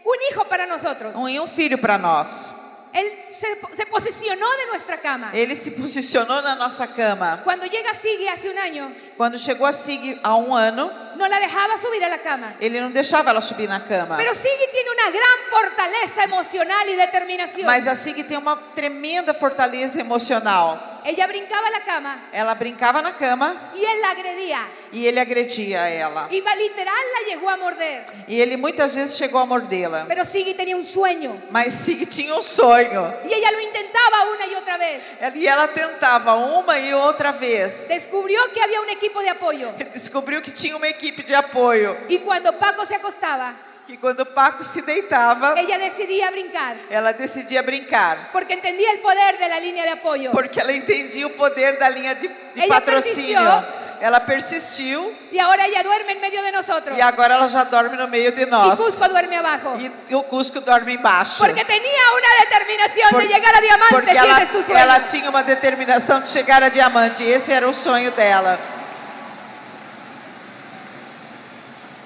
un 0.05 0.15
hijo 0.31 0.45
para 0.45 0.65
nosotros. 0.67 1.13
em 1.15 1.39
um 1.39 1.47
filho 1.47 1.77
para 1.77 1.97
nós. 1.97 2.51
Él 2.93 3.05
se, 3.31 3.47
se 3.75 3.85
posicionó 3.87 4.45
de 4.57 4.67
nuestra 4.67 4.97
cama. 4.97 5.31
Ele 5.33 5.55
se 5.55 5.71
posicionou 5.71 6.41
na 6.43 6.53
nossa 6.55 6.85
cama. 6.87 7.41
Cuando 7.43 7.65
llega 7.65 7.93
Sigui 7.95 8.27
hace 8.27 8.49
un 8.49 8.57
año, 8.59 8.91
Quando 9.17 9.39
chegou 9.39 9.65
a 9.65 9.73
Sig 9.73 10.19
há 10.23 10.35
um 10.35 10.55
ano, 10.55 10.91
no 11.15 11.27
la 11.27 11.39
dejaba 11.39 11.77
subir 11.79 12.03
a 12.03 12.09
la 12.09 12.19
cama. 12.19 12.53
ele 12.59 12.79
não 12.79 12.91
deixava 12.91 13.31
ela 13.31 13.41
subir 13.41 13.67
na 13.67 13.79
cama. 13.79 14.15
Pero 14.17 14.35
Sigui 14.35 14.67
tiene 14.71 14.91
una 14.91 15.09
gran 15.09 15.39
fortaleza 15.49 16.23
emocional 16.23 16.87
y 16.87 16.95
determinación. 16.95 17.65
Mas 17.65 17.87
a 17.87 17.95
Sig 17.95 18.23
tem 18.27 18.37
uma 18.37 18.55
tremenda 18.75 19.33
fortaleza 19.33 19.99
emocional. 19.99 20.92
Ella 21.05 21.27
brincaba 21.27 21.67
a 21.67 21.71
la 21.71 21.83
cama 21.83 22.19
Ela 22.31 22.53
brincava 22.55 23.01
na 23.01 23.11
cama 23.13 23.71
y 23.75 23.83
él 23.83 24.01
la 24.01 24.09
agredía. 24.11 24.67
e 24.91 25.07
ele 25.07 25.19
agredia 25.19 25.89
ela. 25.89 26.27
Y 26.31 26.39
va- 26.41 26.55
literal 26.55 26.95
la 27.13 27.27
llegó 27.33 27.49
a 27.49 27.57
morder. 27.57 28.05
E 28.27 28.39
ele 28.41 28.55
muitas 28.57 28.95
vezes 28.95 29.17
chegou 29.17 29.39
a 29.41 29.45
mordê-la. 29.45 30.05
Pero 30.07 30.23
Siggy 30.23 30.53
tenía 30.53 30.75
un 30.75 30.85
sueño. 30.85 31.41
Mas 31.51 31.73
Sig 31.73 32.07
tinha 32.07 32.33
um 32.35 32.41
sonho. 32.41 33.13
Y 33.27 33.33
ella 33.33 33.51
lo 33.51 33.59
intentaba 33.59 34.31
una 34.35 34.45
y 34.47 34.55
otra 34.55 34.77
vez. 34.77 35.03
E 35.35 35.47
ela 35.47 35.67
tentava 35.67 36.35
uma 36.35 36.77
e 36.79 36.93
outra 36.93 37.31
vez. 37.31 37.87
Descubrió 37.87 38.39
que 38.53 38.61
había 38.61 38.79
un 38.81 38.89
equipo 38.89 39.21
de 39.21 39.29
apoyo. 39.29 39.71
Descobriu 39.91 40.41
que 40.41 40.51
tinha 40.51 40.75
uma 40.77 40.87
equipe 40.87 41.23
de 41.23 41.35
apoio. 41.35 41.97
Y 42.07 42.19
cuando 42.19 42.57
Paco 42.59 42.85
se 42.85 42.95
acostaba, 42.95 43.53
Que 43.85 43.97
quando 43.97 44.25
Paco 44.25 44.63
se 44.63 44.81
deitava, 44.81 45.55
ella 45.59 45.77
decidía 45.77 46.31
brincar. 46.31 46.77
ela 46.89 47.11
decidia 47.11 47.61
brincar. 47.61 48.29
Porque 48.31 48.53
entendía 48.53 48.89
el 48.91 48.99
poder 48.99 49.37
de 49.37 49.47
la 49.49 49.59
línea 49.59 49.83
de 49.83 49.89
apoyo. 49.91 50.31
Porque 50.31 50.61
ela 50.61 50.71
entendia 50.71 51.27
o 51.27 51.31
poder 51.31 51.77
da 51.77 51.89
linha 51.89 52.15
de, 52.15 52.29
de 52.29 52.63
Ela 52.63 52.75
patrocínio. 52.75 53.39
persistiu. 53.39 53.83
Ela 54.01 54.19
persistiu 54.25 55.13
Y 55.31 55.39
ahora 55.39 55.65
ella 55.65 55.81
duerme 55.83 56.13
en 56.13 56.21
medio 56.21 56.41
de 56.43 56.51
nosotros. 56.51 56.97
e 56.97 57.01
agora 57.01 57.35
ela 57.35 57.47
já 57.47 57.63
dorme 57.65 57.95
no 57.97 58.07
meio 58.07 58.31
de 58.31 58.45
nós. 58.45 58.77
Cusco 58.79 59.07
duerme 59.09 59.35
abajo. 59.37 59.77
E 60.09 60.15
o 60.15 60.23
Cusco 60.23 60.61
dorme 60.61 60.93
embaixo. 60.93 61.39
Porque 61.39 61.63
tenía 61.65 62.03
una 62.15 62.45
determinación 62.49 63.09
Por- 63.11 63.21
de 63.21 63.27
llegar 63.27 63.53
a 63.55 63.59
diamante 63.61 63.93
porque 63.93 64.11
ela, 64.11 64.47
ela 64.79 64.99
tinha 65.01 65.29
uma 65.29 65.43
determinação 65.43 66.21
de 66.21 66.27
chegar 66.29 66.63
a 66.63 66.69
diamante. 66.69 67.23
Esse 67.23 67.51
era 67.51 67.67
o 67.67 67.73
sonho 67.73 68.11
dela. 68.11 68.57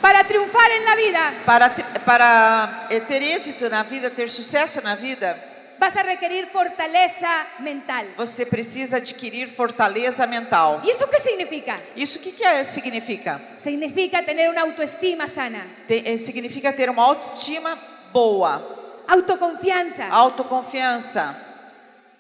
Para 0.07 0.23
triunfar 0.23 0.71
en 0.71 0.85
la 0.85 0.95
vida 0.95 1.33
Para, 1.45 1.69
para 2.05 2.87
eh, 2.89 3.01
ter 3.01 3.21
êxito 3.21 3.69
na 3.69 3.83
vida, 3.83 4.09
ter 4.09 4.29
sucesso 4.29 4.79
na 4.81 4.95
vida, 4.95 5.35
vas 5.77 5.97
a 5.97 6.01
requerir 6.01 6.47
fortaleza 6.47 7.27
mental. 7.59 8.05
você 8.15 8.45
precisa 8.45 8.97
adquirir 8.97 9.49
fortaleza 9.49 10.25
mental. 10.25 10.79
¿Y 10.85 10.91
eso 10.91 11.09
qué 11.09 11.19
significa? 11.19 11.77
Isso 11.93 12.19
o 12.19 12.21
que, 12.21 12.31
que 12.31 12.45
é, 12.45 12.63
significa? 12.63 13.41
Significa 13.57 14.23
tener 14.23 14.49
una 14.49 14.61
autoestima 14.61 15.27
sana, 15.27 15.65
Te- 15.87 16.03
eh, 16.13 16.17
significa 16.17 16.71
ter 16.71 16.89
uma 16.89 17.03
autoestima 17.03 17.77
boa, 18.13 19.03
autoconfianza, 19.09 20.07
autoconfiança, 20.07 21.35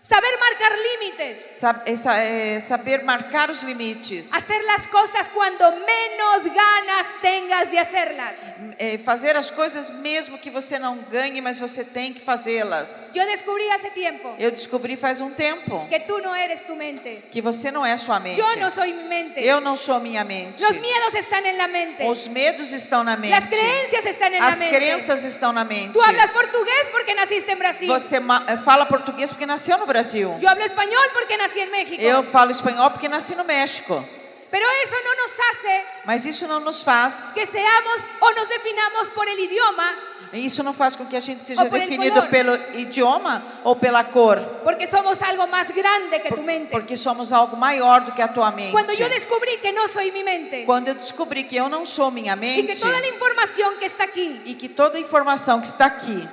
saber 0.01 0.37
marcar 0.39 0.71
límites, 0.77 1.57
sab- 1.57 1.81
eh, 1.85 1.97
sa- 1.97 2.65
saber 2.65 3.03
marcar 3.03 3.49
os 3.51 3.63
limites, 3.63 4.31
hacer 4.33 4.63
las 4.63 4.87
cosas 4.87 5.27
cuando 5.33 5.69
menos 5.71 6.43
ganas 6.53 7.07
tengas 7.21 7.69
de 7.69 7.77
hacerlas. 7.77 8.33
eh, 8.79 8.97
fazer 8.99 9.35
as 9.35 9.49
coisas 9.51 9.89
mesmo 9.89 10.37
que 10.37 10.49
você 10.49 10.77
não 10.79 10.97
ganhe, 11.11 11.41
mas 11.41 11.59
você 11.59 11.83
tem 11.83 12.13
que 12.13 12.21
fazê-las. 12.21 13.09
Yo 13.13 13.25
descubrí 13.25 13.69
hace 13.71 13.89
tiempo 13.89 14.33
Eu 14.39 14.51
descobri 14.51 14.95
faz 14.95 15.19
um 15.19 15.31
tempo 15.31 15.85
que 15.89 15.99
tú 16.01 16.19
no 16.21 16.33
eres 16.35 16.63
tu 16.65 16.75
mente. 16.75 17.23
que 17.31 17.41
você 17.41 17.69
não 17.71 17.85
é 17.85 17.97
sua 17.97 18.19
mente. 18.19 18.39
Yo 18.39 18.55
no 18.57 18.71
soy 18.71 18.93
mi 18.93 19.03
mente. 19.09 19.41
Eu 19.43 19.59
não 19.59 19.75
sou 19.75 19.99
minha 19.99 20.23
mente. 20.23 20.61
Los 20.61 20.79
miedos 20.79 21.15
están 21.15 21.45
en 21.45 21.57
la 21.57 21.67
mente. 21.67 22.05
Os 22.05 22.27
medos 22.29 22.71
estão 22.71 23.03
na 23.03 23.17
mente. 23.17 23.31
Las 23.35 23.47
creencias 23.47 24.05
están 24.05 24.33
en 24.33 24.39
la 24.41 24.47
As 24.47 24.59
mente. 24.59 24.75
crenças 24.75 25.23
estão 25.25 25.51
na 25.51 25.63
mente. 25.65 25.91
Tú 25.93 26.01
hablas 26.01 26.31
portugués 26.31 26.87
porque 26.91 27.13
naciste 27.15 27.51
en 27.51 27.59
Brasil. 27.59 27.87
Você 27.91 28.17
eh, 28.17 28.57
fala 28.63 28.85
português 28.85 29.31
porque 29.31 29.45
nasceu 29.45 29.77
no 29.77 29.85
Brasil. 29.85 29.96
Yo 30.39 30.49
hablo 30.49 30.63
español 30.65 31.09
porque 31.13 31.37
nací 31.37 31.59
en 31.59 31.71
México. 31.71 32.01
Eu 32.01 32.23
falo 32.23 32.51
espanhol 32.51 32.91
porque 32.91 33.09
nasci 33.09 33.35
no 33.35 33.43
México. 33.43 34.03
Pero 34.49 34.65
eso 34.83 34.95
no 35.03 35.15
nos 35.15 35.31
hace 35.39 35.85
Mas 36.05 36.25
isso 36.25 36.47
não 36.47 36.59
nos 36.61 36.81
faz, 36.81 37.31
que 37.33 37.45
seamos 37.45 38.07
o 38.21 38.31
nos 38.31 38.47
definamos 38.47 39.09
por 39.09 39.27
el 39.27 39.39
idioma, 39.39 39.93
isso 40.33 40.63
não 40.63 40.73
faz 40.73 40.95
com 40.95 41.05
que 41.05 41.15
a 41.15 41.19
gente 41.19 41.43
seja 41.43 41.63
definido 41.69 42.21
pelo 42.27 42.55
idioma 42.73 43.43
ou 43.63 43.75
pela 43.75 44.03
cor, 44.03 44.39
porque 44.63 44.87
somos 44.87 45.21
algo 45.21 45.47
más 45.47 45.69
grande 45.71 46.19
que 46.19 46.33
tu 46.33 46.41
mente. 46.41 46.71
porque 46.71 46.95
somos 46.97 47.31
algo 47.31 47.55
maior 47.57 48.01
do 48.01 48.11
que 48.11 48.21
a 48.21 48.27
tua 48.27 48.51
mente. 48.51 48.71
Cuando 48.71 48.93
yo 48.93 49.07
descubrí 49.09 49.57
que 49.61 49.71
no 49.71 49.87
soy 49.87 50.11
mi 50.11 50.23
mente 50.23 50.63
Quando 50.65 50.89
eu 50.89 50.95
descobri 50.95 51.43
que 51.43 51.55
eu 51.55 51.69
não 51.69 51.85
sou 51.85 52.11
minha 52.11 52.35
mente 52.35 52.73
que 52.73 52.79
toda 52.79 52.99
la 52.99 53.07
información 53.07 53.75
que 53.79 53.85
está 53.85 54.03
aquí, 54.03 54.41
e 54.45 54.53
que 54.53 54.69
toda 54.69 54.97
a 54.97 55.01
informação 55.01 55.59
que 55.61 55.67
está 55.67 55.85
aqui, 55.85 56.27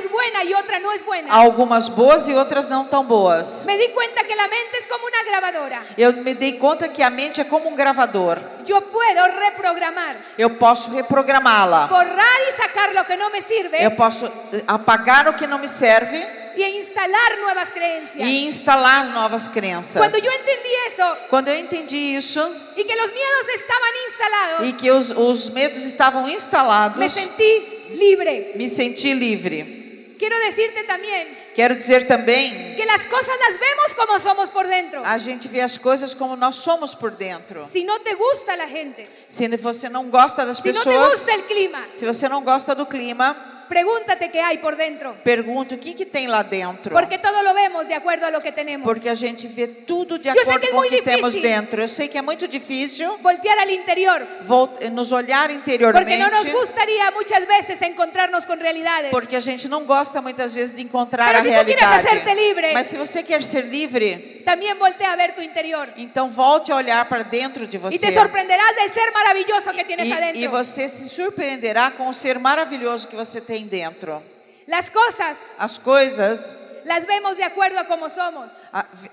es 0.00 0.10
buena 0.10 0.44
y 0.44 0.54
otra 0.54 0.78
no 0.78 0.92
es 0.92 1.04
buena, 1.04 1.32
algumas 1.32 1.88
boas 1.88 2.26
e 2.28 2.34
outras 2.34 2.68
não 2.68 2.84
tão 2.84 3.04
boas. 3.04 3.64
me 3.66 3.76
di 3.76 3.88
cuenta 3.88 4.24
que 4.24 4.34
la 4.34 4.48
mente 4.48 4.78
es 4.78 4.86
como 4.86 5.04
una 5.06 5.22
grabadora. 5.24 5.82
Eu 5.98 6.12
me 6.22 6.34
dei 6.34 6.52
conta 6.58 6.88
que 6.88 7.02
a 7.02 7.10
mente 7.10 7.40
é 7.40 7.44
como 7.44 7.68
um 7.68 7.74
gravador. 7.74 8.38
Yo 8.66 8.80
puedo 8.82 9.22
reprogramar, 9.38 10.16
Eu 10.38 10.50
posso 10.50 10.90
reprogramá-la. 10.90 11.86
borrar 11.88 12.40
y 12.48 12.56
sacar 12.56 12.94
lo 12.94 13.04
que 13.04 13.16
no 13.16 13.30
me 13.30 13.39
sirve 13.42 13.82
Eu 13.82 13.92
posso 13.92 14.26
eh, 14.26 14.62
apagar 14.66 15.28
o 15.28 15.34
que 15.34 15.46
não 15.46 15.58
me 15.58 15.68
serve 15.68 16.40
y 16.56 16.64
instalar 16.80 17.38
nuevas 17.40 17.70
creencias. 17.70 18.28
e 18.28 18.44
instalar 18.46 19.06
novas 19.14 19.48
crenças. 19.48 19.96
Cuando 19.96 20.18
yo 20.18 20.30
entendí 20.30 20.68
eso 20.86 21.16
Quando 21.30 21.48
eu 21.48 21.56
entendi 21.58 22.16
isso 22.16 22.40
y 22.76 22.84
que 22.84 22.94
los 22.96 23.06
miedos 23.12 23.48
estaban 23.54 23.90
instalados, 24.08 24.68
e 24.68 24.72
que 24.74 24.90
os, 24.90 25.10
os 25.10 25.50
medos 25.50 25.82
estavam 25.84 26.28
instalados, 26.28 26.98
me 26.98 27.08
sentí 27.08 27.86
libre. 27.94 28.52
me 28.56 28.68
senti 28.68 29.14
livre. 29.14 29.79
Quiero 30.20 30.38
decirte 30.38 30.84
también 30.84 31.28
Quero 31.56 31.74
dizer 31.74 32.06
também, 32.06 32.76
que 32.76 32.84
las 32.84 33.06
cosas 33.06 33.34
las 33.48 33.58
vemos 33.58 33.94
como 33.96 34.20
somos 34.20 34.50
por 34.50 34.66
dentro. 34.66 35.02
a 35.02 35.16
gente 35.18 35.48
vê 35.48 35.62
as 35.62 35.78
coisas 35.78 36.14
como 36.14 36.36
nós 36.36 36.56
somos 36.56 36.94
por 36.94 37.10
dentro. 37.12 37.64
Si 37.64 37.84
no 37.84 37.98
te 38.00 38.14
gusta 38.14 38.54
la 38.54 38.66
gente, 38.66 39.08
Se 39.28 39.48
você 39.56 39.88
não 39.88 40.10
gosta 40.10 40.44
das 40.44 40.58
si 40.58 40.68
no 40.68 40.74
te 40.74 40.84
pessoas, 40.84 41.14
gusta 41.14 41.32
el 41.32 41.44
clima, 41.44 41.86
se 41.94 42.04
você 42.04 42.28
não 42.28 42.44
gosta 42.44 42.74
do 42.74 42.84
clima, 42.84 43.34
pregúntate 43.70 44.30
qué 44.30 44.40
hay 44.40 44.58
por 44.58 44.74
dentro. 44.76 45.14
pergunta 45.24 45.76
o 45.76 45.78
que, 45.78 45.94
que 45.94 46.04
tem 46.04 46.26
lá 46.26 46.42
dentro. 46.42 46.90
Porque 46.94 47.16
todo 47.18 47.40
lo 47.42 47.54
vemos 47.54 47.86
de 47.86 47.94
acuerdo 47.94 48.26
a 48.26 48.30
lo 48.30 48.42
que 48.42 48.50
tenemos. 48.52 48.84
Porque 48.84 49.08
a 49.08 49.14
gente 49.14 49.46
vê 49.46 49.66
tudo 49.68 50.18
de 50.18 50.28
acordo 50.28 50.60
que 50.60 50.66
é 50.66 50.70
com 50.70 50.78
o 50.78 50.82
que 50.82 51.02
temos 51.02 51.34
dentro. 51.40 51.80
Eu 51.80 51.88
sei 51.88 52.08
que 52.08 52.18
é 52.18 52.22
muito 52.22 52.46
difícil 52.48 53.16
Voltear 53.22 53.58
al 53.60 53.70
interior. 53.70 54.20
vol- 54.44 54.68
nos 54.90 55.12
olhar 55.12 55.48
Porque 55.48 55.54
interiormente. 55.72 56.18
no 56.18 56.30
nos 56.30 56.44
gustaría 56.52 57.10
muchas 57.12 57.46
veces 57.46 57.80
encontrarnos 57.82 58.44
con 58.44 58.58
realidades. 58.58 59.10
Porque 59.12 59.36
a 59.36 59.40
gente 59.40 59.68
não 59.68 59.84
gosta 59.86 60.20
muitas 60.20 60.52
vezes 60.52 60.74
de 60.76 60.82
encontrar 60.82 61.26
Pero 61.28 61.38
a 61.38 61.42
quieres 61.42 61.64
realidade. 61.66 62.34
livre- 62.34 62.74
Mas 62.74 62.88
se 62.88 62.96
você 62.96 63.22
quer 63.22 63.42
ser 63.44 63.64
livre, 63.66 64.42
También 64.44 64.76
voltea 64.78 65.12
a 65.12 65.16
ver 65.16 65.34
tu 65.34 65.42
interior. 65.42 65.88
então 65.96 66.28
volte 66.30 66.72
a 66.72 66.76
olhar 66.76 67.04
para 67.08 67.22
dentro 67.22 67.66
de 67.68 67.78
você. 67.78 67.98
te 67.98 68.12
sorprenderás 68.12 68.74
del 68.74 68.90
ser 68.90 69.12
maravilloso 69.12 69.70
que 69.70 69.84
tienes 69.84 70.06
E, 70.06 70.10
e 70.10 70.12
adentro. 70.12 70.50
você 70.50 70.88
se 70.88 71.08
surpreenderá 71.08 71.90
com 71.92 72.08
o 72.08 72.14
ser 72.14 72.38
maravilhoso 72.38 73.06
que 73.06 73.14
você 73.14 73.40
tem 73.40 73.59
dentro. 73.68 74.22
Las 74.66 74.90
cosas 74.90 75.36
As 75.58 75.78
coisas 75.78 76.56
las 76.84 77.04
vemos 77.06 77.36
de 77.36 77.44
acuerdo 77.44 77.78
a 77.78 77.84
cómo 77.86 78.08
somos. 78.08 78.50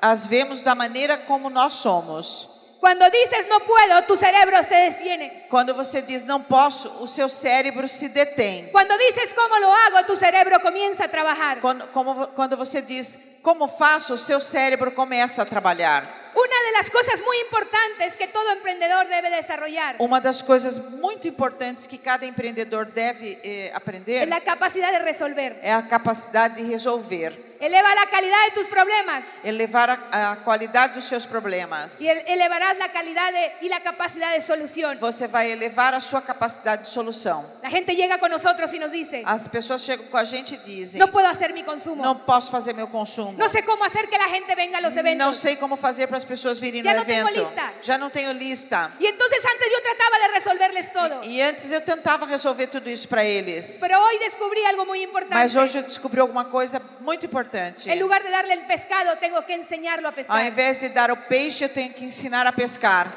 as 0.01 0.27
vemos 0.27 0.61
da 0.63 0.75
maneira 0.75 1.17
como 1.25 1.49
nós 1.49 1.73
somos. 1.73 2.49
Cuando 2.79 3.09
dices 3.09 3.47
no 3.49 3.59
puedo, 3.61 4.03
tu 4.05 4.15
cerebro 4.15 4.55
se 4.63 4.75
detiene. 4.75 5.45
Quando 5.49 5.73
você 5.73 5.99
diz 6.01 6.25
não 6.25 6.39
posso, 6.43 6.87
o 7.01 7.07
seu 7.07 7.27
cérebro 7.27 7.87
se 7.87 8.07
detém. 8.07 8.69
Cuando 8.71 8.95
dices 8.99 9.33
cómo 9.33 9.57
lo 9.59 9.73
hago, 9.73 10.05
tu 10.05 10.15
cerebro 10.15 10.59
comienza 10.59 11.05
a 11.05 11.07
trabajar. 11.07 11.59
Quando, 11.59 11.87
como- 11.91 12.27
quando 12.35 12.55
você 12.55 12.79
diz 12.81 13.17
como 13.41 13.67
faço, 13.67 14.13
o 14.13 14.17
seu 14.17 14.39
cérebro 14.39 14.91
começa 14.91 15.41
a 15.41 15.45
trabalhar. 15.45 16.26
Una 16.37 16.57
de 16.67 16.71
las 16.77 16.91
cosas 16.91 17.21
muy 17.25 17.35
importantes 17.39 18.15
que 18.15 18.27
todo 18.27 18.47
emprendedor 18.51 19.07
debe 19.07 19.29
desarrollar 19.31 19.95
Uma 19.97 20.21
das 20.21 20.43
coisas 20.43 20.77
muito 20.91 21.27
importantes 21.27 21.87
que 21.87 21.97
cada 21.97 22.25
empreendedor 22.27 22.85
deve 22.93 23.39
eh, 23.43 23.71
aprender 23.73 24.21
es 24.23 24.29
la 24.29 24.41
capacidad 24.41 24.91
de 24.91 24.99
resolver. 24.99 25.57
é 25.63 25.71
a 25.73 25.81
capacidade 25.81 26.61
de 26.61 26.69
resolver, 26.69 27.33
Eleva 27.59 27.95
la 27.95 28.05
calidad 28.07 28.45
de 28.45 28.51
tus 28.53 28.67
problemas 28.67 29.23
elevar 29.43 29.89
a, 30.11 30.31
a 30.31 30.35
qualidade 30.43 30.93
dos 30.95 31.05
seus 31.05 31.25
problemas. 31.25 31.99
el- 32.01 32.23
elevarás 32.27 32.77
la 32.77 32.91
calidad 32.91 33.31
de- 33.33 33.51
y 33.65 33.69
la 33.69 33.79
capacidad 33.81 34.31
de 34.33 34.41
solución. 34.41 34.97
Você 34.99 35.27
vai 35.27 35.51
elevar 35.51 35.95
a 35.95 35.99
sua 35.99 36.21
capacidade 36.21 36.83
de 36.83 36.89
solução. 36.89 37.43
La 37.63 37.69
gente 37.69 37.95
llega 37.95 38.19
con 38.19 38.29
nosotros 38.29 38.71
y 38.73 38.79
nos 38.79 38.91
dice, 38.91 39.23
As 39.25 39.47
pessoas 39.47 39.81
chegam 39.83 40.05
com 40.07 40.17
a 40.17 40.23
gente 40.25 40.53
e 40.53 40.57
dizem: 40.57 40.99
no 40.99 41.07
puedo 41.07 41.27
hacer 41.27 41.51
mi 41.53 41.63
consumo. 41.63 42.03
Não 42.03 42.15
posso 42.15 42.51
fazer 42.51 42.73
meu 42.73 42.87
consumo. 42.87 43.33
No 43.37 43.49
sé 43.49 43.63
cómo 43.63 43.83
hacer 43.83 44.07
que 44.07 44.17
la 44.17 44.27
gente 44.27 44.53
venga 44.55 44.77
a 44.77 44.81
los 44.81 44.93
Não 44.93 45.01
eventos. 45.01 45.37
sei 45.37 45.55
como 45.55 45.75
fazer 45.77 46.07
para 46.07 46.17
as 46.17 46.25
pessoas 46.25 46.59
virem 46.59 46.83
Já 46.83 46.91
no 46.93 46.99
não 46.99 47.05
tenho 47.05 47.27
evento. 47.27 47.39
lista. 47.39 47.73
Já 47.81 47.97
não 47.97 48.09
tenho 48.09 48.33
lista. 48.33 48.91
Y 48.99 49.07
entonces 49.07 49.43
antes 49.43 49.67
yo 49.71 49.81
trataba 49.81 50.17
de 50.19 50.33
resolverles 50.33 50.91
todo. 50.93 51.23
E 51.25 51.41
antes 51.41 51.71
eu 51.71 51.81
tentava 51.81 52.25
resolver 52.27 52.67
tudo 52.67 52.89
isso 52.89 53.07
para 53.07 53.23
eles. 53.23 53.77
Pero 53.79 53.99
hoy 53.99 54.19
descubrí 54.19 54.63
algo 54.65 54.85
muy 54.85 55.01
importante. 55.01 55.33
Mas 55.35 55.55
hoje 55.55 55.79
eu 55.79 55.83
descobri 55.83 56.19
alguma 56.21 56.45
coisa 56.45 56.79
muito 57.07 57.25
importante. 57.25 57.89
En 57.89 57.99
lugar 58.03 58.21
de 58.21 58.29
darle 58.29 58.53
el 58.53 58.65
pescado, 58.67 59.17
tengo 59.17 59.39
que 59.45 59.53
enseñarlo 59.53 60.07
a 60.07 60.11
Ao 60.11 60.15
pescar. 60.15 60.45
invés 60.45 60.81
de 60.81 60.89
dar 60.89 61.09
o 61.09 61.15
peixe, 61.31 61.63
eu 61.63 61.69
tenho 61.73 61.93
que 61.93 62.03
ensinar 62.03 62.45
a 62.45 62.51
pescar. 62.51 63.07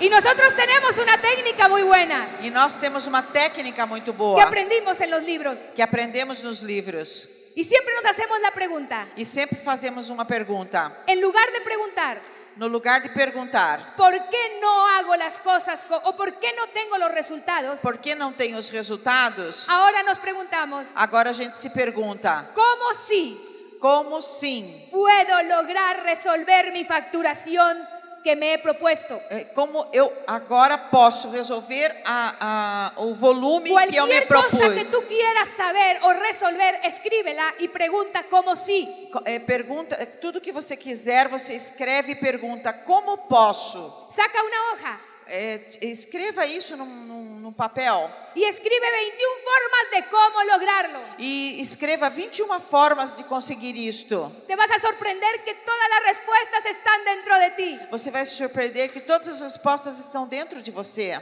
Y 0.00 0.08
nosotros 0.10 0.54
tenemos 0.56 0.98
una 0.98 1.16
técnica 1.18 1.68
muy 1.68 1.82
buena 1.82 2.26
E 2.42 2.50
nós 2.50 2.76
temos 2.76 3.06
uma 3.06 3.22
técnica 3.22 3.86
muito 3.86 4.10
que 4.12 4.18
boa 4.18 4.42
aprendimos 4.42 5.00
en 5.00 5.10
los 5.10 5.22
libros. 5.22 5.58
que 5.76 5.82
aprendemos 5.82 6.42
nos 6.42 6.62
livros. 6.62 7.28
Y 7.54 7.64
siempre 7.64 7.92
nos 8.02 8.06
hacemos 8.10 8.40
la 8.40 8.50
pregunta, 8.50 9.06
E 9.16 9.24
sempre 9.24 9.58
fazemos 9.60 10.08
uma 10.10 10.24
pergunta. 10.26 10.90
en 11.06 11.20
lugar 11.20 11.46
de 11.52 11.60
preguntar, 11.60 12.20
no 12.56 12.68
lugar 12.68 13.02
de 13.02 13.08
perguntar 13.10 13.94
¿por 13.96 14.12
qué 14.28 14.58
no 14.60 14.86
hago 14.88 15.16
las 15.16 15.40
cosas 15.40 15.80
co- 15.88 16.00
o 16.04 16.16
por 16.16 16.34
qué 16.38 16.52
no 16.56 16.66
tengo 16.68 16.98
los 16.98 17.10
resultados? 17.12 17.80
por 17.80 17.98
que 17.98 18.14
não 18.14 18.32
tem 18.32 18.54
os 18.54 18.70
resultados, 18.70 19.66
Ahora 19.68 20.02
nos 20.02 20.18
preguntamos, 20.18 20.88
agora 20.94 21.30
a 21.30 21.34
gente 21.34 21.56
se 21.56 21.70
pergunta: 21.70 22.50
¿cómo 22.54 22.94
sí 22.94 23.76
como 23.80 24.20
sim? 24.22 24.88
puedo 24.90 25.42
lograr 25.44 26.02
resolver 26.04 26.72
mi 26.72 26.84
facturación 26.84 27.76
que 28.22 28.34
me 28.36 28.54
he 28.54 28.58
propuesto? 28.58 29.14
É, 29.30 29.44
Como 29.54 29.86
eu 29.92 30.12
agora 30.26 30.78
posso 30.78 31.30
resolver 31.30 31.94
a, 32.04 32.92
a, 32.96 33.00
o 33.02 33.14
volume 33.14 33.70
que 33.70 33.96
eu 33.96 34.06
me 34.06 34.20
Cualquier 34.22 34.26
cosa 34.28 34.56
que 34.70 34.84
propus? 34.84 34.90
tú 34.90 35.06
quieras 35.08 35.48
saber 35.50 35.98
o 36.04 36.12
resolver, 36.12 36.80
escríbela 36.84 37.54
y 37.58 37.68
pregunta 37.68 38.24
cómo 38.30 38.54
sí. 38.56 39.08
Co- 39.12 39.22
é, 39.24 39.38
pergunta, 39.40 39.96
é, 39.98 40.06
tudo 40.06 40.40
que 40.40 40.52
você 40.52 40.76
quiser, 40.76 41.28
você 41.28 41.54
escreve 41.54 42.12
e 42.12 42.16
pergunta: 42.16 42.72
como 42.72 43.16
posso? 43.28 44.08
Saca 44.14 44.42
una 44.42 44.72
hoja 44.72 45.00
É, 45.26 45.60
escreva 45.82 46.44
isso 46.46 46.76
num, 46.76 46.84
num- 46.86 47.40
num 47.40 47.52
papel 47.52 48.10
y 48.34 48.44
escribe 48.44 48.86
21 48.90 49.42
formas 49.44 49.90
de 49.92 50.10
cómo 50.10 50.42
lograrlo. 50.52 50.98
e 51.18 51.60
escreva 51.60 52.08
21 52.08 52.60
formas 52.60 53.16
de 53.16 53.24
conseguir 53.24 53.76
isto. 53.76 54.30
Te 54.46 54.56
vas 54.56 54.70
a 54.70 54.78
sorprender 54.78 55.44
que 55.44 55.54
todas 55.54 55.88
las 55.90 56.04
respuestas 56.16 56.64
están 56.66 57.04
dentro 57.04 57.38
de 57.38 57.50
ti. 57.56 57.80
Você 57.90 58.10
vai 58.10 58.24
se 58.24 58.34
surpreender 58.36 58.90
que 58.92 59.00
todas 59.00 59.28
as 59.28 59.40
respostas 59.40 59.98
estão 59.98 60.26
dentro 60.26 60.60
de 60.62 60.70
você. 60.70 61.18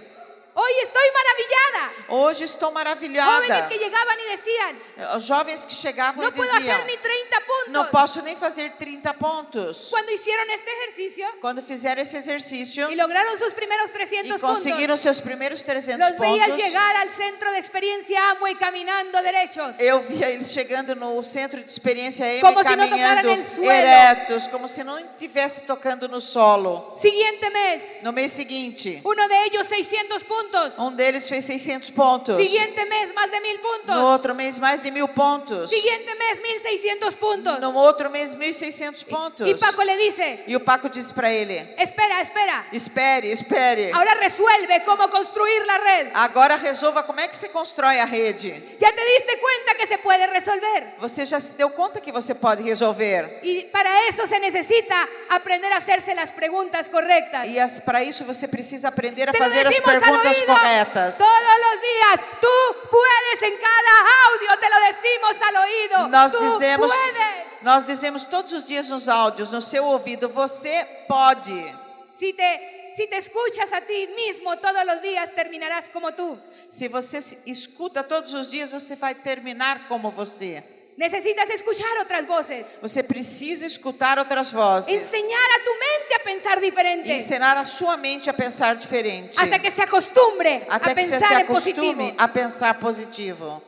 Hoy 0.53 0.72
estoy 0.82 1.03
maravillada. 1.14 1.92
Hoje 2.09 2.44
estou 2.44 2.72
maravilhada. 2.72 3.30
Jóvenes 3.40 3.66
que 3.68 3.78
llegaban 3.78 4.16
y 4.18 4.36
decían, 4.36 5.16
Os 5.16 5.24
jovens 5.26 5.64
que 5.64 5.74
chegavam 5.74 6.22
no 6.22 6.28
e 6.28 6.32
puedo 6.32 6.53
diziam: 6.59 6.74
hacer 6.76 6.86
ni 6.86 6.96
30 6.98 7.40
Não 7.68 7.84
puntos. 7.84 7.90
posso 7.92 8.22
nem 8.22 8.34
fazer 8.36 8.72
30 8.72 9.14
pontos. 9.14 9.86
Cuando 9.90 10.11
hicieron 10.11 10.51
este 10.51 10.68
ejercicio 10.68 11.28
Quando 11.40 11.62
fizeram 11.62 12.03
esse 12.03 12.16
exercício 12.16 12.90
y 12.90 12.96
lograron 12.96 13.38
sus 13.38 13.55
primeros 13.55 13.90
e 13.90 13.92
300 13.92 14.40
conseguiram 14.40 14.94
puntos, 14.96 15.01
seus 15.01 15.20
primeiros 15.20 15.62
300 15.62 16.11
los 16.11 16.18
veías 16.18 16.48
pontos, 16.48 16.64
llegar 16.64 16.96
al 16.96 17.11
centro 17.11 17.53
de 17.53 17.59
experiencia 17.59 18.30
Amway 18.30 18.57
caminando 18.57 19.22
derechos. 19.22 19.76
eu 19.78 20.01
via 20.01 20.30
eles 20.30 20.51
chegando 20.53 20.96
no 20.96 21.22
centro 21.22 21.62
de 21.62 21.70
experiência 21.70 22.26
M 22.26 22.40
Como 22.40 22.62
se 22.64 22.74
não 22.76 22.88
caminhando 22.88 23.44
suelo. 23.44 23.70
eretos, 23.70 24.48
como 24.48 24.66
se 24.68 24.82
não 24.82 24.98
estivesse 24.98 25.62
tocando 25.62 26.09
no 26.09 26.20
solo. 26.20 26.96
Siguiente 26.98 27.48
mes, 27.51 28.03
No 28.03 28.12
mês 28.12 28.32
seguinte, 28.32 29.01
uno 29.05 29.28
de 29.28 29.34
ellos 29.46 29.66
600 29.68 30.24
puntos. 30.24 30.39
Um 30.78 30.93
deles 30.93 31.28
fez 31.28 31.45
600 31.45 31.91
pontos. 31.91 32.36
Siguiente 32.36 32.84
mes, 32.86 33.12
más 33.14 33.30
de 33.30 33.41
1000 33.41 33.59
puntos. 33.61 33.97
No 33.97 34.07
outro 34.07 34.34
mês, 34.34 34.59
mais 34.59 34.82
de 34.82 34.91
mil 34.91 35.09
pontos. 35.09 35.70
Siguiente 35.70 36.14
mes, 36.14 36.41
1600 36.41 37.14
puntos. 37.14 37.61
No 37.61 37.74
outro 37.76 38.11
mês, 38.11 38.34
1.600 38.34 39.05
pontos. 39.05 39.49
Y 39.49 39.55
Paco 39.55 39.82
le 39.82 39.97
dice, 39.97 40.45
E 40.47 40.57
o 40.57 40.61
Paco 40.61 40.88
disse 40.88 41.12
para 41.12 41.32
ele: 41.32 41.74
espera, 41.78 42.20
espera. 42.20 42.66
Espere, 42.72 43.30
espere. 43.32 43.93
Ahora 43.93 44.14
resuelve 44.14 44.84
cómo 44.84 45.09
construir 45.11 45.64
la 45.66 45.78
red. 45.78 46.11
Agora 46.14 46.57
resolva 46.57 47.03
como 47.03 47.20
é 47.20 47.28
que 47.28 47.36
você 47.36 47.49
constrói 47.49 48.01
a 48.01 48.05
rede. 48.05 48.51
Ya 48.78 48.93
te 48.93 49.05
diste 49.05 49.38
cuenta 49.41 49.74
que 49.76 49.86
se 49.86 49.99
puede 49.99 50.26
resolver. 50.26 50.95
Você 50.99 51.26
já 51.26 51.41
se 51.41 51.55
deu 51.55 51.70
conta 51.70 52.01
que 52.01 52.12
você 52.12 52.34
pode 52.34 52.62
resolver. 52.62 53.41
Y 53.43 53.64
para 53.66 54.09
eso 54.09 54.26
se 54.26 54.38
necesita 54.38 55.09
aprender 55.28 55.72
a 55.72 55.76
hacerse 55.76 56.14
las 56.14 56.32
preguntas 56.32 56.88
correctas. 56.88 57.47
E 57.47 57.80
para 57.82 58.03
isso 58.03 58.24
você 58.24 58.49
precisa 58.49 58.88
aprender 58.88 59.28
a 59.28 59.32
Te 59.32 59.38
fazer 59.38 59.66
as 59.66 59.78
perguntas 59.80 60.30
oído 60.39 60.55
corretas. 60.55 61.18
todos 61.18 61.57
los 61.64 61.81
días. 61.83 62.20
Tú 62.41 62.89
puedes 62.91 63.43
en 63.43 63.59
cada 63.59 63.95
audio, 64.28 64.59
te 64.59 64.68
lo 64.68 64.76
decimos 64.81 65.37
al 65.49 65.57
oído. 65.57 66.09
Nós 66.09 66.33
Tú 66.33 66.39
dizemos, 66.41 66.91
puedes. 66.91 67.62
nós 67.62 67.87
dizemos 67.87 68.24
todos 68.26 68.53
os 68.53 68.64
dias 68.64 68.89
nos 68.89 69.09
áudios, 69.09 69.51
no 69.51 69.61
seu 69.62 69.85
ouvido, 69.85 70.28
você 70.28 70.87
pode. 71.09 71.74
Si 72.14 72.33
te, 72.33 72.93
si 72.97 73.07
te 73.07 73.16
escuchas 73.18 73.72
a 73.72 73.81
ti 73.81 74.09
mismo 74.14 74.57
todos 74.59 74.85
los 74.85 75.01
días, 75.01 75.31
terminarás 75.35 75.89
como 75.91 76.12
tú. 76.12 76.39
Se 76.68 76.87
você 76.89 77.20
se 77.20 77.39
escuta 77.47 78.03
todos 78.05 78.33
os 78.35 78.49
dias, 78.49 78.72
você 78.72 78.95
vai 78.97 79.14
terminar 79.14 79.89
como 79.89 80.11
você. 80.11 80.62
Necesitas 80.97 81.49
escuchar 81.51 81.88
otras 82.03 82.26
voces. 82.26 82.66
Você 82.82 83.03
precisa 83.03 83.66
escutar 83.66 84.18
outras 84.18 84.53
vozes. 84.53 84.93
Enseñar 84.93 85.51
a 85.57 85.64
tu 85.64 85.70
mente 85.72 86.14
a 86.14 86.18
pensar 86.24 86.61
diferente. 86.61 87.12
Ensinar 87.12 87.57
a 87.57 87.64
sua 87.64 87.97
mente 87.97 88.28
a 88.28 88.34
pensar 88.34 88.76
diferente. 88.76 89.38
Hasta 89.41 89.59
que 89.59 89.70
se 89.70 89.80
acostumbre 89.82 90.66
Até 90.68 90.91
a 90.91 90.95
que 90.95 91.03
você 91.03 91.18
se 91.18 91.18
pensar 91.20 91.47
positivo. 91.47 92.14
a 92.18 92.28
pensar 92.28 92.74
positivo. 92.78 93.62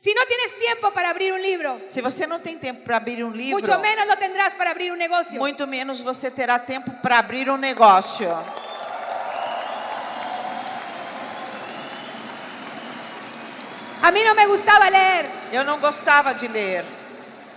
Si 0.00 0.14
no 0.14 0.24
tienes 0.26 0.56
tiempo 0.58 0.92
para 0.92 1.10
abrir 1.10 1.32
un 1.32 1.42
libro, 1.42 1.80
Se 1.88 2.00
você 2.00 2.24
não 2.26 2.38
tem 2.38 2.56
tempo 2.56 2.84
para 2.84 2.98
abrir 2.98 3.24
um 3.24 3.32
livro, 3.32 3.60
mucho 3.60 3.78
menos 3.80 4.06
lo 4.06 4.16
tendrás 4.16 4.54
para 4.54 4.70
abrir 4.70 4.92
un 4.92 4.96
negocio. 4.98 5.38
muito 5.40 5.66
menos 5.66 6.00
você 6.00 6.30
terá 6.30 6.58
tempo 6.58 6.90
para 7.02 7.18
abrir 7.18 7.50
um 7.50 7.56
negócio. 7.58 8.28
A 14.08 14.10
mí 14.10 14.20
no 14.24 14.34
me 14.34 14.46
gustaba 14.46 14.88
leer. 14.88 15.26
Eu 15.52 15.64
não 15.64 15.78
gostava 15.78 16.32
de 16.32 16.48
ler. 16.48 16.82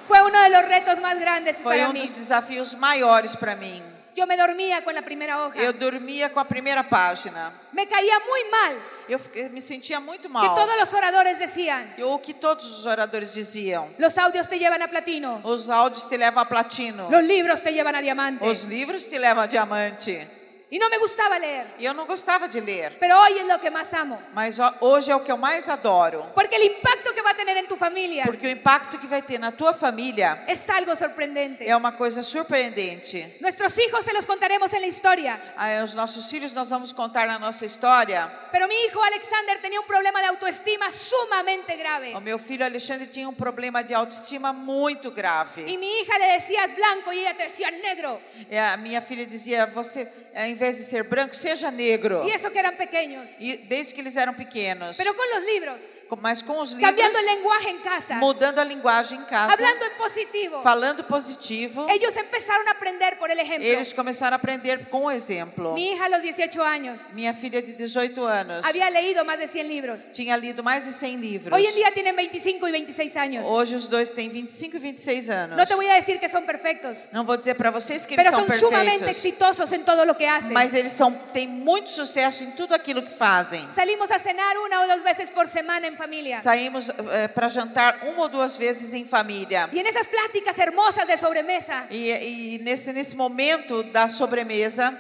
Fue 0.06 0.22
uno 0.22 0.38
de 0.42 0.50
los 0.50 0.64
retos 0.68 1.00
más 1.00 1.18
grandes 1.18 1.56
Foi 1.58 1.78
para 1.78 1.90
um 1.90 1.94
mí. 1.94 2.02
dos 2.02 2.14
desafios 2.14 2.76
maiores 2.76 3.38
para 3.38 3.56
mim. 3.56 3.82
Yo 4.14 4.28
me 4.28 4.36
dormía 4.36 4.84
con 4.84 4.94
la 4.94 5.02
primera 5.02 5.46
hoja. 5.46 5.58
Eu 5.62 5.72
dormia 5.72 6.30
com 6.30 6.42
a 6.42 6.44
primeira 6.44 6.84
página. 6.84 7.54
Me 7.72 7.88
caía 7.88 8.20
muy 8.28 8.44
mal 8.52 8.76
Eu 9.08 9.18
fiquei- 9.18 9.48
me 9.48 9.62
sentia 9.62 10.02
muito 10.02 10.24
que 10.24 10.28
mal. 10.28 10.54
todos 10.54 10.76
los 10.78 10.94
oradores 10.94 11.40
decían, 11.40 11.94
E 11.98 12.04
O 12.04 12.20
que 12.20 12.34
todos 12.34 12.66
os 12.66 12.86
oradores 12.86 13.34
diziam. 13.34 13.88
los 13.98 14.18
audios 14.18 14.50
te 14.50 14.60
llevan 14.60 14.82
a 14.82 14.90
platino, 14.90 15.40
Os 15.46 15.70
áudios 15.70 16.10
te 16.10 16.18
levam 16.18 16.40
a 16.44 16.46
platino. 16.50 17.08
los 17.10 17.24
libros 17.24 17.62
te 17.64 17.72
llevan 17.72 17.96
a 17.96 18.02
diamante. 18.02 18.46
Os 18.46 18.66
livros 18.66 19.08
te 19.08 19.18
levam 19.18 19.44
a 19.46 19.48
diamante. 19.48 20.28
Y 20.74 20.80
no 20.80 20.90
me 20.90 20.98
gustaba 21.00 21.38
leer, 21.38 21.68
E 21.78 21.84
eu 21.86 21.94
não 21.94 22.06
gostava 22.06 22.48
de 22.48 22.62
ler. 22.62 22.98
pero 22.98 23.20
hoy 23.20 23.38
es 23.40 23.46
lo 23.46 23.60
que 23.60 23.70
más 23.70 23.94
amo. 23.94 24.18
Mas 24.34 24.58
hoje 24.80 25.12
é 25.12 25.16
o 25.16 25.20
que 25.20 25.30
eu 25.30 25.36
mais 25.38 25.68
adoro. 25.68 26.32
Porque 26.34 26.56
el 26.56 26.64
impacto 26.64 27.14
que 27.14 27.22
va 27.22 27.32
a 27.32 27.34
tener 27.36 27.58
en 27.58 27.68
tu 27.68 27.76
familia 27.76 28.24
Porque 28.26 28.48
o 28.48 28.50
impacto 28.50 28.98
que 28.98 29.06
vai 29.06 29.22
ter 29.22 29.38
na 29.38 29.52
tua 29.52 29.74
família 29.74 30.46
es 30.48 30.70
algo 30.70 30.96
sorprendente. 30.96 31.68
é 31.68 31.76
uma 31.76 31.92
coisa 31.92 32.24
surpreendente. 32.24 33.38
Nuestros 33.42 33.78
hijos 33.80 34.06
se 34.06 34.14
los 34.14 34.26
contaremos 34.26 34.72
en 34.72 34.80
la 34.80 34.88
historia, 34.88 35.38
Aí, 35.58 35.84
os 35.84 35.94
nossos 35.94 36.30
filhos 36.30 36.54
nós 36.54 36.70
vamos 36.70 36.94
contar 36.94 37.28
na 37.28 37.38
nossa 37.38 37.66
história. 37.66 38.32
pero 38.50 38.66
mi 38.70 38.76
hijo 38.86 39.04
Alexander 39.04 39.60
tenía 39.62 39.80
un 39.82 39.86
problema 39.88 40.22
de 40.22 40.28
autoestima 40.28 40.90
sumamente 40.90 41.76
grave. 41.76 42.14
O 42.16 42.22
meu 42.22 42.40
filho 42.40 42.64
Alexandre 42.64 43.08
tinha 43.08 43.28
um 43.28 43.34
problema 43.34 43.84
de 43.84 43.94
autoestima 43.94 44.54
muito 44.54 45.12
grave. 45.12 45.66
Y 45.70 45.78
mi 45.78 46.00
hija 46.00 46.18
le 46.18 46.28
decías 46.28 46.74
blanco 46.74 47.12
y 47.12 47.20
ella 47.20 47.36
te 47.36 47.44
decía 47.44 47.70
negro. 47.72 48.22
E 48.50 48.58
a 48.58 48.78
minha 48.78 49.02
filha 49.02 49.26
dizia: 49.26 49.66
você, 49.68 50.08
ao 50.34 50.48
invés 50.62 50.78
de 50.78 50.84
ser 50.84 51.04
branco, 51.04 51.34
seja 51.34 51.72
negro. 51.72 52.24
Y 52.28 52.32
eso 52.32 52.52
que 52.52 52.60
eran 52.60 52.78
pequeños. 52.78 53.28
E 53.40 53.58
desde 53.68 53.94
que 53.96 54.02
eles 54.02 54.16
eram 54.16 54.36
pequenos. 54.36 54.96
Pero 54.98 55.16
con 55.16 55.26
los 55.34 55.44
libros, 55.46 55.78
Com- 55.80 56.01
Mas 56.20 56.42
com 56.42 56.60
os 56.60 56.72
livros, 56.74 56.90
cambiando 56.90 57.18
el 57.18 57.26
lenguaje 57.26 57.70
en 57.70 57.80
casa, 57.80 58.16
mudando 58.16 58.60
a 58.60 58.64
linguagem 58.66 59.18
em 59.18 59.24
casa, 59.24 59.54
hablando 59.54 59.86
en 59.86 59.98
positivo, 59.98 60.62
falando 60.62 61.04
positivo, 61.06 61.88
ellos 61.90 62.16
empezaron 62.18 62.68
a 62.68 62.72
aprender 62.72 63.18
por 63.18 63.30
el 63.32 63.40
ejemplo. 63.40 63.66
eles 63.66 63.94
começaram 63.94 64.36
a 64.36 64.38
aprender 64.38 64.90
com 64.90 65.06
o 65.06 65.12
exemplo. 65.12 65.74
Mi 65.74 65.92
hija 65.94 66.06
a 66.06 66.10
los 66.10 66.22
18 66.22 66.62
años 66.62 67.00
Minha 67.14 67.34
filha 67.34 67.62
de 67.62 67.74
18 67.74 68.28
anos 68.28 68.66
había 68.66 68.90
leído 68.90 69.24
más 69.24 69.40
de 69.40 69.48
100 69.48 69.68
libros. 69.68 70.00
tinha 70.12 70.36
lido 70.36 70.62
mais 70.64 70.86
de 70.86 70.92
100 70.92 71.22
livros. 71.22 71.54
Hoy 71.54 71.66
en 71.66 71.76
día 71.76 71.92
tienen 71.94 72.16
25 72.16 72.68
y 72.68 72.72
26 72.72 73.16
años. 73.18 73.48
Hoje 73.48 73.76
os 73.76 73.88
dois 73.88 74.12
têm 74.12 74.30
25 74.30 74.78
e 74.78 74.80
26 74.80 75.30
anos. 75.30 75.58
No 75.58 75.66
te 75.66 75.76
voy 75.76 75.88
a 75.90 75.96
decir 75.96 76.20
que 76.20 76.28
son 76.28 76.44
perfectos, 76.46 77.00
Não 77.12 77.24
vou 77.24 77.38
dizer 77.38 77.56
para 77.56 77.72
vocês 77.72 78.06
que 78.06 78.16
eles 78.16 78.26
pero 78.26 78.36
são 78.38 78.48
son 78.48 78.60
sumamente 78.60 79.06
perfeitos, 79.06 79.18
exitosos 79.18 79.72
en 79.72 79.84
todo 79.86 80.06
lo 80.06 80.16
que 80.16 80.26
hacen. 80.26 80.52
mas 80.52 80.74
eles 80.74 80.92
são, 80.92 81.14
têm 81.34 81.48
muito 81.48 81.90
sucesso 81.90 82.44
em 82.44 82.52
tudo 82.52 82.74
aquilo 82.74 83.02
que 83.02 83.14
fazem. 83.14 83.66
Salimos 83.72 84.12
a 84.12 84.20
cenar 84.20 84.58
una 84.58 84.82
o 84.82 84.88
dos 84.88 85.04
veces 85.04 85.30
por 85.32 85.48
semana 85.48 85.88
en 85.88 86.01
familia. 86.02 86.42
Saímos 86.42 86.92
para 87.36 87.48
jantar 87.50 88.00
uma 88.04 88.24
ou 88.24 88.30
duas 88.30 88.58
vezes 88.58 88.94
em 88.94 89.06
família. 89.06 89.70
Y 89.72 89.80
en 89.80 89.88
esas 89.88 90.08
pláticas 90.08 90.58
hermosas 90.58 91.06
de 91.08 91.18
sobremesa, 91.18 91.86
E, 91.90 92.10
e 92.56 92.60
nesse, 92.64 92.92
nesse 92.94 93.16
momento 93.16 93.84
da 93.84 94.10
sobremesa, 94.10 94.94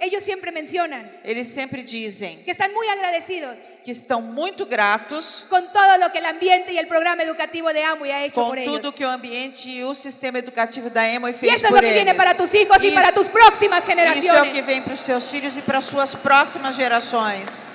ellos 0.00 0.22
siempre 0.22 0.52
mencionan 0.52 1.02
eles 1.24 1.48
sempre 1.48 1.82
dizem 1.82 2.38
que 2.44 2.52
están 2.52 2.72
muy 2.72 2.86
agradecidos 2.88 3.58
que 3.84 3.90
estão 3.90 4.20
muito 4.22 4.64
gratos 4.64 5.44
con 5.50 5.60
todo 5.72 5.98
lo 5.98 6.12
que 6.12 6.18
el 6.18 6.26
ambiente 6.26 6.72
y 6.72 6.78
el 6.78 6.86
programa 6.86 7.24
educativo 7.24 7.72
de 7.72 7.82
Amway 7.82 8.12
ha 8.12 8.24
hecho 8.24 8.40
com 8.40 8.48
por 8.50 8.58
ellos. 8.58 8.72
tudo 8.76 8.92
que 8.92 9.04
o 9.04 9.08
ambiente 9.08 9.68
e 9.68 9.82
o 9.82 9.92
sistema 9.94 10.38
educativo 10.38 10.88
da 10.88 11.04
Emoy 11.08 11.32
Y 11.32 11.34
fez 11.34 11.52
eso 11.54 11.66
es 11.66 11.72
por 11.72 11.78
lo 11.78 11.80
que 11.80 11.86
eles. 11.88 12.04
viene 12.04 12.14
para 12.14 12.34
tus 12.36 12.54
hijos 12.54 12.78
y 12.80 12.86
Isso- 12.88 12.94
para 12.94 13.10
tus 13.12 13.26
próximas 13.26 13.82
Isso 13.84 14.28
é 14.36 14.42
o 14.42 14.52
que 14.52 14.62
vem 14.62 14.82
para 14.82 14.94
os 14.94 15.02
teus 15.02 15.28
filhos 15.28 15.56
e 15.56 15.62
para 15.62 15.78
as 15.78 15.84
suas 15.86 16.14
próximas 16.14 16.76
gerações. 16.76 17.67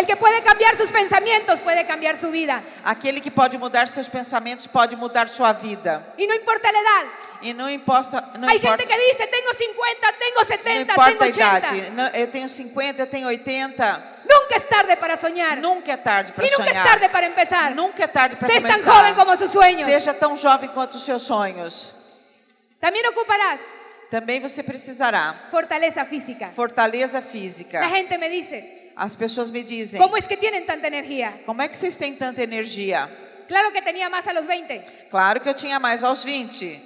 El 0.00 0.06
que 0.06 0.16
puede 0.16 0.42
cambiar 0.42 0.74
sus 0.78 0.90
pensamientos 0.90 1.60
puede 1.60 1.86
cambiar 1.86 2.16
su 2.16 2.30
vida. 2.30 2.62
Aquele 2.84 3.20
que 3.20 3.30
pode 3.30 3.58
mudar 3.58 3.86
seus 3.86 4.08
pensamentos 4.08 4.66
pode 4.66 4.96
mudar 4.96 5.28
sua 5.28 5.52
vida. 5.52 6.14
Y 6.16 6.26
no 6.26 6.34
importa 6.34 6.72
la 6.72 6.78
edad. 6.80 7.06
E 7.42 7.52
não 7.52 7.68
importa, 7.68 8.32
não 8.38 8.48
Hay 8.48 8.56
importa, 8.56 8.82
gente 8.82 8.86
que 8.86 8.98
dice, 9.12 9.26
tengo 9.26 9.52
50, 9.52 10.12
tengo 10.18 10.38
não 10.38 10.44
70, 10.44 10.92
importa 10.92 11.10
tengo 11.10 11.22
a 11.22 11.26
80. 11.26 11.66
idade. 11.76 11.90
Não, 11.90 12.06
Eu 12.14 12.30
tenho 12.30 12.48
50, 12.48 13.02
eu 13.02 13.06
tenho 13.06 13.26
80. 13.28 14.04
Nunca 14.24 14.56
es 14.56 14.66
tarde 14.68 14.96
para 14.96 15.16
soñar. 15.18 15.58
Nunca 15.58 15.92
é 15.92 15.96
tarde 15.98 16.32
para 16.32 16.46
y 16.46 16.50
nunca 16.50 16.64
sonhar. 16.64 16.86
es 16.86 16.90
tarde 16.92 17.08
para 17.10 17.26
empezar. 17.26 17.74
Nunca 17.74 18.04
é 18.04 18.06
tarde 18.06 18.36
para 18.36 18.48
começar. 18.48 18.68
tan 18.68 18.82
joven 18.82 19.14
como 19.14 19.36
sus 19.36 19.52
sueños. 19.52 19.84
Seja 19.86 20.14
tão 20.14 20.34
jovem 20.34 20.70
quanto 20.70 20.96
os 20.96 21.04
seus 21.04 21.22
sonhos. 21.24 21.92
También 22.80 23.06
ocuparás 23.06 23.60
Também 24.10 24.40
você 24.40 24.62
precisará 24.62 25.34
fortaleza 25.50 26.04
física. 26.06 26.50
fortaleza 26.52 27.20
física. 27.20 27.80
La 27.80 27.88
gente 27.90 28.16
me 28.18 28.28
dice, 28.30 28.79
As 29.00 29.16
pessoas 29.16 29.50
me 29.50 29.62
dizem: 29.62 29.98
¿cómo 29.98 30.14
es 30.18 30.28
que 30.28 30.36
tienen 30.36 30.66
tanta 30.66 30.86
energía? 30.86 31.40
Como 31.46 31.62
é 31.62 31.68
que 31.68 31.74
vocês 31.74 31.96
têm 31.96 32.14
tanta 32.14 32.42
energia? 32.42 33.08
Claro 33.48 33.72
que 33.72 33.80
tenía 33.80 34.10
más 34.10 34.26
a 34.28 34.34
los 34.34 34.46
20, 34.46 35.08
Claro 35.10 35.40
que 35.40 35.48
eu 35.48 35.54
tinha 35.54 35.80
mais 35.80 36.04
aos 36.04 36.22
20, 36.22 36.78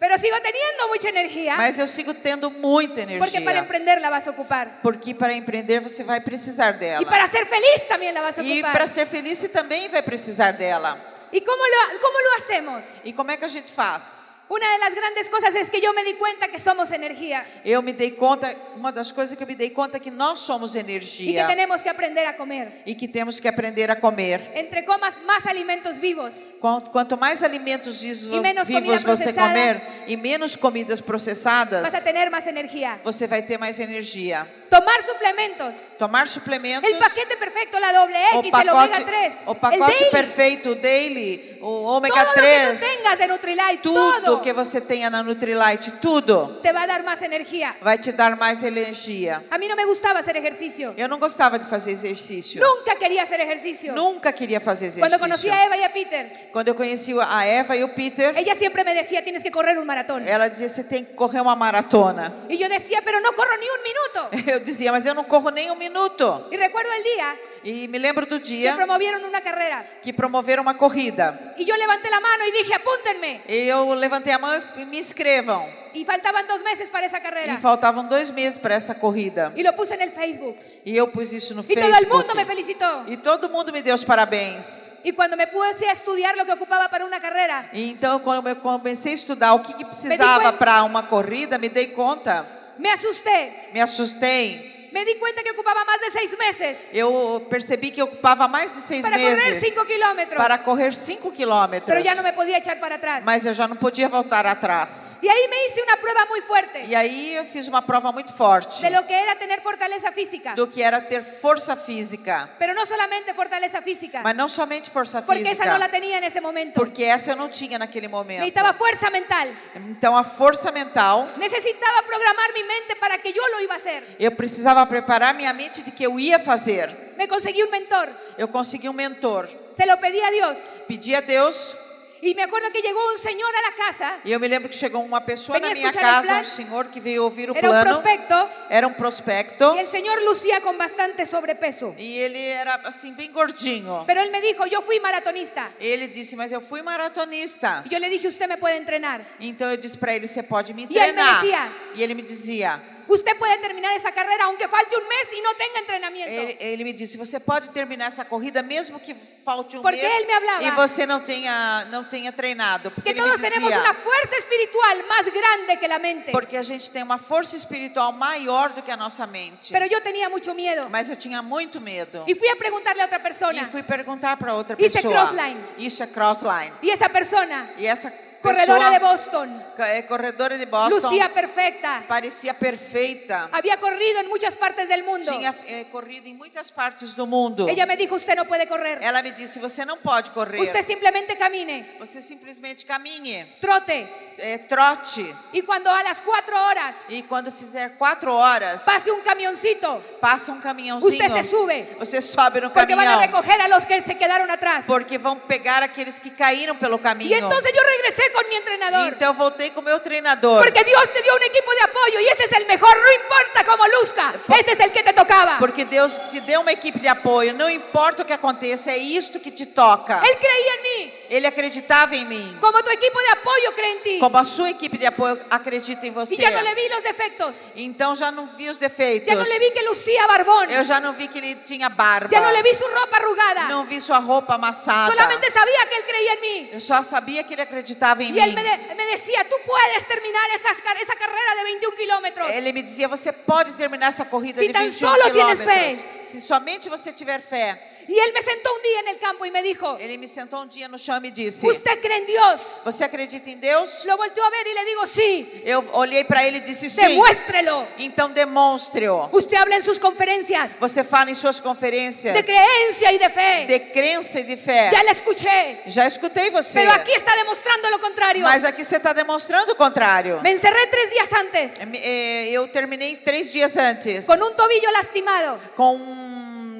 pero 0.00 0.18
sigo 0.18 0.36
teniendo 0.42 0.88
mucha 0.88 1.08
energía 1.08 1.56
mas 1.56 1.78
eu 1.78 1.86
sigo 1.86 2.12
tendo 2.12 2.50
muita 2.50 3.06
porque 3.18 3.40
para 3.40 3.58
energia. 3.58 3.58
emprender 3.60 4.00
la 4.00 4.10
vas 4.10 4.26
a 4.26 4.32
ocupar. 4.32 4.80
Porque 4.82 5.14
para 5.14 5.32
empreender 5.32 5.80
você 5.80 6.02
vai 6.02 6.20
precisar 6.20 6.74
Y 6.74 6.78
dela. 6.80 7.08
para 7.08 7.28
ser 7.28 7.46
feliz 7.46 7.86
también 7.88 8.12
la 8.14 8.20
vas 8.20 8.36
a 8.36 8.42
E 8.42 8.52
ocupar. 8.54 8.72
para 8.72 8.86
ser 8.88 9.06
feliz 9.06 9.38
você 9.38 9.48
também 9.48 9.88
vai 9.88 10.02
precisar 10.02 10.52
dela. 10.52 10.98
¿Y 11.30 11.40
cómo 11.40 11.62
lo, 11.64 12.00
cómo 12.00 12.18
lo 12.20 12.42
hacemos? 12.42 12.84
E 13.04 13.12
como 13.12 13.30
é 13.30 13.36
que 13.36 13.44
a 13.44 13.48
gente 13.48 13.70
faz? 13.72 14.23
Una 14.46 14.70
de 14.72 14.78
las 14.78 14.94
grandes 14.94 15.30
cosas 15.30 15.54
es 15.54 15.70
que 15.70 15.80
yo 15.80 15.92
me 15.94 16.04
di 16.04 16.14
cuenta 16.14 16.48
que 16.48 16.58
somos 16.60 16.90
energía 16.90 17.44
Eu 17.64 17.80
me 17.82 17.92
dei 17.94 18.10
conta, 18.12 18.54
uma 18.76 18.92
das 18.92 19.10
coisas 19.10 19.36
que 19.36 19.42
eu 19.42 19.46
me 19.46 19.54
dei 19.56 19.70
conta 19.70 19.96
é 19.96 20.00
que 20.00 20.10
nós 20.10 20.40
somos 20.40 20.74
y 20.74 20.78
que 20.78 20.80
energia 20.84 21.46
tenemos 21.46 21.80
que 21.82 21.88
aprender 21.88 22.26
a 22.26 22.34
comer. 22.36 22.82
e 22.84 22.94
que 22.94 23.08
temos 23.08 23.40
que 23.40 23.48
aprender 23.48 23.90
a 23.90 23.96
comer. 23.96 24.52
Entre 24.54 24.84
comas 24.84 25.16
más 25.24 25.46
alimentos 25.46 25.98
vivos 25.98 26.34
Quan- 26.60 26.82
Quanto 26.92 27.16
mais 27.16 27.42
alimentos 27.42 28.02
vivos, 28.02 28.28
vivos 28.68 29.02
você 29.02 29.32
comer 29.32 29.80
e 30.06 30.16
menos 30.16 30.56
comidas 30.56 31.00
processadas, 31.00 31.82
vas 31.82 31.94
a 31.94 32.02
tener 32.02 32.30
más 32.30 32.46
energía. 32.46 33.00
você 33.02 33.26
vai 33.26 33.42
ter 33.42 33.58
mais 33.58 33.80
energia. 33.80 34.46
Tomar 34.74 35.02
suplementos. 35.04 35.74
Tomar 35.98 36.28
suplementos. 36.28 36.90
El 36.90 36.98
paquete 36.98 37.36
perfecto, 37.36 37.78
la 37.78 37.92
doble 37.92 38.18
o 38.34 38.40
X, 38.40 38.52
el 38.60 38.68
omega 38.68 38.92
pacote, 38.98 39.04
3, 39.04 39.34
o 39.46 39.54
pacote 39.54 39.92
daily, 39.92 40.10
perfeito, 40.10 40.70
o 40.70 40.74
daily, 40.74 41.58
o 41.62 41.84
ômega 41.84 42.14
todo 42.14 42.26
lo 42.26 42.34
que 42.34 42.40
3, 42.40 42.80
tengas 42.80 43.18
de 43.18 43.26
Nutrilite, 43.28 43.82
tudo 43.82 44.20
todo 44.24 44.42
que 44.42 44.52
você 44.52 44.80
tenha 44.80 45.08
na 45.08 45.22
Nutrilite, 45.22 45.92
tudo 46.02 46.60
te 46.60 46.72
va 46.72 46.82
a 46.82 46.86
dar 46.86 47.04
más 47.04 47.22
energía. 47.22 47.76
vai 47.80 47.98
te 47.98 48.10
dar 48.12 48.36
mais 48.36 48.64
energia. 48.64 49.44
A 49.48 49.58
mí 49.58 49.68
no 49.68 49.76
me 49.76 49.84
gustaba 49.84 50.18
hacer 50.18 50.36
ejercicio. 50.36 50.92
Eu 50.96 51.08
não 51.08 51.20
gostava 51.20 51.56
de 51.58 51.66
fazer 51.66 51.92
exercício. 51.92 52.60
Nunca 52.60 52.96
quería 52.96 53.22
hacer 53.22 53.40
ejercicio. 53.40 53.94
Nunca 53.94 54.32
queria 54.32 54.60
fazer 54.60 54.86
exercício. 54.86 55.00
Cuando 55.00 55.20
conocí 55.20 55.48
a 55.48 55.64
Eva 55.66 55.76
y 55.76 55.84
a 55.84 55.92
Peter, 55.92 56.50
Quando 56.52 56.68
eu 56.68 56.74
conheci 56.74 57.14
a 57.20 57.46
Eva 57.46 57.76
e 57.76 57.84
o 57.84 57.94
Peter, 57.94 58.36
ella 58.36 58.56
siempre 58.56 58.82
me 58.82 58.92
decía, 58.92 59.22
tienes 59.22 59.42
que 59.44 59.52
correr 59.52 59.78
un 59.78 59.86
maratón. 59.86 60.26
ela 60.26 60.48
dizia: 60.48 60.68
você 60.68 60.82
tem 60.82 61.04
que 61.04 61.14
correr 61.14 61.40
uma 61.40 61.54
maratona. 61.54 62.32
Y 62.48 62.58
yo 62.58 62.68
decía, 62.68 63.00
pero 63.04 63.20
no 63.20 63.32
corro 63.34 63.52
ni 63.60 63.66
un 63.68 63.82
minuto. 63.84 64.63
Eu 64.64 64.72
dizia: 64.72 64.90
mas 64.90 65.04
eu 65.04 65.14
não 65.14 65.24
corro 65.24 65.50
nem 65.50 65.70
um 65.70 65.76
minuto. 65.76 66.46
Y 66.50 66.56
recuerdo 66.56 66.90
el 66.92 67.02
día 67.02 67.36
E 67.62 67.86
me 67.88 67.98
lembro 67.98 68.26
do 68.26 68.38
que 68.40 68.44
dia 68.44 68.74
promovieron 68.76 69.22
una 69.24 69.40
carrera. 69.42 69.84
que 70.02 70.12
promoveram 70.12 70.62
uma 70.62 70.74
corrida. 70.76 71.54
Y 71.58 71.64
yo 71.66 71.76
levanté 71.76 72.10
la 72.10 72.20
mano 72.20 72.44
y 72.46 72.50
dije, 72.52 72.74
apúntenme. 72.74 73.42
E 73.46 73.68
eu 73.68 73.92
levantei 73.94 74.32
a 74.32 74.38
mão 74.38 74.50
e 74.76 74.84
me 74.86 74.98
inscrevam. 74.98 75.64
Y 75.94 76.04
faltaban 76.04 76.46
dos 76.46 76.60
meses 76.62 76.90
para 76.90 77.06
esa 77.06 77.18
E 77.18 77.20
carrera. 77.20 77.56
faltavam 77.58 78.06
dois 78.08 78.30
meses 78.30 78.58
para 78.58 78.74
essa 78.74 78.94
corrida. 78.94 79.52
Lo 79.56 79.72
puse 79.76 79.94
en 79.94 80.00
el 80.02 80.10
Facebook. 80.12 80.56
E 80.84 80.96
eu 80.96 81.08
pus 81.08 81.32
isso 81.32 81.54
no 81.54 81.62
Y 81.62 81.74
todo 81.74 81.86
el 81.86 81.92
Facebook. 81.94 82.22
mundo 82.22 82.34
me 82.34 82.44
felicitó. 82.44 83.04
E 83.08 83.16
todo 83.18 83.48
mundo 83.48 83.70
me 83.72 83.80
deu 83.82 83.94
os 83.94 84.04
parabéns. 84.04 84.90
Y 85.04 85.12
cuando 85.12 85.36
me 85.36 85.46
puse 85.46 85.86
a 85.86 85.92
estudiar 85.92 86.36
lo 86.36 86.44
que 86.46 86.52
ocupaba 86.52 86.88
para 86.88 87.04
una 87.04 87.20
carrera, 87.20 87.68
E 87.72 87.90
então, 87.90 88.18
quando 88.20 88.46
eu 88.48 88.56
comecei 88.56 89.12
a 89.12 89.14
estudar 89.14 89.52
o 89.54 89.60
que, 89.60 89.72
que 89.74 89.84
precisava 89.84 90.52
para 90.52 90.82
uma 90.82 91.02
corrida, 91.04 91.56
me 91.58 91.68
dei 91.68 91.88
conta, 91.88 92.44
me 92.78 92.90
asusté. 92.90 93.70
me 93.72 93.80
assustei. 93.80 94.73
Me 94.94 95.04
di 95.04 95.16
cuenta 95.16 95.42
que 95.42 95.50
ocupaba 95.50 95.84
más 95.84 95.98
de 96.00 96.08
seis 96.12 96.38
meses 96.38 96.78
Eu 96.92 97.44
percebi 97.50 97.90
que 97.90 98.00
ocupava 98.00 98.46
mais 98.46 98.72
de 98.76 98.80
seis 98.80 99.02
para 99.04 99.16
correr 99.18 99.34
meses 99.34 99.60
cinco 99.60 99.84
kilómetros. 99.84 100.36
para 100.40 100.58
correr 100.62 100.94
cinco 100.94 101.32
quilômetros. 101.32 101.86
Pero 101.92 101.98
ya 102.00 102.14
no 102.14 102.22
me 102.22 102.32
podía 102.32 102.58
echar 102.58 102.78
para 102.78 102.94
atrás. 102.94 103.24
Mas 103.24 103.44
eu 103.44 103.52
já 103.52 103.66
não 103.66 103.74
podia 103.74 104.08
voltar 104.08 104.46
atrás. 104.46 105.18
Y 105.20 105.28
ahí 105.28 105.48
me 105.48 105.66
hice 105.66 105.82
una 105.82 105.96
prueba 105.96 106.24
muy 106.30 106.40
fuerte 106.42 106.86
E 106.88 106.94
aí 106.94 107.34
eu 107.34 107.44
fiz 107.44 107.66
uma 107.66 107.82
prova 107.82 108.12
muito 108.12 108.32
forte 108.34 108.80
de 108.80 108.90
lo 108.90 109.04
que 109.04 109.12
era 109.14 109.34
tener 109.34 109.60
fortaleza 109.62 110.12
física. 110.12 110.54
do 110.54 110.68
que 110.68 110.80
era 110.80 111.00
ter 111.00 111.24
força 111.24 111.74
física. 111.74 112.48
Pero 112.56 112.72
no 112.72 112.86
solamente 112.86 113.34
fortaleza 113.34 113.82
física, 113.82 114.20
Mas 114.22 114.36
não 114.36 114.48
somente 114.48 114.90
força 114.90 115.20
porque 115.22 115.42
esa 115.42 115.64
no 115.64 115.76
la 115.76 115.88
física, 115.88 115.90
tenía 115.90 116.18
en 116.18 116.24
ese 116.24 116.40
momento. 116.40 116.74
porque 116.78 117.02
essa 117.02 117.32
eu 117.32 117.36
não 117.36 117.48
tinha 117.48 117.80
naquele 117.80 118.06
momento. 118.06 118.42
Necesitaba 118.42 118.72
fuerza 118.74 119.10
mental. 119.10 119.48
Então 119.74 120.16
a 120.16 120.22
força 120.22 120.70
mental, 120.70 121.26
Necesitaba 121.36 122.00
programar 122.06 122.52
mi 122.54 122.62
mente 122.62 122.94
para 123.00 123.18
que 123.18 123.32
yo 123.32 123.42
lo 123.48 123.60
iba 123.60 123.74
a 123.74 123.76
hacer. 123.78 124.04
eu 124.20 124.30
precisava 124.30 124.83
preparar 124.86 125.34
minha 125.34 125.52
mente 125.52 125.82
de 125.82 125.90
que 125.90 126.04
eu 126.04 126.18
ia 126.18 126.38
fazer. 126.38 127.14
Me 127.16 127.26
conseguí 127.28 127.62
un 127.62 127.70
mentor. 127.70 128.08
Eu 128.36 128.48
consegui 128.48 128.88
um 128.88 128.92
mentor. 128.92 129.48
Se 129.74 129.86
lo 129.86 129.96
pedí 129.98 130.20
a 130.20 130.30
Dios. 130.30 130.58
Pedi 130.88 131.14
a 131.14 131.20
Deus 131.20 131.78
Y 132.26 132.34
me 132.34 132.42
acuerdo 132.42 132.70
que 132.72 132.80
un 132.80 133.18
señor 133.18 133.50
a 133.54 133.70
la 133.70 133.76
casa. 133.76 134.14
e 134.24 134.32
eu 134.32 134.40
me 134.40 134.48
lembro 134.48 134.70
que 134.70 134.74
chegou 134.74 135.04
uma 135.04 135.20
pessoa 135.20 135.58
Venha 135.58 135.68
na 135.68 135.74
minha 135.74 135.90
o 135.90 135.92
casa, 135.92 136.40
um 136.40 136.44
senhor 136.44 136.86
que 136.86 136.98
veio 136.98 137.22
ouvir 137.22 137.50
o 137.50 137.54
Era 137.54 137.68
un 137.68 137.74
plano. 137.74 137.90
prospecto. 138.00 138.48
Era 138.70 138.86
um 138.86 138.94
prospecto 138.94 139.74
Y 139.76 139.80
el 139.80 139.88
señor 139.88 140.22
lucía 140.22 140.62
con 140.62 140.78
bastante 140.78 141.26
sobrepeso. 141.26 141.94
e 141.98 142.16
ele 142.20 142.38
era 142.48 142.76
assim 142.86 143.12
bem 143.12 143.30
gordinho. 143.30 144.04
Pero 144.06 144.22
él 144.22 144.30
me 144.30 144.40
dijo, 144.40 144.64
yo 144.66 144.80
fui 144.80 144.98
maratonista. 145.00 145.70
Ele 145.78 146.08
disse: 146.08 146.34
"Mas 146.34 146.50
eu 146.50 146.62
fui 146.62 146.80
maratonista". 146.82 147.82
Y 147.84 147.90
yo 147.90 147.98
le 147.98 148.08
dije, 148.08 148.28
usted 148.28 148.48
me 148.48 148.56
puede 148.56 148.78
entrenar. 148.78 149.20
Então 149.38 149.70
eu 149.70 149.76
disse 149.76 149.98
para 149.98 150.14
ele: 150.14 150.26
"Você 150.26 150.42
pode 150.42 150.72
me 150.72 150.82
E 150.82 150.84
ele 150.86 150.94
me 150.94 150.98
treinar?" 151.12 151.42
dizia- 151.42 151.68
E 151.94 152.02
ele 152.02 152.14
me 152.14 152.22
dizia: 152.22 152.80
Usted 153.08 153.36
puede 153.38 153.58
terminar 153.58 153.94
esa 153.94 154.10
carrera 154.12 154.44
aunque 154.44 154.66
falte 154.68 154.96
un 154.96 155.06
mes 155.08 155.28
y 155.32 155.40
no 155.42 155.54
tenga 155.54 155.78
entrenamiento. 155.80 156.30
ele, 156.32 156.56
ele 156.60 156.84
me 156.84 156.92
disse: 156.92 157.16
"Você 157.16 157.38
pode 157.38 157.68
terminar 157.70 158.06
essa 158.08 158.24
corrida 158.24 158.62
mesmo 158.62 158.98
que 158.98 159.14
falte 159.44 159.76
um 159.76 159.82
Porque 159.82 160.00
mês 160.00 160.14
ele 160.14 160.26
me 160.26 160.32
hablava. 160.32 160.64
e 160.64 160.70
você 160.72 161.06
não 161.06 161.20
tenha 161.20 161.86
não 161.90 162.04
tenha 162.04 162.32
treinado", 162.32 162.90
porque 162.90 163.12
que 163.12 163.18
ele 163.18 163.20
me 163.20 163.26
todos 163.36 163.40
tenemos 163.40 163.74
una 163.74 163.94
fuerza 163.94 164.36
espiritual 164.36 164.96
más 165.08 165.26
grande 165.26 165.78
que 165.78 165.88
la 165.88 165.98
mente. 165.98 166.32
Porque 166.32 166.56
a 166.56 166.62
gente 166.62 166.90
tem 166.90 167.02
uma 167.02 167.18
força 167.18 167.56
espiritual 167.56 168.12
maior 168.12 168.72
do 168.72 168.82
que 168.82 168.90
a 168.90 168.96
nossa 168.96 169.26
mente. 169.26 169.72
Pero 169.72 169.86
yo 169.86 170.00
tenía 170.02 170.28
mucho 170.28 170.54
miedo. 170.54 170.88
Mas 170.90 171.08
eu 171.08 171.16
tinha 171.16 171.42
muito 171.42 171.80
medo. 171.80 172.24
Y 172.26 172.34
fui 172.34 172.48
a 172.48 172.56
preguntarle 172.56 173.02
a 173.02 173.08
E 173.52 173.64
fui 173.66 173.82
perguntar 173.82 174.36
para 174.36 174.54
outra 174.54 174.76
Isso 174.78 174.98
é 174.98 175.02
pessoa. 175.02 175.14
crossline. 175.14 175.60
Isso 175.78 176.02
é 176.02 176.06
crossline. 176.06 176.72
Y 176.82 176.90
esa 176.90 177.08
persona, 177.08 177.70
E 177.76 177.86
essa 177.86 178.10
corredora 178.44 178.90
de 178.90 178.98
Boston, 178.98 179.62
é 179.78 180.02
corredora 180.02 180.58
de 180.58 180.66
Boston. 180.66 181.00
lucía 181.00 181.32
perfecta. 181.32 182.04
Parecia 182.06 182.54
perfeita. 182.54 183.48
Había 183.50 183.78
corrido 183.78 184.20
en 184.20 184.28
muchas 184.28 184.54
partes 184.54 184.88
del 184.88 185.02
mundo. 185.02 185.24
Tinha 185.24 185.54
eh, 185.66 185.86
corrido 185.90 186.28
em 186.28 186.34
muitas 186.34 186.70
partes 186.70 187.14
do 187.14 187.26
mundo. 187.26 187.68
Ella 187.68 187.86
me 187.86 187.96
dijo, 187.96 188.14
usted 188.14 188.36
no 188.36 188.44
puede 188.44 188.66
correr. 188.68 188.98
Ela 189.02 189.22
me 189.22 189.32
disse: 189.32 189.58
você 189.58 189.84
não 189.84 189.96
pode 189.98 190.30
correr. 190.30 190.60
Usted 190.60 190.84
simplemente 190.84 191.36
camine, 191.36 191.96
Você 191.98 192.20
simplesmente 192.20 192.84
caminhe, 192.84 193.46
trote. 193.60 194.06
Eh, 194.38 194.58
trote. 194.68 195.34
Y 195.52 195.62
cuando 195.62 195.90
a 195.90 196.02
las 196.02 196.20
cuatro 196.20 196.56
horas 196.56 196.94
E 197.08 197.22
quando 197.24 197.50
fizer 197.50 197.96
quatro 197.96 198.34
horas, 198.34 198.82
pase 198.82 199.10
un 199.10 199.20
camioncito, 199.20 200.02
passa 200.20 200.52
um 200.52 200.60
caminhãozinho. 200.60 201.12
Usted 201.12 201.42
se 201.42 201.48
sube. 201.48 201.96
Você 201.98 202.20
sobe 202.20 202.60
no 202.60 202.70
porque 202.70 202.94
van 202.94 203.02
a 203.02 203.12
caminhão. 203.12 203.20
recoger 203.20 203.60
a 203.60 203.68
los 203.68 203.84
que 203.84 204.02
se 204.02 204.14
quedaron 204.16 204.50
atrás. 204.50 204.84
Porque 204.86 205.18
vão 205.18 205.36
pegar 205.36 205.82
aqueles 205.82 206.18
que 206.20 206.30
caíram 206.30 206.76
pelo 206.76 206.98
caminho. 206.98 207.30
Y 207.30 207.34
entonces 207.34 207.72
yo 207.72 207.82
regresé 207.82 208.32
con 208.32 208.48
mi 208.48 208.56
entrenador. 208.56 209.12
Então 209.12 209.28
eu 209.28 209.34
voltei 209.34 209.70
com 209.70 209.80
o 209.80 209.84
meu 209.84 210.00
treinador. 210.00 210.62
Porque 210.62 210.84
Dios 210.84 211.12
te 211.12 211.22
dio 211.22 211.34
un 211.34 211.42
equipo 211.42 211.70
de 211.72 211.80
apoyo 211.82 212.20
y 212.20 212.26
ese 212.28 212.44
es 212.44 212.52
el 212.52 212.66
mejor, 212.66 212.94
no 212.96 213.12
importa 213.12 213.64
cómo 213.64 213.84
luzca, 214.00 214.34
ese 214.58 214.72
es 214.72 214.80
el 214.80 214.92
que 214.92 215.02
te 215.02 215.12
tocaba. 215.12 215.58
Porque 215.58 215.84
Deus 215.84 216.22
te 216.30 216.40
deu 216.40 216.60
uma 216.60 216.72
equipe 216.72 216.98
de 216.98 217.08
apoio. 217.08 217.54
Não 217.54 217.68
importa 217.68 218.22
o 218.22 218.26
que 218.26 218.32
aconteça, 218.32 218.90
é 218.90 218.98
isto 218.98 219.40
que 219.40 219.50
te 219.50 219.66
toca. 219.66 220.20
Él 220.24 220.38
creía 220.38 220.74
en 220.74 220.82
mí, 220.82 221.14
Ele 221.30 221.46
acreditava 221.46 222.14
em 222.14 222.24
mim. 222.24 222.56
como 222.60 222.82
tu 222.82 222.90
equipo 222.90 223.18
de 223.20 223.32
apoyo 223.32 223.72
cree 223.74 223.92
en 223.92 224.02
ti. 224.02 224.18
Como 224.24 224.38
a 224.38 224.44
sua 224.44 224.70
equipe 224.70 224.96
de 224.96 225.04
apoio 225.06 225.38
acredita 225.50 226.06
em 226.06 226.10
você. 226.10 226.32
Y 226.34 226.38
ya 226.38 226.50
no 226.50 226.62
le 226.62 226.74
vi 226.74 226.88
los 226.88 227.02
defectos, 227.02 227.62
Então 227.76 228.16
já 228.16 228.30
não 228.32 228.46
vi 228.46 228.70
os 228.70 228.78
defeitos. 228.78 229.28
ya 229.28 229.34
no 229.34 229.44
le 229.44 229.58
vi 229.58 229.70
que 229.70 229.82
lucía 229.82 230.26
barbón, 230.26 230.70
Eu 230.70 230.82
já 230.82 230.98
não 230.98 231.12
vi 231.12 231.28
que 231.28 231.36
ele 231.38 231.56
tinha 231.56 231.90
barba. 231.90 232.30
ya 232.32 232.40
no 232.40 232.50
le 232.50 232.62
vi 232.62 232.72
su 232.74 232.84
ropa 232.88 233.18
arrugada, 233.18 233.68
Não 233.68 233.84
vi 233.84 234.00
sua 234.00 234.20
roupa 234.20 234.54
amassada. 234.54 235.12
solamente 235.12 235.50
sabía 235.50 235.86
que 235.86 235.96
él 235.96 236.04
creía 236.06 236.32
en 236.32 236.40
mí. 236.40 236.70
Eu 236.72 236.80
só 236.80 237.02
sabia 237.02 237.44
que 237.44 237.52
ele 237.52 237.60
acreditava 237.64 238.22
em 238.22 238.28
Y 238.30 238.32
mim. 238.32 238.40
él 238.40 238.54
me, 238.54 238.62
de- 238.62 238.94
me 238.94 239.04
decía, 239.12 239.44
tú 239.46 239.56
puedes 239.66 240.08
terminar 240.08 240.48
esas 240.54 240.80
car- 240.80 240.96
esa 240.96 241.14
carrera 241.16 241.54
de 241.58 241.64
21 241.64 241.94
kilómetros. 241.94 242.48
Ele 242.50 242.72
me 242.72 242.82
dizia: 242.82 243.06
você 243.08 243.30
pode 243.30 243.72
terminar 243.74 244.08
essa 244.08 244.24
corrida 244.24 244.62
de 244.62 244.72
tan 244.72 244.84
21 244.88 244.98
solo 245.06 245.30
tienes 245.32 245.60
quilômetros. 245.60 246.04
Se 246.22 246.40
somente 246.40 246.88
você 246.88 247.12
tiver 247.12 247.42
fé. 247.42 247.90
Y 248.08 248.18
él 248.18 248.32
me 248.34 248.42
sentó 248.42 248.70
un 248.74 248.82
día 248.82 249.00
en 249.00 249.08
el 249.08 249.18
campo 249.18 249.44
y 249.46 249.50
me 249.50 249.62
dijo, 249.62 249.96
Ele 249.98 250.18
me 250.18 250.26
sentou 250.28 250.60
um 250.62 250.66
dia 250.68 250.88
no 250.88 250.98
chão 250.98 251.16
e 251.16 251.20
me 251.20 251.30
disse: 251.30 251.66
¿usted 251.66 252.00
cree 252.00 252.18
en 252.18 252.26
Dios? 252.26 252.60
Você 252.84 253.04
acredita 253.04 253.48
em 253.50 253.56
Deus? 253.58 254.04
Lo 254.04 254.16
volteó 254.16 254.44
a 254.44 254.50
ver 254.50 254.66
y 254.66 254.74
le 254.74 254.84
digo, 254.84 255.06
sí, 255.06 255.62
Eu 255.64 255.84
olhei 255.92 256.24
para 256.24 256.44
ele 256.44 256.58
e 256.58 256.60
disse: 256.60 256.88
Sim. 256.90 257.00
demuéstrelo. 257.08 257.86
Então 257.98 258.30
demonstre-o. 258.30 259.28
Usted 259.32 259.56
habla 259.56 259.76
en 259.76 259.82
sus 259.82 259.98
conferencias 259.98 260.70
Você 260.80 261.02
fala 261.04 261.30
em 261.30 261.34
suas 261.34 261.60
conferências 261.60 262.34
de 262.34 262.42
creencia 262.42 263.12
y 263.12 263.18
de 263.18 263.28
fe. 263.30 263.64
de 263.66 263.80
crença 263.92 264.40
e 264.40 264.44
de 264.44 264.56
fé. 264.56 264.90
Ya 264.92 265.02
la 265.02 265.12
escuché. 265.12 265.82
Já 265.86 266.06
escutei 266.06 266.50
você. 266.50 266.80
Pero 266.80 266.92
aquí 266.92 267.12
está 267.12 267.34
demostrando 267.36 267.90
lo 267.90 267.98
contrario. 268.00 268.42
Mas 268.42 268.64
aqui 268.64 268.84
você 268.84 268.96
está 268.96 269.12
demonstrando 269.12 269.72
o 269.72 269.76
contrário. 269.76 270.40
Me 270.42 270.52
encerré 270.52 270.86
tres 270.88 271.10
días 271.10 271.32
antes 271.32 271.72
Eh, 272.02 272.48
Eu 272.50 272.68
terminei 272.68 273.16
três 273.16 273.52
dias 273.52 273.76
antes 273.76 274.26
con 274.26 274.40
un 274.42 274.54
tobillo 274.54 274.90
lastimado. 274.92 275.60
com 275.76 275.94
um 275.96 276.23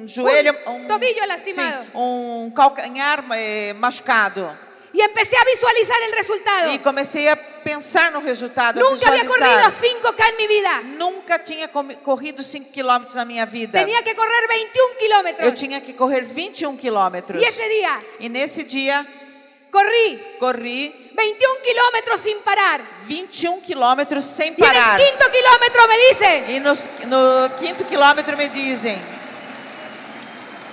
joelho, 0.07 0.55
um, 0.67 0.87
tobillo 0.87 1.25
lastimado. 1.27 1.83
sim, 1.85 1.91
um 1.93 2.51
calcanhar 2.55 3.23
eh, 3.33 3.73
machucado. 3.77 4.65
Y 4.93 5.01
empecé 5.01 5.35
a 5.35 5.43
visualizar 5.43 5.97
el 6.03 6.13
resultado. 6.13 6.71
E 6.71 6.79
comecei 6.79 7.27
a 7.27 7.35
pensar 7.35 8.13
no 8.13 8.21
resultado, 8.21 8.79
Nunca 8.79 9.09
había 9.09 9.23
visualizar. 9.23 9.63
corrido 9.63 9.69
5K 9.69 10.29
en 10.29 10.37
mi 10.37 10.47
vida. 10.47 10.81
Nunca 10.97 11.39
tinha 11.43 11.67
corrido 11.67 12.41
5 12.41 12.71
quilômetros 12.71 13.13
na 13.15 13.25
minha 13.25 13.45
vida. 13.45 13.77
Tenía 13.77 14.01
que 14.03 14.15
correr 14.15 14.47
21 14.47 14.91
Eu 14.91 14.97
kilómetros. 14.97 15.53
tinha 15.55 15.81
que 15.81 15.93
correr 15.95 16.23
21 16.23 16.77
quilômetros. 16.77 17.41
Y 17.41 17.45
ese 17.45 17.67
día 17.67 18.01
E 18.21 18.29
nesse 18.29 18.63
dia, 18.63 19.05
corrí 19.69 20.17
corri 20.39 21.11
21 21.13 21.59
kilómetros 21.61 22.21
sin 22.21 22.37
parar. 22.39 22.81
21 23.05 23.59
quilômetros 23.61 24.23
sem 24.23 24.51
Y 24.53 24.55
en 24.55 24.55
parar. 24.55 24.97
el 24.97 25.05
quinto 25.09 25.25
kilómetro 25.29 25.87
me 25.89 25.97
dice, 26.07 26.55
E 26.55 26.59
nos- 26.61 26.89
no 27.07 27.49
quinto 27.59 27.83
quilômetro 27.85 28.37
me 28.37 28.47
dizem, 28.47 28.97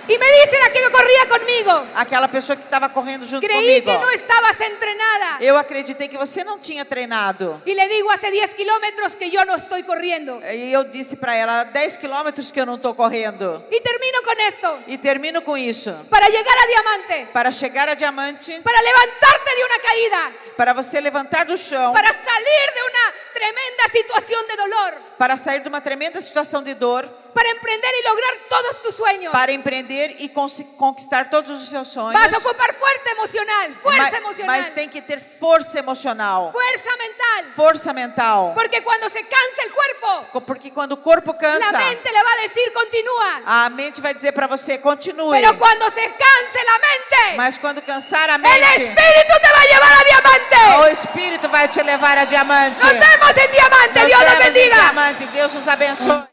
y 0.09 0.19
me 0.19 0.27
dice 0.27 0.59
la 0.59 0.73
que 0.73 0.83
corría 0.91 1.29
conmigo, 1.29 1.87
aquela 1.95 2.29
pessoa 2.29 2.57
que 2.57 2.63
estava 2.63 2.89
correndo 2.93 3.27
junto 3.27 3.41
creí 3.47 3.83
comigo. 3.83 4.01
que 4.01 4.07
no 4.07 4.11
estabas 4.13 4.61
entrenada. 4.61 5.39
Eu 5.41 5.57
acreditei 5.57 6.09
que 6.09 6.19
você 6.19 6.45
não 6.45 6.59
tinha 6.59 6.85
treinado. 6.85 7.63
Y 7.65 7.75
le 7.75 7.89
digo 7.89 8.11
hace 8.11 8.31
10 8.31 8.55
kilómetros 8.55 9.17
que 9.17 9.31
yo 9.31 9.45
no 9.45 9.55
estoy 9.55 9.83
corriendo. 9.85 10.41
E 10.53 10.73
eu 10.73 10.85
disse 10.85 11.17
para 11.17 11.37
ela, 11.37 11.65
10 11.65 11.99
quilômetros 11.99 12.51
que 12.51 12.61
eu 12.61 12.67
não 12.67 12.77
estou 12.77 12.95
correndo. 12.95 13.65
Y 13.71 13.81
termino 13.81 14.23
con 14.25 14.41
esto. 14.41 14.79
E 14.87 14.99
termino 14.99 15.43
com 15.43 15.57
isso. 15.57 15.95
Para 16.11 16.29
llegar 16.29 16.57
a 16.59 16.67
diamante, 16.67 17.29
Para 17.33 17.53
chegar 17.53 17.89
a 17.89 17.95
diamante, 17.95 18.61
para 18.63 18.81
levantarte 18.83 19.57
de 19.57 19.65
una 19.65 19.79
caída, 19.79 20.33
para 20.57 20.73
você 20.73 21.01
levantar 21.01 21.47
do 21.47 21.57
chão, 21.57 21.93
para 21.93 22.13
salir 22.13 22.73
de 22.75 22.83
una 22.83 23.15
tremenda 23.33 23.85
situación 23.91 24.47
de 24.49 24.57
dolor, 24.57 24.95
para 25.19 25.37
sair 25.37 25.63
de 25.63 25.69
uma 25.69 25.81
tremenda 25.81 26.21
situação 26.21 26.63
de 26.63 26.75
dor, 26.75 27.09
para 27.33 27.49
emprender 27.51 27.91
y 28.03 28.09
lograr 28.09 28.35
todos 28.49 28.83
tus 28.83 28.95
sueños. 28.95 29.33
para 29.33 29.53
empreender 29.53 30.17
e 30.19 30.29
conquistar 30.77 31.31
todos 31.31 31.63
os 31.63 31.69
seus 31.69 31.89
sonhos. 31.89 32.21
Vas 32.21 32.33
a 32.33 32.39
ocupar 32.39 32.75
fuerza 32.75 33.11
emocional, 33.11 33.75
fuerza 33.83 34.03
mas, 34.03 34.13
emocional, 34.15 34.57
mas 34.57 34.75
tem 34.75 34.89
que 34.89 35.01
ter 35.03 35.19
força 35.21 35.79
emocional, 35.79 36.51
fuerza 36.53 36.91
mental. 36.97 37.45
força 37.57 37.93
mental. 37.93 38.53
Porque 38.55 38.83
cuando 38.83 39.09
se 39.11 39.23
cansa 39.25 39.63
el 39.65 39.73
cuerpo, 39.73 40.27
Co- 40.33 40.41
Porque 40.43 40.71
quando 40.73 40.93
o 40.93 40.97
corpo 41.03 41.37
cansa, 41.37 41.73
mente 41.79 42.11
le 42.11 42.23
va 42.23 42.33
a 42.33 42.43
decir 42.43 42.73
continúa. 42.73 43.43
a 43.47 43.69
mente 43.71 44.01
vai 44.01 44.15
dizer 44.15 44.33
para 44.33 44.47
você, 44.47 44.79
continue. 44.79 45.41
Pero 45.41 45.57
cuando 45.59 45.91
se 45.91 46.03
canse 46.03 46.65
la 46.65 46.79
mente, 46.79 47.37
Mas 47.37 47.59
quando 47.59 47.83
cansar 47.83 48.29
a 48.31 48.39
mente, 48.39 48.59
espíritu 48.61 49.35
te 49.41 49.49
va 49.53 49.61
a 49.61 49.67
llevar 49.67 49.93
a 49.93 50.05
diamante. 50.05 50.57
o 50.83 50.87
Espírito 50.89 51.49
vai 51.49 51.69
te 51.69 51.83
levar 51.83 52.19
a 52.19 52.25
diamante. 52.25 52.83
Nos 52.85 52.93
vemos 52.93 53.37
en 53.37 53.51
diamante. 53.53 54.01
Nos 54.01 54.09
vemos 54.09 54.33
em 54.35 54.39
bendiga. 54.53 54.75
diamante. 54.77 55.27
Deus 55.29 55.55
nos 55.55 55.69
abençoe. 55.69 56.25